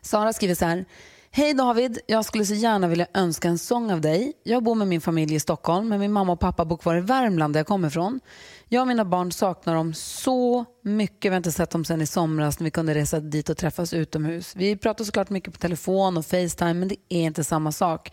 Sara 0.00 0.32
skriver 0.32 0.54
så 0.54 0.64
här. 0.64 0.84
Hej 1.30 1.54
David, 1.54 1.98
jag 2.06 2.24
skulle 2.24 2.44
så 2.44 2.54
gärna 2.54 2.88
vilja 2.88 3.06
önska 3.14 3.48
en 3.48 3.58
sång 3.58 3.90
av 3.92 4.00
dig. 4.00 4.32
Jag 4.44 4.62
bor 4.62 4.74
med 4.74 4.88
min 4.88 5.00
familj 5.00 5.34
i 5.34 5.40
Stockholm, 5.40 5.88
men 5.88 6.00
min 6.00 6.12
mamma 6.12 6.32
och 6.32 6.40
pappa 6.40 6.64
bor 6.64 6.76
kvar 6.76 6.96
i 6.96 7.00
Värmland 7.00 7.54
där 7.54 7.60
jag 7.60 7.66
kommer 7.66 7.88
ifrån. 7.88 8.20
Jag 8.68 8.80
och 8.80 8.88
mina 8.88 9.04
barn 9.04 9.32
saknar 9.32 9.74
dem 9.74 9.94
så 9.94 10.64
mycket. 10.82 11.24
Vi 11.24 11.28
har 11.28 11.36
inte 11.36 11.52
sett 11.52 11.70
dem 11.70 11.84
sedan 11.84 12.00
i 12.00 12.06
somras 12.06 12.60
när 12.60 12.64
vi 12.64 12.70
kunde 12.70 12.94
resa 12.94 13.20
dit 13.20 13.48
och 13.48 13.56
träffas 13.56 13.92
utomhus. 13.92 14.56
Vi 14.56 14.76
pratar 14.76 15.04
såklart 15.04 15.30
mycket 15.30 15.52
på 15.52 15.58
telefon 15.58 16.16
och 16.16 16.26
Facetime, 16.26 16.74
men 16.74 16.88
det 16.88 16.96
är 17.08 17.20
inte 17.20 17.44
samma 17.44 17.72
sak. 17.72 18.12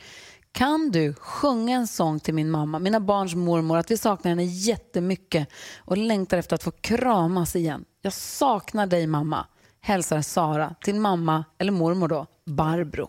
Kan 0.52 0.92
du 0.92 1.14
sjunga 1.14 1.76
en 1.76 1.88
sång 1.88 2.20
till 2.20 2.34
min 2.34 2.52
mamma, 2.52 2.80
mina 2.80 3.00
barns 3.00 3.36
mormor, 3.36 3.78
att 3.78 3.92
vi 3.92 3.98
saknar 3.98 4.30
henne 4.30 4.44
jättemycket 4.44 5.48
och 5.78 5.98
längtar 5.98 6.38
efter 6.38 6.56
att 6.56 6.64
få 6.64 6.72
kramas 6.72 7.56
igen? 7.56 7.86
Jag 8.02 8.14
saknar 8.14 8.88
dig 8.88 9.08
mamma. 9.08 9.46
Hälsar 9.82 10.22
Sara 10.22 10.76
till 10.82 10.96
mamma, 10.96 11.44
eller 11.58 11.72
mormor 11.72 12.08
då, 12.08 12.26
Barbro. 12.46 13.08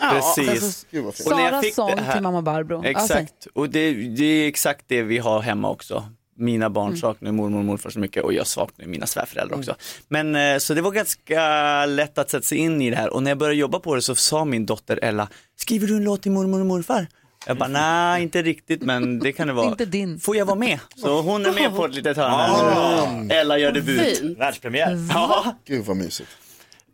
Precis. 0.00 0.86
Alltså, 0.96 1.22
Saras 1.22 1.74
sång 1.74 1.98
till 2.12 2.22
mamma 2.22 2.42
Barbro. 2.42 2.80
Ja. 2.84 2.90
Exakt, 2.90 3.46
och 3.54 3.70
det, 3.70 3.92
det 3.92 4.24
är 4.24 4.48
exakt 4.48 4.84
det 4.88 5.02
vi 5.02 5.18
har 5.18 5.40
hemma 5.40 5.70
också. 5.70 6.04
Mina 6.36 6.70
barn 6.70 6.86
Mm. 6.86 7.00
saknar 7.00 7.32
mormor 7.32 7.58
och 7.58 7.64
morfar 7.64 7.90
så 7.90 7.98
mycket 7.98 8.22
och 8.24 8.32
jag 8.32 8.46
saknar 8.46 8.86
mina 8.86 9.06
svärföräldrar 9.06 9.56
också. 9.58 9.74
Men 10.08 10.36
eh, 10.36 10.58
så 10.58 10.74
det 10.74 10.80
var 10.82 10.90
ganska 10.90 11.86
lätt 11.86 12.18
att 12.18 12.30
sätta 12.30 12.42
sig 12.44 12.58
in 12.58 12.82
i 12.82 12.90
det 12.90 12.96
här 12.96 13.12
och 13.14 13.22
när 13.22 13.30
jag 13.30 13.38
började 13.38 13.56
jobba 13.56 13.78
på 13.78 13.94
det 13.94 14.02
så 14.02 14.14
sa 14.14 14.44
min 14.44 14.66
dotter 14.66 14.98
Ella, 15.02 15.28
skriver 15.56 15.86
du 15.86 15.96
en 15.96 16.04
låt 16.04 16.22
till 16.22 16.32
mormor 16.32 16.60
och 16.60 16.66
morfar? 16.66 17.06
Jag 17.46 17.56
bara, 17.56 17.68
nej 17.68 18.22
inte 18.22 18.42
riktigt 18.42 18.82
men 18.82 19.18
det 19.18 19.32
kan 19.32 19.46
det 19.46 19.52
vara. 19.52 19.66
Inte 19.68 19.84
din. 19.84 20.20
Får 20.20 20.36
jag 20.36 20.46
vara 20.46 20.56
med? 20.58 20.78
Så 20.96 21.20
hon 21.22 21.46
är 21.46 21.52
med 21.52 21.76
på 21.76 21.84
ett 21.84 21.94
litet 21.94 22.16
hörn 22.16 22.30
här. 22.30 23.40
Ella 23.40 23.58
gör 23.58 23.72
debut. 23.72 24.18
Fint. 24.18 24.38
Världspremiär. 24.38 24.98
Ja, 25.14 25.54
Gud 25.64 25.84
vad 25.84 25.96
mysigt. 25.96 26.28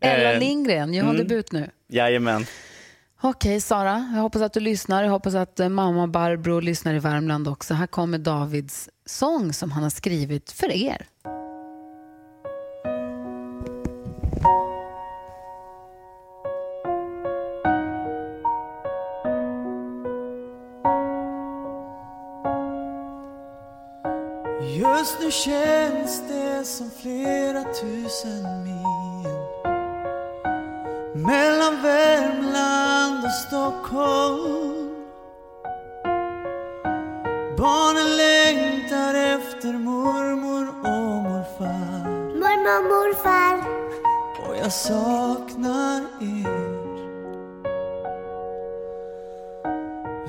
Ella 0.01 0.33
Eh, 0.33 0.39
Lindgren, 0.39 0.95
jag 0.95 1.05
har 1.05 1.15
mm. 1.15 1.29
debut 1.29 1.53
nu. 1.53 1.71
jajamän. 1.89 2.47
Okej 3.23 3.61
Sara, 3.61 4.11
jag 4.15 4.23
hoppas 4.23 4.43
att 4.43 4.53
du 4.53 4.61
lyssnar. 4.61 5.03
Jag 5.03 5.11
hoppas 5.11 5.35
att 5.35 5.61
eh, 5.61 5.69
mamma 5.69 6.07
Barbro 6.07 6.61
lyssnar 6.61 6.95
i 6.95 6.99
Värmland 6.99 7.49
också. 7.49 7.75
Här 7.75 7.87
kommer 7.87 8.19
Davids 8.19 8.89
sång 9.07 9.53
som 9.53 9.71
han 9.71 9.83
har 9.83 9.91
skrivit 9.91 10.53
för 10.53 10.73
er. 10.73 11.07
Just 24.79 25.21
nu 25.21 25.31
känns 25.31 26.23
det 26.29 26.65
som 26.65 26.91
flera 26.91 27.65
tusen 27.65 28.65
mil 28.65 28.81
mellan 31.15 31.83
världen 31.83 32.20
Stockholm. 33.31 34.91
Barnen 37.59 38.17
längtar 38.17 39.15
efter 39.15 39.73
mormor 39.73 40.69
och 40.69 41.25
morfar. 41.25 42.09
Mormor, 42.41 42.83
morfar. 42.89 43.65
Och 44.49 44.57
jag 44.57 44.73
saknar 44.73 46.01
er. 46.21 46.71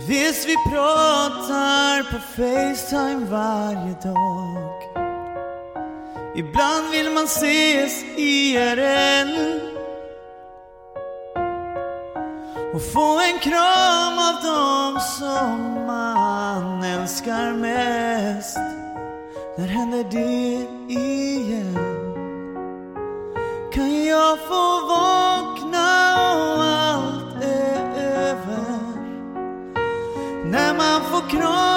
Visst 0.07 0.49
vi 0.49 0.55
pratar 0.71 2.11
på 2.11 2.19
Facetime 2.35 3.25
varje 3.29 3.95
dag. 4.03 4.81
Ibland 6.35 6.91
vill 6.91 7.11
man 7.11 7.25
ses 7.25 8.03
IRL. 8.17 9.70
Och 12.73 12.81
få 12.81 13.19
en 13.19 13.39
kram 13.39 14.19
av 14.19 14.43
dem 14.43 14.99
som 15.17 15.85
man 15.87 16.83
älskar 16.83 17.53
mest. 17.53 18.57
När 19.57 19.67
händer 19.67 20.05
det 20.11 20.67
igen? 20.93 21.77
Kan 23.73 24.05
jag 24.05 24.39
få 24.39 24.87
vakna 24.87 26.15
och 26.21 26.63
allt 26.63 27.43
är 27.43 28.01
över? 28.01 28.79
När 30.45 30.73
man 30.73 31.01
får 31.01 31.29
kram 31.29 31.70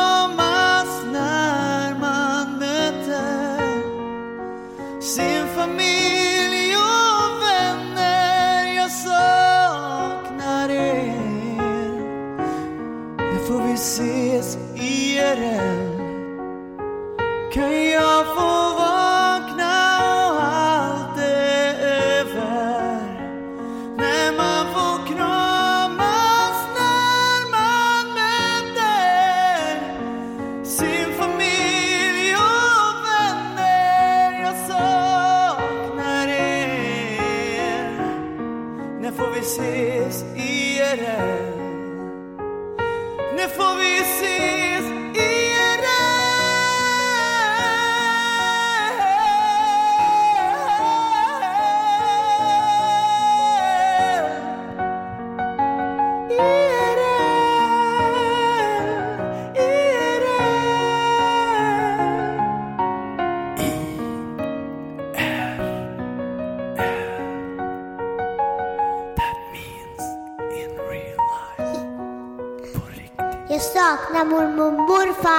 saknar 73.94 74.24
mormor 74.24 74.66
och 74.66 74.72
morfar. 74.72 75.34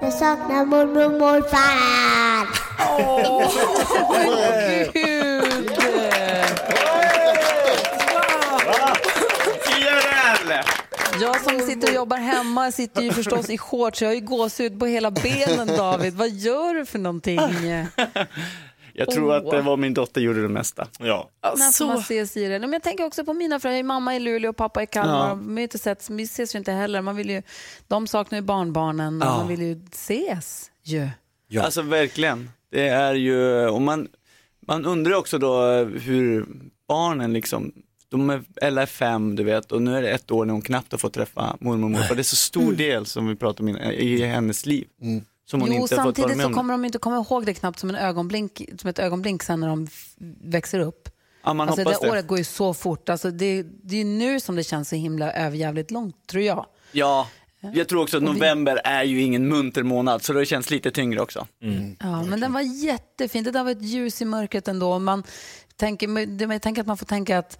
Jag 0.00 0.12
saknar 0.12 0.64
mormor 0.64 1.04
och 1.04 1.12
morfar. 1.12 2.48
IRL! 9.76 10.52
Jag 11.20 11.40
som 11.40 11.60
sitter 11.60 11.88
och 11.88 11.94
jobbar 11.94 12.16
hemma 12.16 12.72
sitter 12.72 13.02
ju 13.02 13.12
förstås 13.12 13.50
i 13.50 13.58
shorts. 13.58 14.02
Jag 14.02 14.08
har 14.08 14.14
ju 14.14 14.20
gåshud 14.20 14.80
på 14.80 14.86
hela 14.86 15.10
benen, 15.10 15.66
David. 15.66 16.14
Vad 16.14 16.28
gör 16.28 16.74
du 16.74 16.86
för 16.86 16.98
någonting? 16.98 17.40
Jag 18.98 19.10
tror 19.10 19.34
att 19.34 19.50
det 19.50 19.62
var 19.62 19.76
min 19.76 19.94
dotter 19.94 20.20
gjorde 20.20 20.42
det 20.42 20.48
mesta. 20.48 20.88
Ja. 20.98 21.30
När 21.42 21.78
får 21.78 21.86
man 21.86 21.98
ses 21.98 22.36
i 22.36 22.48
det? 22.48 22.58
Men 22.58 22.72
jag 22.72 22.82
tänker 22.82 23.04
också 23.06 23.24
på 23.24 23.32
mina 23.32 23.60
föräldrar. 23.60 23.82
Mamma 23.82 24.16
i 24.16 24.20
Luleå 24.20 24.50
och 24.50 24.56
pappa 24.56 24.82
i 24.82 24.86
Kalmar. 24.86 25.38
Ja. 25.56 25.60
Inte 25.60 25.78
sett, 25.78 26.10
vi 26.10 26.22
ses 26.22 26.54
ju 26.54 26.58
inte 26.58 26.72
heller. 26.72 27.02
Man 27.02 27.16
vill 27.16 27.30
ju, 27.30 27.42
de 27.88 28.06
saknar 28.06 28.38
ju 28.38 28.42
barnbarnen 28.42 29.20
Ja. 29.24 29.36
man 29.36 29.48
vill 29.48 29.62
ju 29.62 29.80
ses 29.92 30.70
ju. 30.82 31.08
Alltså 31.60 31.82
verkligen. 31.82 32.50
Det 32.70 32.88
är 32.88 33.14
ju, 33.14 33.66
och 33.68 33.82
man, 33.82 34.08
man 34.66 34.86
undrar 34.86 35.14
också 35.14 35.38
då 35.38 35.62
hur 35.84 36.46
barnen 36.88 37.32
liksom, 37.32 37.72
de 38.08 38.30
är, 38.30 38.42
Ella 38.62 38.82
är 38.82 38.86
fem 38.86 39.36
du 39.36 39.42
vet 39.44 39.72
och 39.72 39.82
nu 39.82 39.96
är 39.96 40.02
det 40.02 40.10
ett 40.10 40.30
år 40.30 40.44
när 40.44 40.52
hon 40.52 40.62
knappt 40.62 40.92
har 40.92 40.98
fått 40.98 41.12
träffa 41.12 41.56
mormor 41.60 41.84
och 41.84 41.90
morfar. 41.90 42.14
Det 42.14 42.20
är 42.20 42.22
så 42.22 42.36
stor 42.36 42.72
del 42.72 43.06
som 43.06 43.28
vi 43.28 43.36
pratar 43.36 43.62
om 43.64 43.68
i, 43.68 43.72
i 43.92 44.22
hennes 44.24 44.66
liv. 44.66 44.86
Som 45.50 45.60
hon 45.60 45.72
Jo, 45.72 45.82
inte 45.82 45.96
har 45.96 46.04
fått 46.04 46.18
vara 46.18 46.28
samtidigt 46.28 46.36
med 46.36 46.44
så 46.44 46.48
om. 46.48 46.54
kommer 46.54 46.74
de 46.74 46.84
inte 46.84 46.98
komma 46.98 47.16
ihåg 47.16 47.46
det 47.46 47.54
knappt 47.54 47.78
som, 47.78 47.88
en 47.90 47.96
ögonblink, 47.96 48.62
som 48.78 48.90
ett 48.90 48.98
ögonblink 48.98 49.42
sen 49.42 49.60
när 49.60 49.68
de 49.68 49.88
växer 50.40 50.80
upp. 50.80 51.08
Ja, 51.44 51.54
man 51.54 51.68
alltså, 51.68 51.84
det 51.84 51.96
det. 52.02 52.10
året 52.10 52.26
går 52.26 52.38
ju 52.38 52.44
så 52.44 52.74
fort. 52.74 53.08
Alltså, 53.08 53.30
det, 53.30 53.62
det 53.62 54.00
är 54.00 54.04
nu 54.04 54.40
som 54.40 54.56
det 54.56 54.64
känns 54.64 54.88
så 54.88 54.96
himla 54.96 55.32
överjävligt 55.32 55.90
långt, 55.90 56.26
tror 56.26 56.42
jag. 56.42 56.66
Ja, 56.92 57.28
jag 57.60 57.88
tror 57.88 58.02
också 58.02 58.16
att 58.16 58.22
november 58.22 58.80
är 58.84 59.04
ju 59.04 59.20
ingen 59.22 59.48
munter 59.48 59.82
månad 59.82 60.22
så 60.22 60.32
det 60.32 60.46
känns 60.46 60.70
lite 60.70 60.90
tyngre 60.90 61.20
också. 61.20 61.46
Ja, 61.98 62.22
men 62.22 62.40
den 62.40 62.52
var 62.52 62.60
jättefin. 62.60 63.44
Det 63.44 63.50
där 63.50 63.64
var 63.64 63.70
ett 63.70 63.82
ljus 63.82 64.22
i 64.22 64.24
mörkret 64.24 64.68
ändå. 64.68 64.98
Man 64.98 65.22
tänker, 65.76 66.42
jag 66.42 66.62
tänker 66.62 66.80
att 66.80 66.86
man 66.86 66.96
får 66.96 67.06
tänka 67.06 67.38
att 67.38 67.58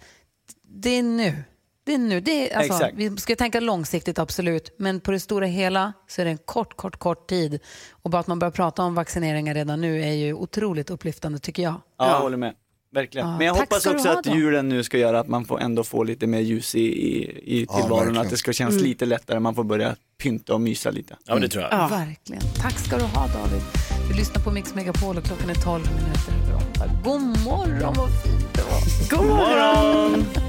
det 0.63 0.89
är 0.89 1.03
nu. 1.03 1.43
Det 1.89 1.93
är 1.95 1.97
nu. 1.97 2.19
Det 2.21 2.51
är, 2.51 2.57
alltså, 2.57 2.73
Exakt. 2.73 2.93
vi 2.97 3.17
ska 3.17 3.35
tänka 3.35 3.59
långsiktigt, 3.59 4.19
absolut. 4.19 4.75
Men 4.77 4.99
på 4.99 5.11
det 5.11 5.19
stora 5.19 5.45
hela 5.45 5.93
så 6.07 6.21
är 6.21 6.25
det 6.25 6.31
en 6.31 6.37
kort, 6.37 6.77
kort, 6.77 6.99
kort 6.99 7.29
tid. 7.29 7.59
Och 7.91 8.09
bara 8.09 8.19
att 8.19 8.27
man 8.27 8.39
börjar 8.39 8.51
prata 8.51 8.81
om 8.83 8.95
vaccineringar 8.95 9.53
redan 9.53 9.81
nu 9.81 10.03
är 10.03 10.11
ju 10.11 10.33
otroligt 10.33 10.89
upplyftande, 10.89 11.39
tycker 11.39 11.63
jag. 11.63 11.75
Ja, 11.99 12.07
jag 12.11 12.19
håller 12.19 12.37
med. 12.37 12.53
Verkligen. 12.93 13.27
Ja, 13.29 13.37
Men 13.37 13.47
jag 13.47 13.53
hoppas 13.53 13.85
också 13.85 14.09
att 14.09 14.23
då. 14.23 14.35
julen 14.35 14.69
nu 14.69 14.83
ska 14.83 14.97
göra 14.97 15.19
att 15.19 15.27
man 15.27 15.45
får 15.45 15.59
ändå 15.61 15.83
få 15.83 16.03
lite 16.03 16.27
mer 16.27 16.39
ljus 16.39 16.75
i, 16.75 16.79
i, 16.79 17.23
i 17.59 17.65
Ja, 17.69 17.75
tillvaron, 17.77 17.99
verkligen. 17.99 18.17
att 18.25 18.29
det 18.29 18.37
ska 18.37 18.53
kännas 18.53 18.73
Mm. 18.73 18.85
lite 18.85 19.05
lättare, 19.05 19.39
man 19.39 19.55
får 19.55 19.63
börja 19.63 19.95
pynta 20.21 20.53
och 20.53 20.61
mysa 20.61 20.91
lite. 20.91 21.17
Ja, 21.25 21.35
det 21.35 21.47
tror 21.47 21.63
jag. 21.63 21.73
Ja. 21.73 21.87
Verkligen. 21.87 22.41
Tack 22.61 22.79
ska 22.79 22.97
du 22.97 23.03
ha, 23.03 23.27
David. 23.27 23.61
Vi 24.11 24.17
lyssnar 24.17 24.43
på 24.43 24.51
Mix 24.51 24.75
Megapol 24.75 25.17
och 25.17 25.23
klockan 25.23 25.49
är 25.49 25.55
12 25.55 25.83
minuter 25.85 26.33
över 26.43 26.55
åtta. 26.55 26.85
God 27.03 27.21
morgon, 27.21 27.93
vad 27.97 28.09
fint 28.23 28.53
det 28.53 28.61
var. 28.61 29.17
God 29.17 29.27
morgon! 29.29 30.25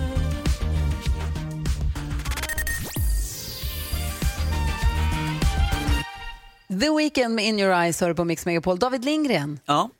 The 6.70 6.90
Weeknd 6.96 7.34
med 7.34 7.44
In 7.46 7.58
Your 7.60 7.72
Eyes 7.82 8.00
hör 8.00 8.14
på 8.14 8.24
Mix 8.24 8.46
Megapol. 8.46 8.78
David 8.78 9.04
Lindgren, 9.04 9.60
Ja. 9.66 9.90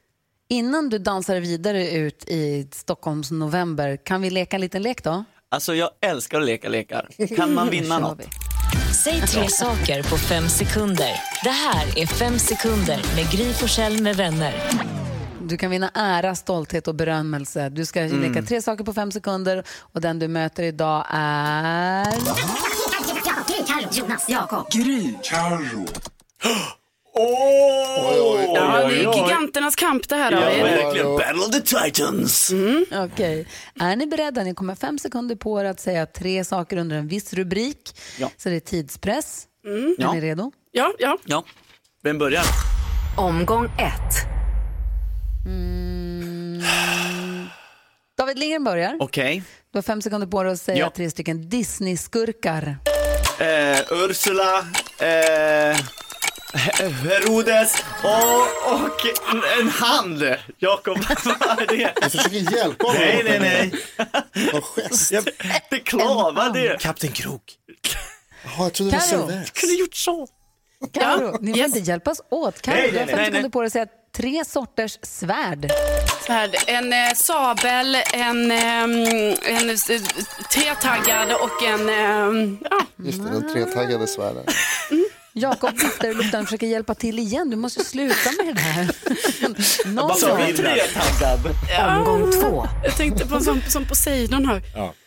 innan 0.49 0.89
du 0.89 0.99
dansar 0.99 1.37
vidare 1.41 1.91
ut 1.91 2.25
i 2.29 2.69
Stockholms 2.73 3.31
november, 3.31 3.97
kan 3.97 4.23
vi 4.23 4.31
leka 4.31 4.57
en 4.57 4.61
liten 4.61 4.83
lek 4.83 5.05
då? 5.05 5.25
Alltså 5.51 5.75
jag 5.75 5.91
älskar 6.01 6.41
att 6.41 6.47
leka 6.47 6.69
lekar. 6.69 7.09
Kan 7.37 7.55
man 7.55 7.71
vinna 7.71 7.99
något? 7.99 8.19
vi. 8.21 8.25
Säg 8.95 9.21
tre 9.21 9.49
saker 9.49 10.03
på 10.03 10.19
fem 10.19 10.49
sekunder. 10.49 11.13
Det 11.45 11.51
här 11.51 11.99
är 11.99 12.07
Fem 12.07 12.39
sekunder 12.39 13.03
med 13.17 13.31
Gry 13.31 13.53
Forssell 13.53 14.03
med 14.03 14.17
vänner. 14.17 14.55
Du 15.43 15.57
kan 15.57 15.71
vinna 15.71 15.91
ära, 15.95 16.35
stolthet 16.35 16.89
och 16.89 16.95
berömmelse. 16.95 17.69
Du 17.69 17.85
ska 17.87 18.01
Mm. 18.01 18.21
leka 18.33 18.43
tre 18.47 18.63
saker 18.63 18.85
på 18.85 18.93
fem 18.95 19.11
sekunder 19.13 19.65
och 19.93 20.01
den 20.01 20.19
du 20.19 20.29
möter 20.29 20.63
idag 20.63 21.07
är... 21.11 22.07
Jonas, 23.93 24.29
Jakob. 24.29 24.71
Gry, 24.71 25.15
Carro. 25.23 25.87
Ja, 28.55 28.89
det 28.89 28.95
är 28.95 29.15
giganternas 29.15 29.77
kamp 29.77 30.09
det 30.09 30.17
här 30.17 30.33
Ja, 30.33 30.41
David. 30.41 30.63
verkligen. 30.63 31.17
Battle 31.17 31.41
of 31.41 31.51
the 31.51 31.61
Titans. 31.61 32.53
Okej. 32.93 33.47
Är 33.81 33.97
ni 33.97 34.07
beredda? 34.07 34.43
Ni 34.43 34.55
kommer 34.55 34.75
fem 34.75 34.99
sekunder 34.99 35.35
på 35.37 35.61
er 35.61 35.65
att 35.65 35.81
säga 35.81 36.07
tre 36.07 36.45
saker 36.45 36.77
under 36.77 36.97
en 36.97 37.09
viss 37.09 37.33
rubrik. 37.33 37.97
Ja. 38.19 38.31
Så 38.37 38.49
det 38.49 38.57
är 38.57 38.61
tidspress. 38.61 39.45
Är 39.67 40.03
Ja. 40.03 40.13
ni 40.13 40.21
redo? 40.21 40.53
Ja, 40.73 40.93
ja. 40.99 41.19
Ja. 41.25 41.45
Vem 42.03 42.19
börjar? 42.19 42.45
Omgång 43.17 43.65
ett. 43.65 44.27
Mm. 45.47 46.63
David 48.19 48.39
Lindgren 48.39 48.65
börjar. 48.65 48.97
Okej. 49.01 49.43
Du 49.73 49.79
har 49.79 49.83
fem 49.83 50.03
sekunder 50.03 50.27
på 50.27 50.43
dig 50.43 50.53
att 50.53 50.61
säga 50.61 50.79
Ja. 50.79 50.91
tre 50.97 51.11
stycken 51.11 51.49
Disney-skurkar. 51.49 52.77
Eh, 53.41 53.79
Ursula, 53.91 54.59
eh, 54.99 55.77
Herodes 56.55 57.85
och, 58.03 58.73
och 58.73 59.07
en, 59.33 59.43
en 59.61 59.69
hand. 59.69 60.37
Jakob, 60.59 60.99
vad 61.25 61.59
är 61.61 61.67
det? 61.67 61.95
Jag 62.01 62.13
försöker 62.13 62.57
hjälpa 62.57 62.87
honom. 62.87 63.03
Nej, 63.03 63.23
nej, 63.25 63.41
nej. 63.41 63.73
Någon 64.53 64.63
gest. 64.63 65.13
Det 65.71 65.79
klavar 65.79 66.51
det. 66.53 66.81
Kapten 66.81 67.13
Krok. 67.13 67.43
Jaha, 68.45 68.53
jag 68.59 68.73
trodde 68.73 68.91
det 68.91 68.97
var 68.97 69.07
Karo. 69.07 69.29
serverat. 69.29 69.53
Kunde 69.53 69.75
gjort 69.75 69.95
så. 69.95 70.29
Karo, 70.93 71.39
ni 71.41 71.53
får 71.55 71.65
inte 71.65 71.79
hjälpas 71.79 72.21
åt. 72.31 72.63
Karo, 72.63 72.75
Nej, 72.75 72.91
du 72.91 72.99
har 72.99 73.07
nej, 73.07 73.15
fem 73.15 73.17
nej, 73.17 73.25
sekunder 73.27 73.43
nej. 73.43 73.51
på 73.51 73.61
dig 73.61 73.67
att 73.67 73.73
säga 73.73 73.87
tre 74.17 74.45
sorters 74.45 74.99
svärd. 75.03 75.71
Svärd. 76.27 76.57
En 76.67 76.93
eh, 76.93 77.15
sabel, 77.15 77.97
en, 78.13 78.51
ehm, 78.51 78.93
en 79.43 79.71
eh, 79.71 79.77
tretaggad 80.53 81.33
och 81.33 81.63
en... 81.63 81.89
ehm, 81.89 82.59
ja. 82.71 82.81
Just 82.97 83.19
det, 83.25 83.31
den 83.31 83.49
tretaggade 83.53 84.07
svärden. 84.07 84.45
Jakob 85.33 85.71
viftar 85.79 86.09
i 86.09 86.15
luften 86.15 86.41
och 86.41 86.47
försöker 86.47 86.67
hjälpa 86.67 86.95
till 86.95 87.19
igen. 87.19 87.51
Du 87.51 87.57
måste 87.57 87.85
sluta 87.85 88.31
med 88.45 88.55
det 88.55 88.61
här. 88.61 88.91
Någon 89.87 90.21
gång. 90.21 92.05
Omgång 92.15 92.33
två. 92.33 92.67
Jag 92.85 92.97
tänkte 92.97 93.27
på 93.27 93.35
en 93.35 93.45
sån 93.45 93.63
som 93.69 93.85
Poseidon 93.85 94.45
har. 94.47 94.63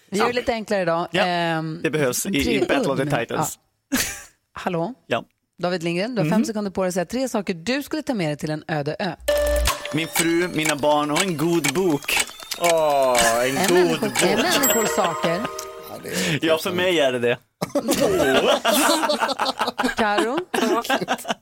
Vi 0.10 0.20
gör 0.20 0.28
det 0.28 0.34
lite 0.34 0.52
enklare 0.54 0.82
idag. 0.82 1.08
Ja, 1.12 1.24
Ehm, 1.26 1.80
Det 1.84 1.90
behövs 1.90 2.26
i, 2.26 2.56
i 2.56 2.60
Battle 2.60 2.92
of 2.92 3.00
the. 3.00 3.06
Titans. 3.20 3.60
Hallå? 4.54 4.94
Ja. 5.08 5.24
David 5.62 5.84
Lindgren, 5.84 6.16
du 6.16 6.22
har 6.22 6.30
fem 6.30 6.46
sekunder 6.46 6.72
på 6.72 6.82
dig 6.84 6.88
att 6.88 6.94
säga 6.94 7.06
tre 7.06 7.30
saker 7.30 7.54
du 7.54 7.84
skulle 7.84 8.02
ta 8.02 8.14
med 8.14 8.30
dig 8.30 8.38
till 8.38 8.52
en 8.52 8.64
öde 8.68 8.96
ö. 9.00 9.12
Min 9.94 10.08
fru, 10.08 10.48
mina 10.48 10.76
barn 10.76 11.12
och 11.12 11.22
en 11.22 11.38
god 11.38 11.74
bok. 11.74 12.18
Åh, 12.60 13.18
en 13.50 13.58
Är 13.58 13.68
god 13.68 13.78
människor, 13.78 14.08
är 14.08 14.36
bok. 14.36 14.46
människor 14.46 14.86
saker? 14.96 15.42
Ja, 16.42 16.58
för 16.58 16.72
mig 16.72 17.00
är 17.00 17.12
det 17.12 17.20
det. 17.20 17.38
Karo, 20.04 20.38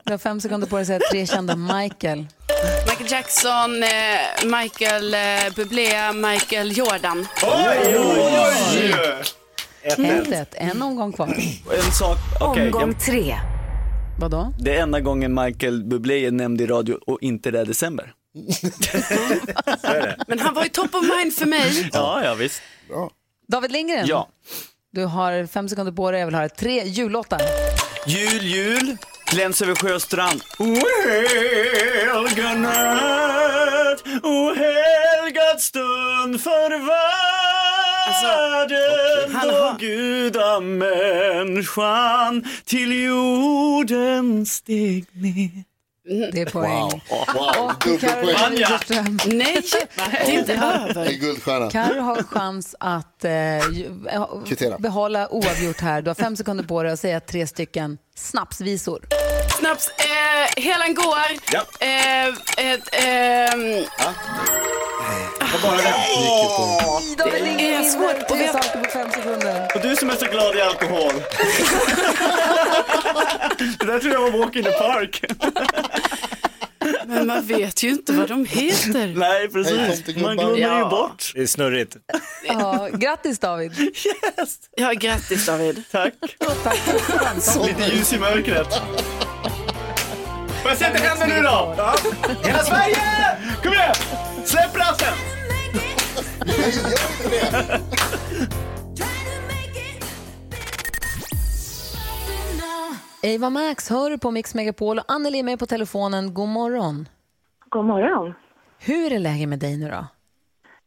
du 0.04 0.12
har 0.12 0.18
fem 0.18 0.40
sekunder 0.42 0.68
på 0.68 0.76
dig 0.76 0.82
att 0.82 0.88
säga 0.88 1.00
tre 1.12 1.26
kända 1.28 1.56
Michael. 1.56 2.26
Michael 2.90 3.12
Jackson, 3.12 3.84
eh, 3.84 3.90
Michael 4.62 5.14
eh, 5.14 5.54
Bublé, 5.56 6.12
Michael 6.14 6.78
Jordan. 6.78 7.28
Oj, 7.44 7.98
oj, 7.98 8.40
oj! 8.76 8.94
1-1. 9.98 10.46
En 10.52 10.82
omgång 10.82 11.12
kvar. 11.14 11.28
En 11.86 11.92
sak, 11.92 12.18
okej. 12.42 12.66
Omgång 12.66 12.82
jag- 12.92 13.00
tre. 13.06 13.36
Vadå? 14.20 14.54
Det 14.60 14.78
är 14.78 14.82
enda 14.82 15.00
gången 15.00 15.34
Michael 15.34 15.84
Bublé 15.84 16.26
är 16.26 16.32
nämnd 16.32 16.62
i 16.62 16.68
radio 16.68 16.94
och 17.08 17.18
inte 17.22 17.52
det 17.52 17.60
är 17.62 17.66
december. 17.66 18.14
Men 20.28 20.40
han 20.40 20.54
var 20.54 20.64
ju 20.64 20.70
top 20.70 20.96
of 20.96 21.02
mind 21.18 21.34
för 21.34 21.46
mig. 21.46 21.90
Ja, 21.94 22.22
ja 22.24 22.34
visst. 22.34 22.62
David 23.48 23.72
Lindgren. 23.72 24.06
Ja. 24.08 24.28
Du 24.92 25.06
har 25.06 25.46
fem 25.48 25.70
sekunder 25.70 25.92
på 25.92 26.12
dig. 26.12 26.20
Jag 26.20 26.28
vill 26.28 26.36
höra 26.36 26.50
tre 26.50 26.84
jullåtar. 26.84 27.42
Jul, 28.06 28.42
jul, 28.44 28.98
gläns 29.32 29.62
över 29.62 29.76
sjö 29.76 29.96
och 29.96 30.02
strand. 30.02 30.42
O 30.60 30.76
helga 31.08 32.54
natt, 32.56 34.04
o 34.24 34.54
helgad 34.54 35.62
stund 35.62 36.42
för 36.42 36.70
världen 38.22 39.36
han 39.36 39.48
då 39.48 39.54
har- 39.56 39.80
gudamänniskan 39.80 42.44
till 42.66 43.04
jorden 43.04 44.46
steg 44.46 45.06
ner. 45.12 45.71
Det 46.12 46.42
är 46.42 46.46
poäng. 46.46 47.02
Wow, 47.10 47.66
Och 47.66 47.74
dubbelpoäng. 47.84 49.18
Nej, 49.26 49.62
det 50.26 50.36
är 50.36 50.40
inte 50.40 50.54
över. 50.54 51.06
En 51.06 51.20
guldstjärna. 51.20 51.70
Carro 51.72 52.02
har 52.02 52.24
chans 52.24 52.76
att 52.80 53.26
eh, 53.26 53.32
eh, 53.32 54.78
behålla 54.80 55.30
oavgjort 55.30 55.80
här. 55.80 56.02
Du 56.02 56.10
har 56.10 56.16
fem 56.16 56.36
sekunder 56.36 56.64
på 56.64 56.84
dig 56.84 56.92
att 56.92 57.00
säga 57.00 57.20
tre 57.20 57.48
stycken 57.48 57.98
snapsvisor. 58.16 59.06
Snaps, 59.60 59.90
eh, 59.90 60.64
Helan 60.64 60.94
går. 60.94 61.18
Ja. 61.52 61.62
Eh, 61.80 62.28
ett, 62.72 62.90
ehm, 65.12 65.62
bara 65.64 65.76
den. 65.78 65.84
Det 67.58 67.74
är 67.74 67.84
svårt. 67.84 68.22
Och 68.32 68.38
tre 68.38 68.48
saker 68.48 68.80
på 68.84 68.90
fem 68.90 69.12
sekunder. 69.12 69.68
Och 69.76 69.82
du 69.82 69.96
som 69.96 70.10
är 70.10 70.16
så 70.16 70.26
glad 70.26 70.56
i 70.56 70.62
alkohol. 70.62 71.12
det 73.80 73.86
där 73.86 74.00
tror 74.00 74.14
jag 74.14 74.22
var 74.32 74.32
Walk 74.40 74.56
in 74.56 74.64
the 74.64 74.72
Park. 74.72 75.24
Men 77.06 77.28
man 77.28 77.46
vet 77.46 77.84
ju 77.84 77.90
inte 77.90 78.14
vad 78.14 78.28
de 78.30 78.46
heter. 78.46 79.14
Nej, 79.16 79.48
precis. 79.50 80.16
Man 80.22 80.38
glömmer 80.38 80.56
ju 80.58 80.62
Ja. 80.62 80.90
bort. 80.90 81.32
Det 81.36 81.42
är 81.42 81.48
snurrigt. 81.48 81.96
Ja, 82.48 82.90
grattis 82.94 83.40
David. 83.40 83.80
Yes. 83.80 84.58
Ja, 84.78 84.92
grattis 84.92 85.46
David. 85.46 85.84
Tack. 85.92 86.14
Lite 87.66 87.84
ljus 87.96 88.14
i 88.14 88.20
mörkret. 88.20 88.68
Får 90.62 90.72
jag 90.72 90.78
se 90.78 90.92
till 90.92 91.02
händerna 91.02 91.36
nu 91.36 91.42
då? 91.42 91.74
Ja. 91.78 91.96
Hela 92.44 92.64
Sverige! 92.64 92.98
Kom 93.64 93.74
igen! 93.74 93.96
Släpp 94.46 94.78
rassen! 94.78 95.14
Eva 103.24 103.50
Max 103.50 103.90
hör 103.90 104.10
du 104.10 104.18
på 104.18 104.32
Mix 104.32 104.56
Megapol 104.56 105.00
och 105.00 105.06
Anneli 105.08 105.40
är 105.40 105.44
med 105.44 105.60
på 105.60 105.66
telefonen. 105.66 106.34
God 106.34 106.50
morgon. 106.50 107.08
God 107.70 107.86
morgon. 107.86 108.34
Hur 108.80 109.14
är 109.14 109.20
läget 109.20 109.50
med 109.50 109.60
dig 109.60 109.78
nu 109.78 109.90
då? 109.90 110.06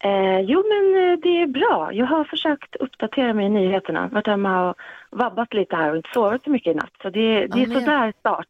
Eh, 0.09 0.41
jo, 0.41 0.59
men 0.73 0.85
eh, 1.03 1.19
det 1.23 1.43
är 1.43 1.47
bra. 1.47 1.91
Jag 1.93 2.07
har 2.07 2.25
försökt 2.25 2.77
uppdatera 2.77 3.35
mig 3.35 3.47
i 3.47 3.49
nyheterna. 3.49 4.09
Varit 4.09 4.27
hemma 4.27 4.71
och 4.71 4.77
vabbat 5.15 5.55
lite 5.55 5.77
här 5.77 5.91
och 5.91 5.97
inte 5.97 6.09
sovit 6.15 6.45
så 6.45 6.51
mycket 6.51 6.71
i 6.71 6.75
natt. 6.75 6.93
Så 7.03 7.11
det, 7.11 7.47
det 7.47 7.59
Ja, 7.59 7.67
är 7.67 7.81
sådär 7.81 8.13
start. 8.21 8.49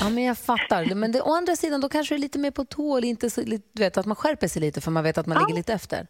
Ja, 0.00 0.08
men 0.08 0.24
jag 0.24 0.38
fattar. 0.38 0.94
Men 0.94 1.12
det, 1.12 1.20
å 1.20 1.34
andra 1.34 1.56
sidan, 1.56 1.80
då 1.80 1.88
kanske 1.88 2.14
du 2.14 2.16
är 2.16 2.20
lite 2.22 2.38
mer 2.38 2.50
på 2.50 2.64
tå 2.64 2.96
eller 2.96 3.08
inte 3.08 3.30
så, 3.30 3.40
du 3.40 3.60
vet, 3.82 3.96
att 3.96 4.06
man 4.06 4.16
skärper 4.16 4.48
sig 4.48 4.62
lite 4.62 4.80
för 4.80 4.90
man 4.90 5.04
vet 5.04 5.18
att 5.18 5.26
man 5.26 5.38
ligger 5.38 5.54
lite 5.54 5.72
efter. 5.72 6.06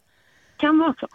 Kan 0.57 0.79
vara 0.79 0.95
så. 1.01 1.09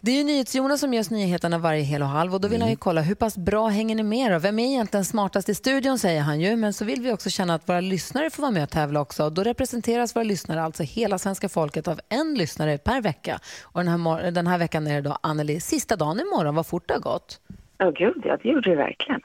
Det 0.00 0.10
är 0.10 0.16
ju 0.16 0.24
NyhetsJonas 0.24 0.80
som 0.80 0.94
gör 0.94 1.00
oss 1.00 1.10
nyheterna 1.10 1.58
varje 1.58 1.82
hel 1.82 2.02
och 2.02 2.08
halv 2.08 2.34
och 2.34 2.40
då 2.40 2.48
vill 2.48 2.60
han 2.60 2.70
ju 2.70 2.76
kolla 2.76 3.00
hur 3.00 3.14
pass 3.14 3.36
bra 3.36 3.68
hänger 3.68 3.94
ni 3.94 4.02
med 4.02 4.32
då? 4.32 4.38
Vem 4.38 4.58
är 4.58 4.64
egentligen 4.64 5.04
smartast 5.04 5.48
i 5.48 5.54
studion 5.54 5.98
säger 5.98 6.20
han 6.20 6.40
ju, 6.40 6.56
men 6.56 6.72
så 6.72 6.84
vill 6.84 7.00
vi 7.02 7.12
också 7.12 7.30
känna 7.30 7.54
att 7.54 7.68
våra 7.68 7.80
lyssnare 7.80 8.30
får 8.30 8.42
vara 8.42 8.52
med 8.52 8.62
och 8.62 8.70
tävla 8.70 9.00
också. 9.00 9.24
Och 9.24 9.32
Då 9.32 9.42
representeras 9.42 10.16
våra 10.16 10.24
lyssnare, 10.24 10.62
alltså 10.62 10.82
hela 10.82 11.18
svenska 11.18 11.48
folket, 11.48 11.88
av 11.88 12.00
en 12.08 12.34
lyssnare 12.34 12.78
per 12.78 13.00
vecka. 13.00 13.38
Och 13.62 13.84
den 13.84 13.88
här, 14.06 14.30
den 14.30 14.46
här 14.46 14.58
veckan 14.58 14.86
är 14.86 14.94
det 14.94 15.08
då 15.08 15.18
Anneli, 15.20 15.60
sista 15.60 15.96
dagen 15.96 16.20
imorgon, 16.20 16.54
vad 16.54 16.66
fort 16.66 16.88
det 16.88 16.94
har 16.94 17.00
gått. 17.00 17.40
Åh 17.78 17.90
gud, 17.90 18.22
ja, 18.24 18.36
det 18.42 18.48
gjorde 18.48 18.70
det 18.70 18.76
verkligen. 18.76 19.20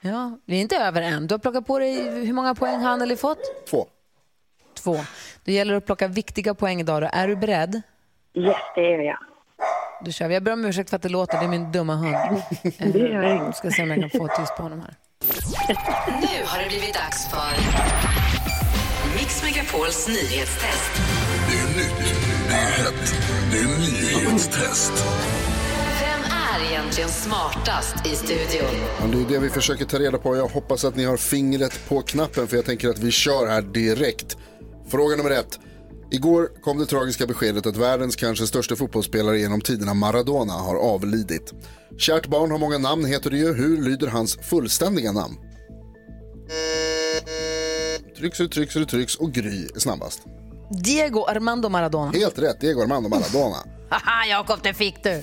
Ja, 0.00 0.38
vi 0.44 0.56
är 0.56 0.60
inte 0.60 0.76
över 0.76 1.02
än. 1.02 1.26
Du 1.26 1.34
har 1.34 1.38
plockat 1.38 1.66
på 1.66 1.78
dig, 1.78 2.24
hur 2.26 2.32
många 2.32 2.54
poäng 2.54 2.80
har 2.80 2.90
Anneli 2.90 3.16
fått? 3.16 3.66
Två. 3.70 3.86
Två. 4.84 4.96
Det 5.44 5.52
gäller 5.52 5.74
att 5.74 5.86
plocka 5.86 6.08
viktiga 6.08 6.54
poäng 6.54 6.80
idag 6.80 7.02
då. 7.02 7.08
Är 7.12 7.28
du 7.28 7.36
beredd? 7.36 7.82
Yes, 8.34 8.56
det 8.74 8.94
är 8.94 8.98
jag. 9.00 9.18
Då 10.04 10.10
kör 10.10 10.28
vi. 10.28 10.34
Jag 10.34 10.42
ber 10.42 10.52
om 10.52 10.64
ursäkt 10.64 10.90
för 10.90 10.96
att 10.96 11.02
det 11.02 11.08
låter, 11.08 11.38
det 11.38 11.44
är 11.44 11.48
min 11.48 11.72
dumma 11.72 11.94
hund. 11.94 12.42
Det 12.92 12.98
gör 12.98 13.22
Eh. 13.24 13.52
Ska 13.52 13.70
se 13.70 13.82
om 13.82 13.90
jag 13.90 14.00
kan 14.00 14.10
få 14.20 14.28
tyst 14.36 14.56
på 14.56 14.62
honom 14.62 14.80
här. 14.80 14.94
Nu 16.20 16.44
har 16.46 16.62
det 16.62 16.68
blivit 16.68 16.94
dags 16.94 17.30
för 17.30 17.52
Mix 19.18 19.42
Megapols 19.42 20.08
nyhetstest. 20.08 20.92
Det 21.48 21.58
är 21.58 21.76
nytt, 21.76 22.14
det 22.48 22.54
är 22.54 22.84
hett, 22.84 23.14
det 23.52 23.58
är 23.58 23.66
nyhetstest. 23.78 24.92
Egentligen 26.86 27.10
smartast 27.10 28.06
i 28.06 28.16
studion? 28.16 28.74
Ja, 29.00 29.06
det 29.06 29.20
är 29.20 29.28
det 29.28 29.38
vi 29.38 29.50
försöker 29.50 29.84
ta 29.84 29.98
reda 29.98 30.18
på. 30.18 30.36
Jag 30.36 30.48
hoppas 30.48 30.84
att 30.84 30.96
ni 30.96 31.04
har 31.04 31.16
fingret 31.16 31.88
på 31.88 32.02
knappen 32.02 32.46
för 32.48 32.56
jag 32.56 32.64
tänker 32.64 32.88
att 32.88 32.98
vi 32.98 33.10
kör 33.10 33.46
här 33.46 33.62
direkt. 33.62 34.36
Fråga 34.88 35.16
nummer 35.16 35.30
ett. 35.30 35.58
Igår 36.10 36.48
kom 36.62 36.78
det 36.78 36.86
tragiska 36.86 37.26
beskedet 37.26 37.66
att 37.66 37.76
världens 37.76 38.16
kanske 38.16 38.46
största 38.46 38.76
fotbollsspelare 38.76 39.38
genom 39.38 39.60
tiderna 39.60 39.94
Maradona 39.94 40.52
har 40.52 40.76
avlidit. 40.76 41.52
Kärt 41.98 42.26
barn 42.26 42.50
har 42.50 42.58
många 42.58 42.78
namn 42.78 43.04
heter 43.04 43.30
det 43.30 43.36
ju. 43.36 43.54
Hur 43.54 43.82
lyder 43.82 44.06
hans 44.06 44.38
fullständiga 44.42 45.12
namn? 45.12 45.34
Trycks 48.18 48.40
och 48.40 48.50
trycks 48.50 48.76
och 48.76 48.88
trycks 48.88 49.16
och 49.16 49.32
Gry 49.32 49.68
är 49.74 49.80
snabbast. 49.80 50.22
Diego 50.70 51.24
Armando 51.28 51.68
Maradona. 51.68 52.10
Helt 52.12 52.38
rätt, 52.38 52.60
Diego 52.60 52.82
Armando 52.82 53.08
Maradona. 53.08 53.56
Haha, 53.90 54.26
Jakob, 54.30 54.58
det 54.62 54.74
fick 54.74 55.02
du. 55.02 55.22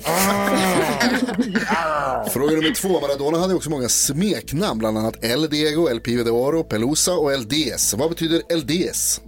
Fråga 2.30 2.56
nummer 2.56 2.74
två. 2.74 3.00
Maradona 3.00 3.38
hade 3.38 3.54
också 3.54 3.70
många 3.70 3.88
smeknamn, 3.88 4.78
bland 4.78 4.98
annat 4.98 5.24
El 5.24 5.48
Diego, 5.50 5.88
El 5.88 6.00
Pibe 6.00 6.22
de 6.22 6.30
Oro, 6.30 6.64
Pelusa 6.64 7.14
och 7.14 7.32
El 7.32 7.48
Diez. 7.48 7.94
Vad 7.94 8.10
betyder 8.10 8.42
El 8.48 8.66
Diez? 8.66 9.20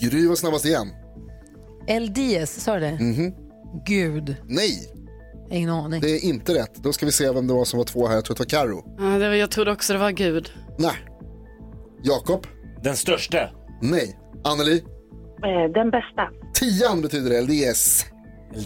Gry 0.00 0.26
var 0.28 0.34
snabbast 0.36 0.64
igen. 0.64 0.88
El 1.86 2.12
Diez, 2.12 2.62
sa 2.64 2.74
du 2.74 2.80
det? 2.80 2.92
Mhm. 3.00 3.32
Gud, 3.86 4.36
Nej, 4.46 4.92
ingen 5.50 5.70
aning. 5.70 6.00
det 6.00 6.10
är 6.10 6.24
inte 6.24 6.54
rätt. 6.54 6.74
Då 6.74 6.92
ska 6.92 7.06
vi 7.06 7.12
se 7.12 7.30
vem 7.32 7.46
det 7.46 7.54
var 7.54 7.64
som 7.64 7.78
var 7.78 7.84
två 7.84 8.06
här. 8.06 8.14
Jag 8.14 8.24
tror 8.24 8.34
att 8.42 8.48
det 8.48 8.56
var 8.56 8.62
Karo. 8.64 8.84
Ja, 8.98 9.04
det 9.18 9.28
var, 9.28 9.34
jag 9.34 9.50
trodde 9.50 9.72
också 9.72 9.92
det 9.92 9.98
var 9.98 10.10
Gud. 10.10 10.50
Nej. 10.78 10.92
Jakob? 12.02 12.46
Den 12.82 12.96
största. 12.96 13.38
Nej. 13.82 14.18
Anneli? 14.44 14.76
Eh, 15.44 15.72
den 15.74 15.90
bästa. 15.90 16.22
Tian 16.54 17.00
betyder 17.02 17.30
El 17.30 17.46
Diez. 17.46 18.06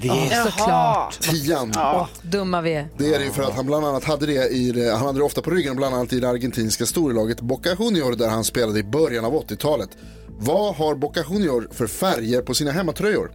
Ja, 0.02 0.44
såklart. 0.50 1.20
Tian. 1.20 1.72
Åh, 1.76 2.06
dumma 2.22 2.60
vi 2.60 2.72
är. 2.74 2.88
Det 2.98 3.14
är 3.14 3.18
det 3.18 3.24
ju 3.24 3.30
för 3.30 3.42
att 3.42 3.54
han 3.54 3.66
bland 3.66 3.86
annat 3.86 4.04
hade 4.04 4.26
det 4.26 4.48
i 4.48 4.72
det, 4.72 4.90
han 4.90 5.06
hade 5.06 5.18
det 5.18 5.24
ofta 5.24 5.42
på 5.42 5.50
ryggen, 5.50 5.76
bland 5.76 5.94
annat 5.94 6.12
i 6.12 6.20
det 6.20 6.28
argentinska 6.28 6.86
storlaget 6.86 7.40
Boca 7.40 7.76
Junior 7.78 8.16
där 8.16 8.28
han 8.28 8.44
spelade 8.44 8.78
i 8.78 8.82
början 8.84 9.24
av 9.24 9.32
80-talet. 9.32 9.90
Vad 10.28 10.74
har 10.74 10.94
Boca 10.94 11.20
Junior 11.30 11.68
för 11.72 11.86
färger 11.86 12.42
på 12.42 12.54
sina 12.54 12.70
hemmatröjor? 12.70 13.30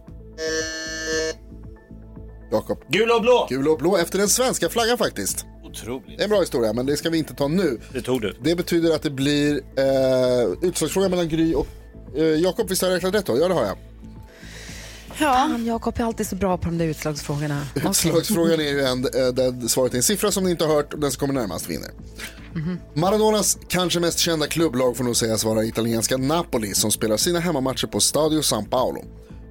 Jakob. 2.50 2.78
Gul 2.88 3.10
och 3.10 3.22
blå. 3.22 3.46
Gul 3.50 3.68
och 3.68 3.78
blå 3.78 3.96
efter 3.96 4.18
den 4.18 4.28
svenska 4.28 4.68
flaggan 4.68 4.98
faktiskt. 4.98 5.46
Otroligt. 5.82 6.06
Det 6.06 6.22
är 6.22 6.24
en 6.24 6.30
bra 6.30 6.40
historia, 6.40 6.72
men 6.72 6.86
det 6.86 6.96
ska 6.96 7.10
vi 7.10 7.18
inte 7.18 7.34
ta 7.34 7.48
nu. 7.48 7.80
Det 7.92 8.02
tog 8.02 8.20
du. 8.20 8.36
Det 8.42 8.54
betyder 8.54 8.94
att 8.94 9.02
det 9.02 9.10
blir 9.10 9.60
eh, 9.76 10.52
utslagsfråga 10.62 11.08
mellan 11.08 11.28
Gry 11.28 11.54
och 11.54 11.66
eh, 12.16 12.24
Jakob. 12.24 12.68
Visst 12.68 12.82
har 12.82 12.88
jag 12.88 12.96
räknat 12.96 13.14
rätt 13.14 13.26
då? 13.26 13.38
Ja, 13.38 13.48
det 13.48 13.54
har 13.54 13.64
jag. 13.64 13.78
Ja. 15.20 15.58
Jakob 15.58 16.00
är 16.00 16.04
alltid 16.04 16.26
så 16.26 16.36
bra 16.36 16.58
på 16.58 16.64
de 16.64 16.78
där 16.78 16.86
utslagsfrågorna. 16.86 17.62
Utslagsfrågan 17.74 18.60
är 18.60 18.64
ju 18.64 18.80
en, 18.80 19.04
eh, 19.04 19.10
där 19.10 19.68
svaret 19.68 19.92
är 19.92 19.96
en 19.96 20.02
siffra 20.02 20.30
som 20.30 20.44
ni 20.44 20.50
inte 20.50 20.64
har 20.64 20.74
hört 20.74 20.94
och 20.94 21.00
den 21.00 21.10
som 21.10 21.20
kommer 21.20 21.40
närmast 21.40 21.70
vinner. 21.70 21.90
Maradonas 22.94 23.58
kanske 23.68 24.00
mest 24.00 24.18
kända 24.18 24.46
klubblag 24.46 24.96
får 24.96 25.04
nog 25.04 25.16
sägas 25.16 25.44
vara 25.44 25.64
italienska 25.64 26.16
Napoli 26.16 26.74
som 26.74 26.90
spelar 26.90 27.16
sina 27.16 27.40
hemmamatcher 27.40 27.86
på 27.86 28.00
Stadio 28.00 28.42
San 28.42 28.64
Paolo. 28.64 29.04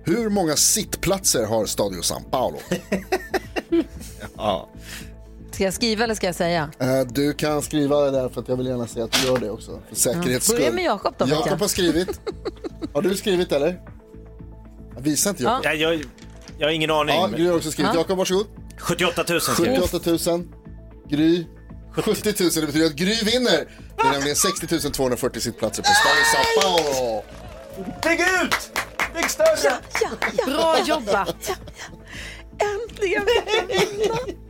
Hur 0.03 0.29
många 0.29 0.55
sittplatser 0.55 1.45
har 1.45 1.65
Stadio 1.65 2.01
San 2.01 2.23
Paolo? 2.23 2.57
Ja. 4.37 4.69
Ska 5.57 5.63
jag 5.63 5.73
skriva 5.73 6.03
eller 6.03 6.15
ska 6.15 6.25
jag 6.25 6.35
säga? 6.35 6.69
Eh, 6.79 6.99
Du 7.07 7.33
kan 7.33 7.61
skriva 7.61 8.01
det 8.01 8.11
där 8.11 8.29
för 8.29 8.41
att 8.41 8.47
jag 8.47 8.55
vill 8.57 8.67
gärna 8.67 8.87
säga 8.87 9.05
att 9.05 9.11
du 9.11 9.27
gör 9.27 9.37
det 9.37 9.49
också. 9.49 9.81
För 9.89 9.95
säkerhets 9.95 10.49
Ja. 10.49 10.55
Börja 10.55 10.65
skull. 10.65 10.75
med 10.75 10.83
Jakob 10.83 11.15
då, 11.17 11.25
vet 11.25 11.33
jag. 11.33 11.45
Jakob 11.45 11.59
har 11.59 11.67
skrivit. 11.67 12.19
Har 12.93 13.01
du 13.01 13.15
skrivit 13.15 13.51
eller? 13.51 13.79
Visa 14.99 15.29
inte 15.29 15.43
Jakob. 15.43 15.65
Ja, 15.65 15.73
jag, 15.73 16.03
jag 16.57 16.67
har 16.67 16.71
ingen 16.71 16.91
aning. 16.91 17.15
Ja, 17.15 17.27
Gry 17.27 17.47
har 17.47 17.55
också 17.55 17.71
skrivit. 17.71 17.91
Ja. 17.93 17.99
Jakob, 17.99 18.17
varsågod. 18.17 18.45
78 18.79 19.23
000 19.29 19.41
skrev 19.41 19.73
jag. 19.73 19.83
78 19.83 20.31
000. 20.31 20.47
Gry. 21.09 21.45
70 21.95 22.33
000. 22.43 22.51
Det 22.55 22.61
betyder 22.65 22.85
att 22.85 22.93
Gry 22.95 23.15
vinner. 23.23 23.67
Det 23.97 24.07
är 24.07 24.11
nämligen 24.11 24.35
60 24.35 24.91
240 24.91 25.39
sittplatser 25.41 25.83
på 25.83 25.89
Stadio 25.89 26.23
San 26.33 26.45
Paolo. 26.61 27.23
Bygg 28.03 28.19
ut! 28.19 28.71
Bygg 29.15 29.29
större! 29.29 29.73
Bra 30.45 30.77
jobbat. 30.85 31.51
Äntligen 32.89 33.23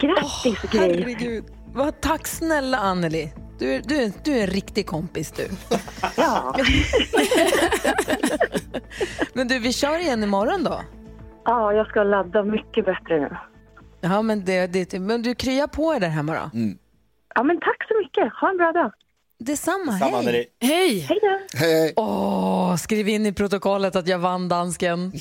Grattis 0.00 0.58
Åh, 0.64 0.70
herregud. 0.72 1.44
Vad, 1.74 2.00
tack 2.00 2.26
snälla 2.26 2.78
Anneli. 2.78 3.32
Du, 3.58 3.74
är- 3.74 3.82
du, 3.84 3.96
är- 4.02 4.12
du 4.24 4.32
är 4.32 4.40
en 4.40 4.46
riktig 4.46 4.86
kompis 4.86 5.32
du. 5.32 5.48
Ja. 6.16 6.56
Men 9.32 9.48
du, 9.48 9.58
vi 9.58 9.72
kör 9.72 9.98
igen 9.98 10.22
imorgon 10.22 10.64
då. 10.64 10.80
Ja, 11.44 11.72
jag 11.72 11.86
ska 11.86 12.02
ladda 12.02 12.42
mycket 12.44 12.84
bättre 12.84 13.20
nu. 13.20 13.36
Ja, 14.00 14.22
men, 14.22 14.44
det, 14.44 14.66
det, 14.66 14.98
men 14.98 15.22
du 15.22 15.34
kryar 15.34 15.66
på 15.66 15.94
er 15.94 16.00
där 16.00 16.08
hemma 16.08 16.32
då. 16.32 16.50
Ja, 17.34 17.42
men 17.42 17.60
tack 17.60 17.88
så 17.88 17.94
mycket. 18.04 18.32
Ha 18.40 18.50
en 18.50 18.56
bra 18.56 18.72
dag. 18.72 18.92
Detsamma, 19.38 19.98
Samma 19.98 20.20
hej. 20.20 20.46
Hej! 20.60 20.98
Hej 21.00 21.18
då. 21.22 21.58
Hej. 21.58 21.92
Åh, 21.96 22.76
skriv 22.76 23.08
in 23.08 23.26
i 23.26 23.32
protokollet 23.32 23.96
att 23.96 24.08
jag 24.08 24.18
vann 24.18 24.48
dansken. 24.48 25.12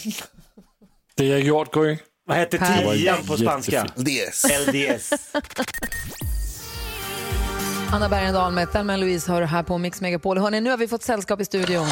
Det 1.15 1.25
jag 1.25 1.39
gjort, 1.39 1.73
Gry. 1.73 1.97
Vad 2.26 2.38
hette 2.38 2.57
tian 2.57 3.26
på 3.28 3.38
spanska? 3.38 3.86
LDS. 3.95 4.45
LDS. 4.67 5.13
Anna 7.91 8.09
Bergendahl 8.09 8.53
med 8.53 8.71
Thelma 8.71 8.97
Louise 8.97 9.32
hör 9.32 9.41
här 9.41 9.63
på 9.63 9.78
Mix 9.78 10.01
Megapol. 10.01 10.38
Hörrni, 10.38 10.61
nu 10.61 10.69
har 10.69 10.78
vi 10.78 10.88
fått 10.88 11.03
sällskap 11.03 11.41
i 11.41 11.45
studion. 11.45 11.88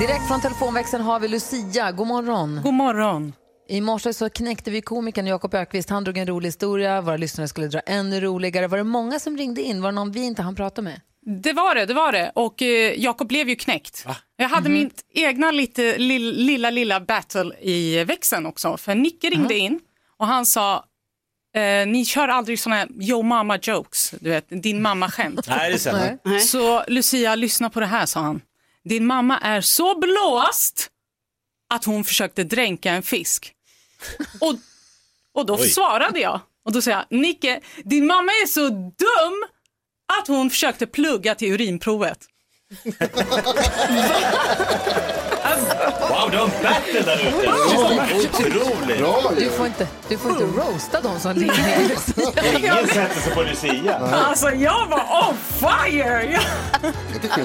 Direkt 0.00 0.28
från 0.28 0.40
telefonväxeln 0.40 1.02
har 1.04 1.20
vi 1.20 1.28
Lucia. 1.28 1.92
God 1.92 2.06
morgon. 2.06 2.60
God 2.62 2.74
morgon. 2.74 3.32
I 3.68 3.80
morse 3.80 4.12
så 4.12 4.30
knäckte 4.30 4.70
vi 4.70 4.80
komikern 4.80 5.26
Jakob 5.26 5.54
Ökvist. 5.54 5.90
Han 5.90 6.04
drog 6.04 6.18
en 6.18 6.26
rolig 6.26 6.48
historia. 6.48 7.00
Våra 7.00 7.16
lyssnare 7.16 7.48
skulle 7.48 7.66
dra 7.66 7.80
ännu 7.80 8.20
roligare. 8.20 8.66
Var 8.68 8.78
det 8.78 8.84
många 8.84 9.18
som 9.18 9.36
ringde 9.36 9.62
in? 9.62 9.82
Var 9.82 9.88
det 9.88 9.94
någon 9.94 10.12
vi 10.12 10.20
inte 10.20 10.42
hann 10.42 10.54
prata 10.54 10.82
med? 10.82 11.00
Det 11.26 11.52
var 11.52 11.74
det, 11.74 11.86
det 11.86 11.94
var 11.94 12.12
det. 12.12 12.32
Och 12.34 12.62
eh, 12.62 13.00
Jakob 13.00 13.28
blev 13.28 13.48
ju 13.48 13.56
knäckt. 13.56 14.06
Jag 14.36 14.48
hade 14.48 14.68
mitt 14.68 15.04
egna 15.14 15.50
lite, 15.50 15.98
lill, 15.98 16.32
lilla, 16.36 16.70
lilla 16.70 17.00
battle 17.00 17.54
i 17.60 18.04
växeln 18.04 18.46
också. 18.46 18.76
För 18.76 18.94
Nicke 18.94 19.30
ringde 19.30 19.54
in 19.54 19.80
och 20.16 20.26
han 20.26 20.46
sa, 20.46 20.84
eh, 21.56 21.86
ni 21.86 22.04
kör 22.04 22.28
aldrig 22.28 22.60
såna 22.60 22.76
här 22.76 22.88
yo 23.00 23.22
mama 23.22 23.58
jokes, 23.62 24.14
du 24.20 24.30
vet, 24.30 24.46
din 24.48 24.82
mamma-skämt. 24.82 25.40
Nej, 25.48 25.72
det 25.72 25.78
stämmer. 25.78 26.38
Så 26.38 26.84
Lucia, 26.88 27.34
lyssna 27.34 27.70
på 27.70 27.80
det 27.80 27.86
här, 27.86 28.06
sa 28.06 28.20
han. 28.20 28.40
Din 28.84 29.06
mamma 29.06 29.38
är 29.38 29.60
så 29.60 29.98
blåst 29.98 30.88
att 31.74 31.84
hon 31.84 32.04
försökte 32.04 32.44
dränka 32.44 32.92
en 32.92 33.02
fisk. 33.02 33.52
Och, 34.40 34.54
och 35.34 35.46
då 35.46 35.54
Oj. 35.54 35.68
svarade 35.70 36.20
jag. 36.20 36.40
Och 36.64 36.72
då 36.72 36.82
sa 36.82 36.90
jag, 36.90 37.04
Nicke, 37.10 37.60
din 37.84 38.06
mamma 38.06 38.32
är 38.32 38.46
så 38.46 38.68
dum 38.68 39.44
att 40.20 40.28
hon 40.28 40.50
försökte 40.50 40.86
plugga 40.86 41.34
till 41.34 41.52
urinprovet. 41.52 42.18
Wow, 46.08 46.30
du 46.30 46.36
har 46.36 46.44
en 46.44 46.50
battle 46.62 47.00
där 47.04 47.20
ute. 47.28 47.48
Otroligt. 48.28 48.98
Bra 48.98 49.32
Du 49.38 49.50
får 49.50 49.66
inte, 49.66 49.88
du 50.08 50.18
får 50.18 50.30
inte 50.30 50.44
roasta 50.44 51.00
dem 51.00 51.20
som 51.20 51.34
ringer. 51.34 51.90
Ingen 52.58 52.86
sätter 52.86 53.20
sig 53.20 53.34
på 53.34 53.42
Lucia. 53.42 53.98
Alltså 54.12 54.50
jag 54.50 54.86
var 54.86 55.28
on 55.28 55.36
fire! 55.36 56.40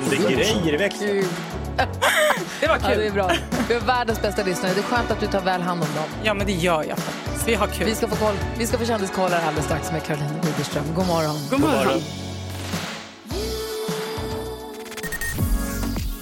Det 0.09 0.15
är 0.18 0.30
grejer 0.30 0.74
i 0.74 0.78
växeln. 0.78 1.28
Det 2.59 2.68
var 2.68 2.80
Ja, 2.84 2.88
det 2.88 2.93
är 2.93 2.95
kul. 2.95 3.13
bra. 3.13 3.32
Vi 3.68 3.74
har 3.74 3.82
världens 3.82 4.22
bästa 4.22 4.43
lyssnare. 4.43 4.74
Det 4.74 4.80
är 4.80 4.84
skönt 4.84 5.11
att 5.11 5.20
du 5.20 5.28
tar 5.28 5.41
väl 5.41 5.61
hand 5.61 5.82
om 5.84 5.88
dem. 5.95 6.03
Ja 6.24 6.34
men 6.34 6.45
det 6.47 6.53
gör 6.53 6.84
jag 6.84 6.97
faktiskt. 6.97 7.47
Vi 7.47 7.55
har 7.55 7.68
kul. 7.68 7.86
Vi 7.86 7.95
ska 7.95 8.07
få, 8.07 8.15
koll. 8.15 8.36
Vi 8.57 8.68
ska 8.68 8.78
få 8.78 8.86
kändiskoll 8.86 9.32
här 9.32 9.47
alldeles 9.47 9.65
strax 9.65 9.91
med 9.91 10.03
Carolina 10.03 10.30
Widerström. 10.43 10.84
God 10.95 11.07
morgon. 11.07 11.36
God 11.49 11.59
morgon. 11.59 12.01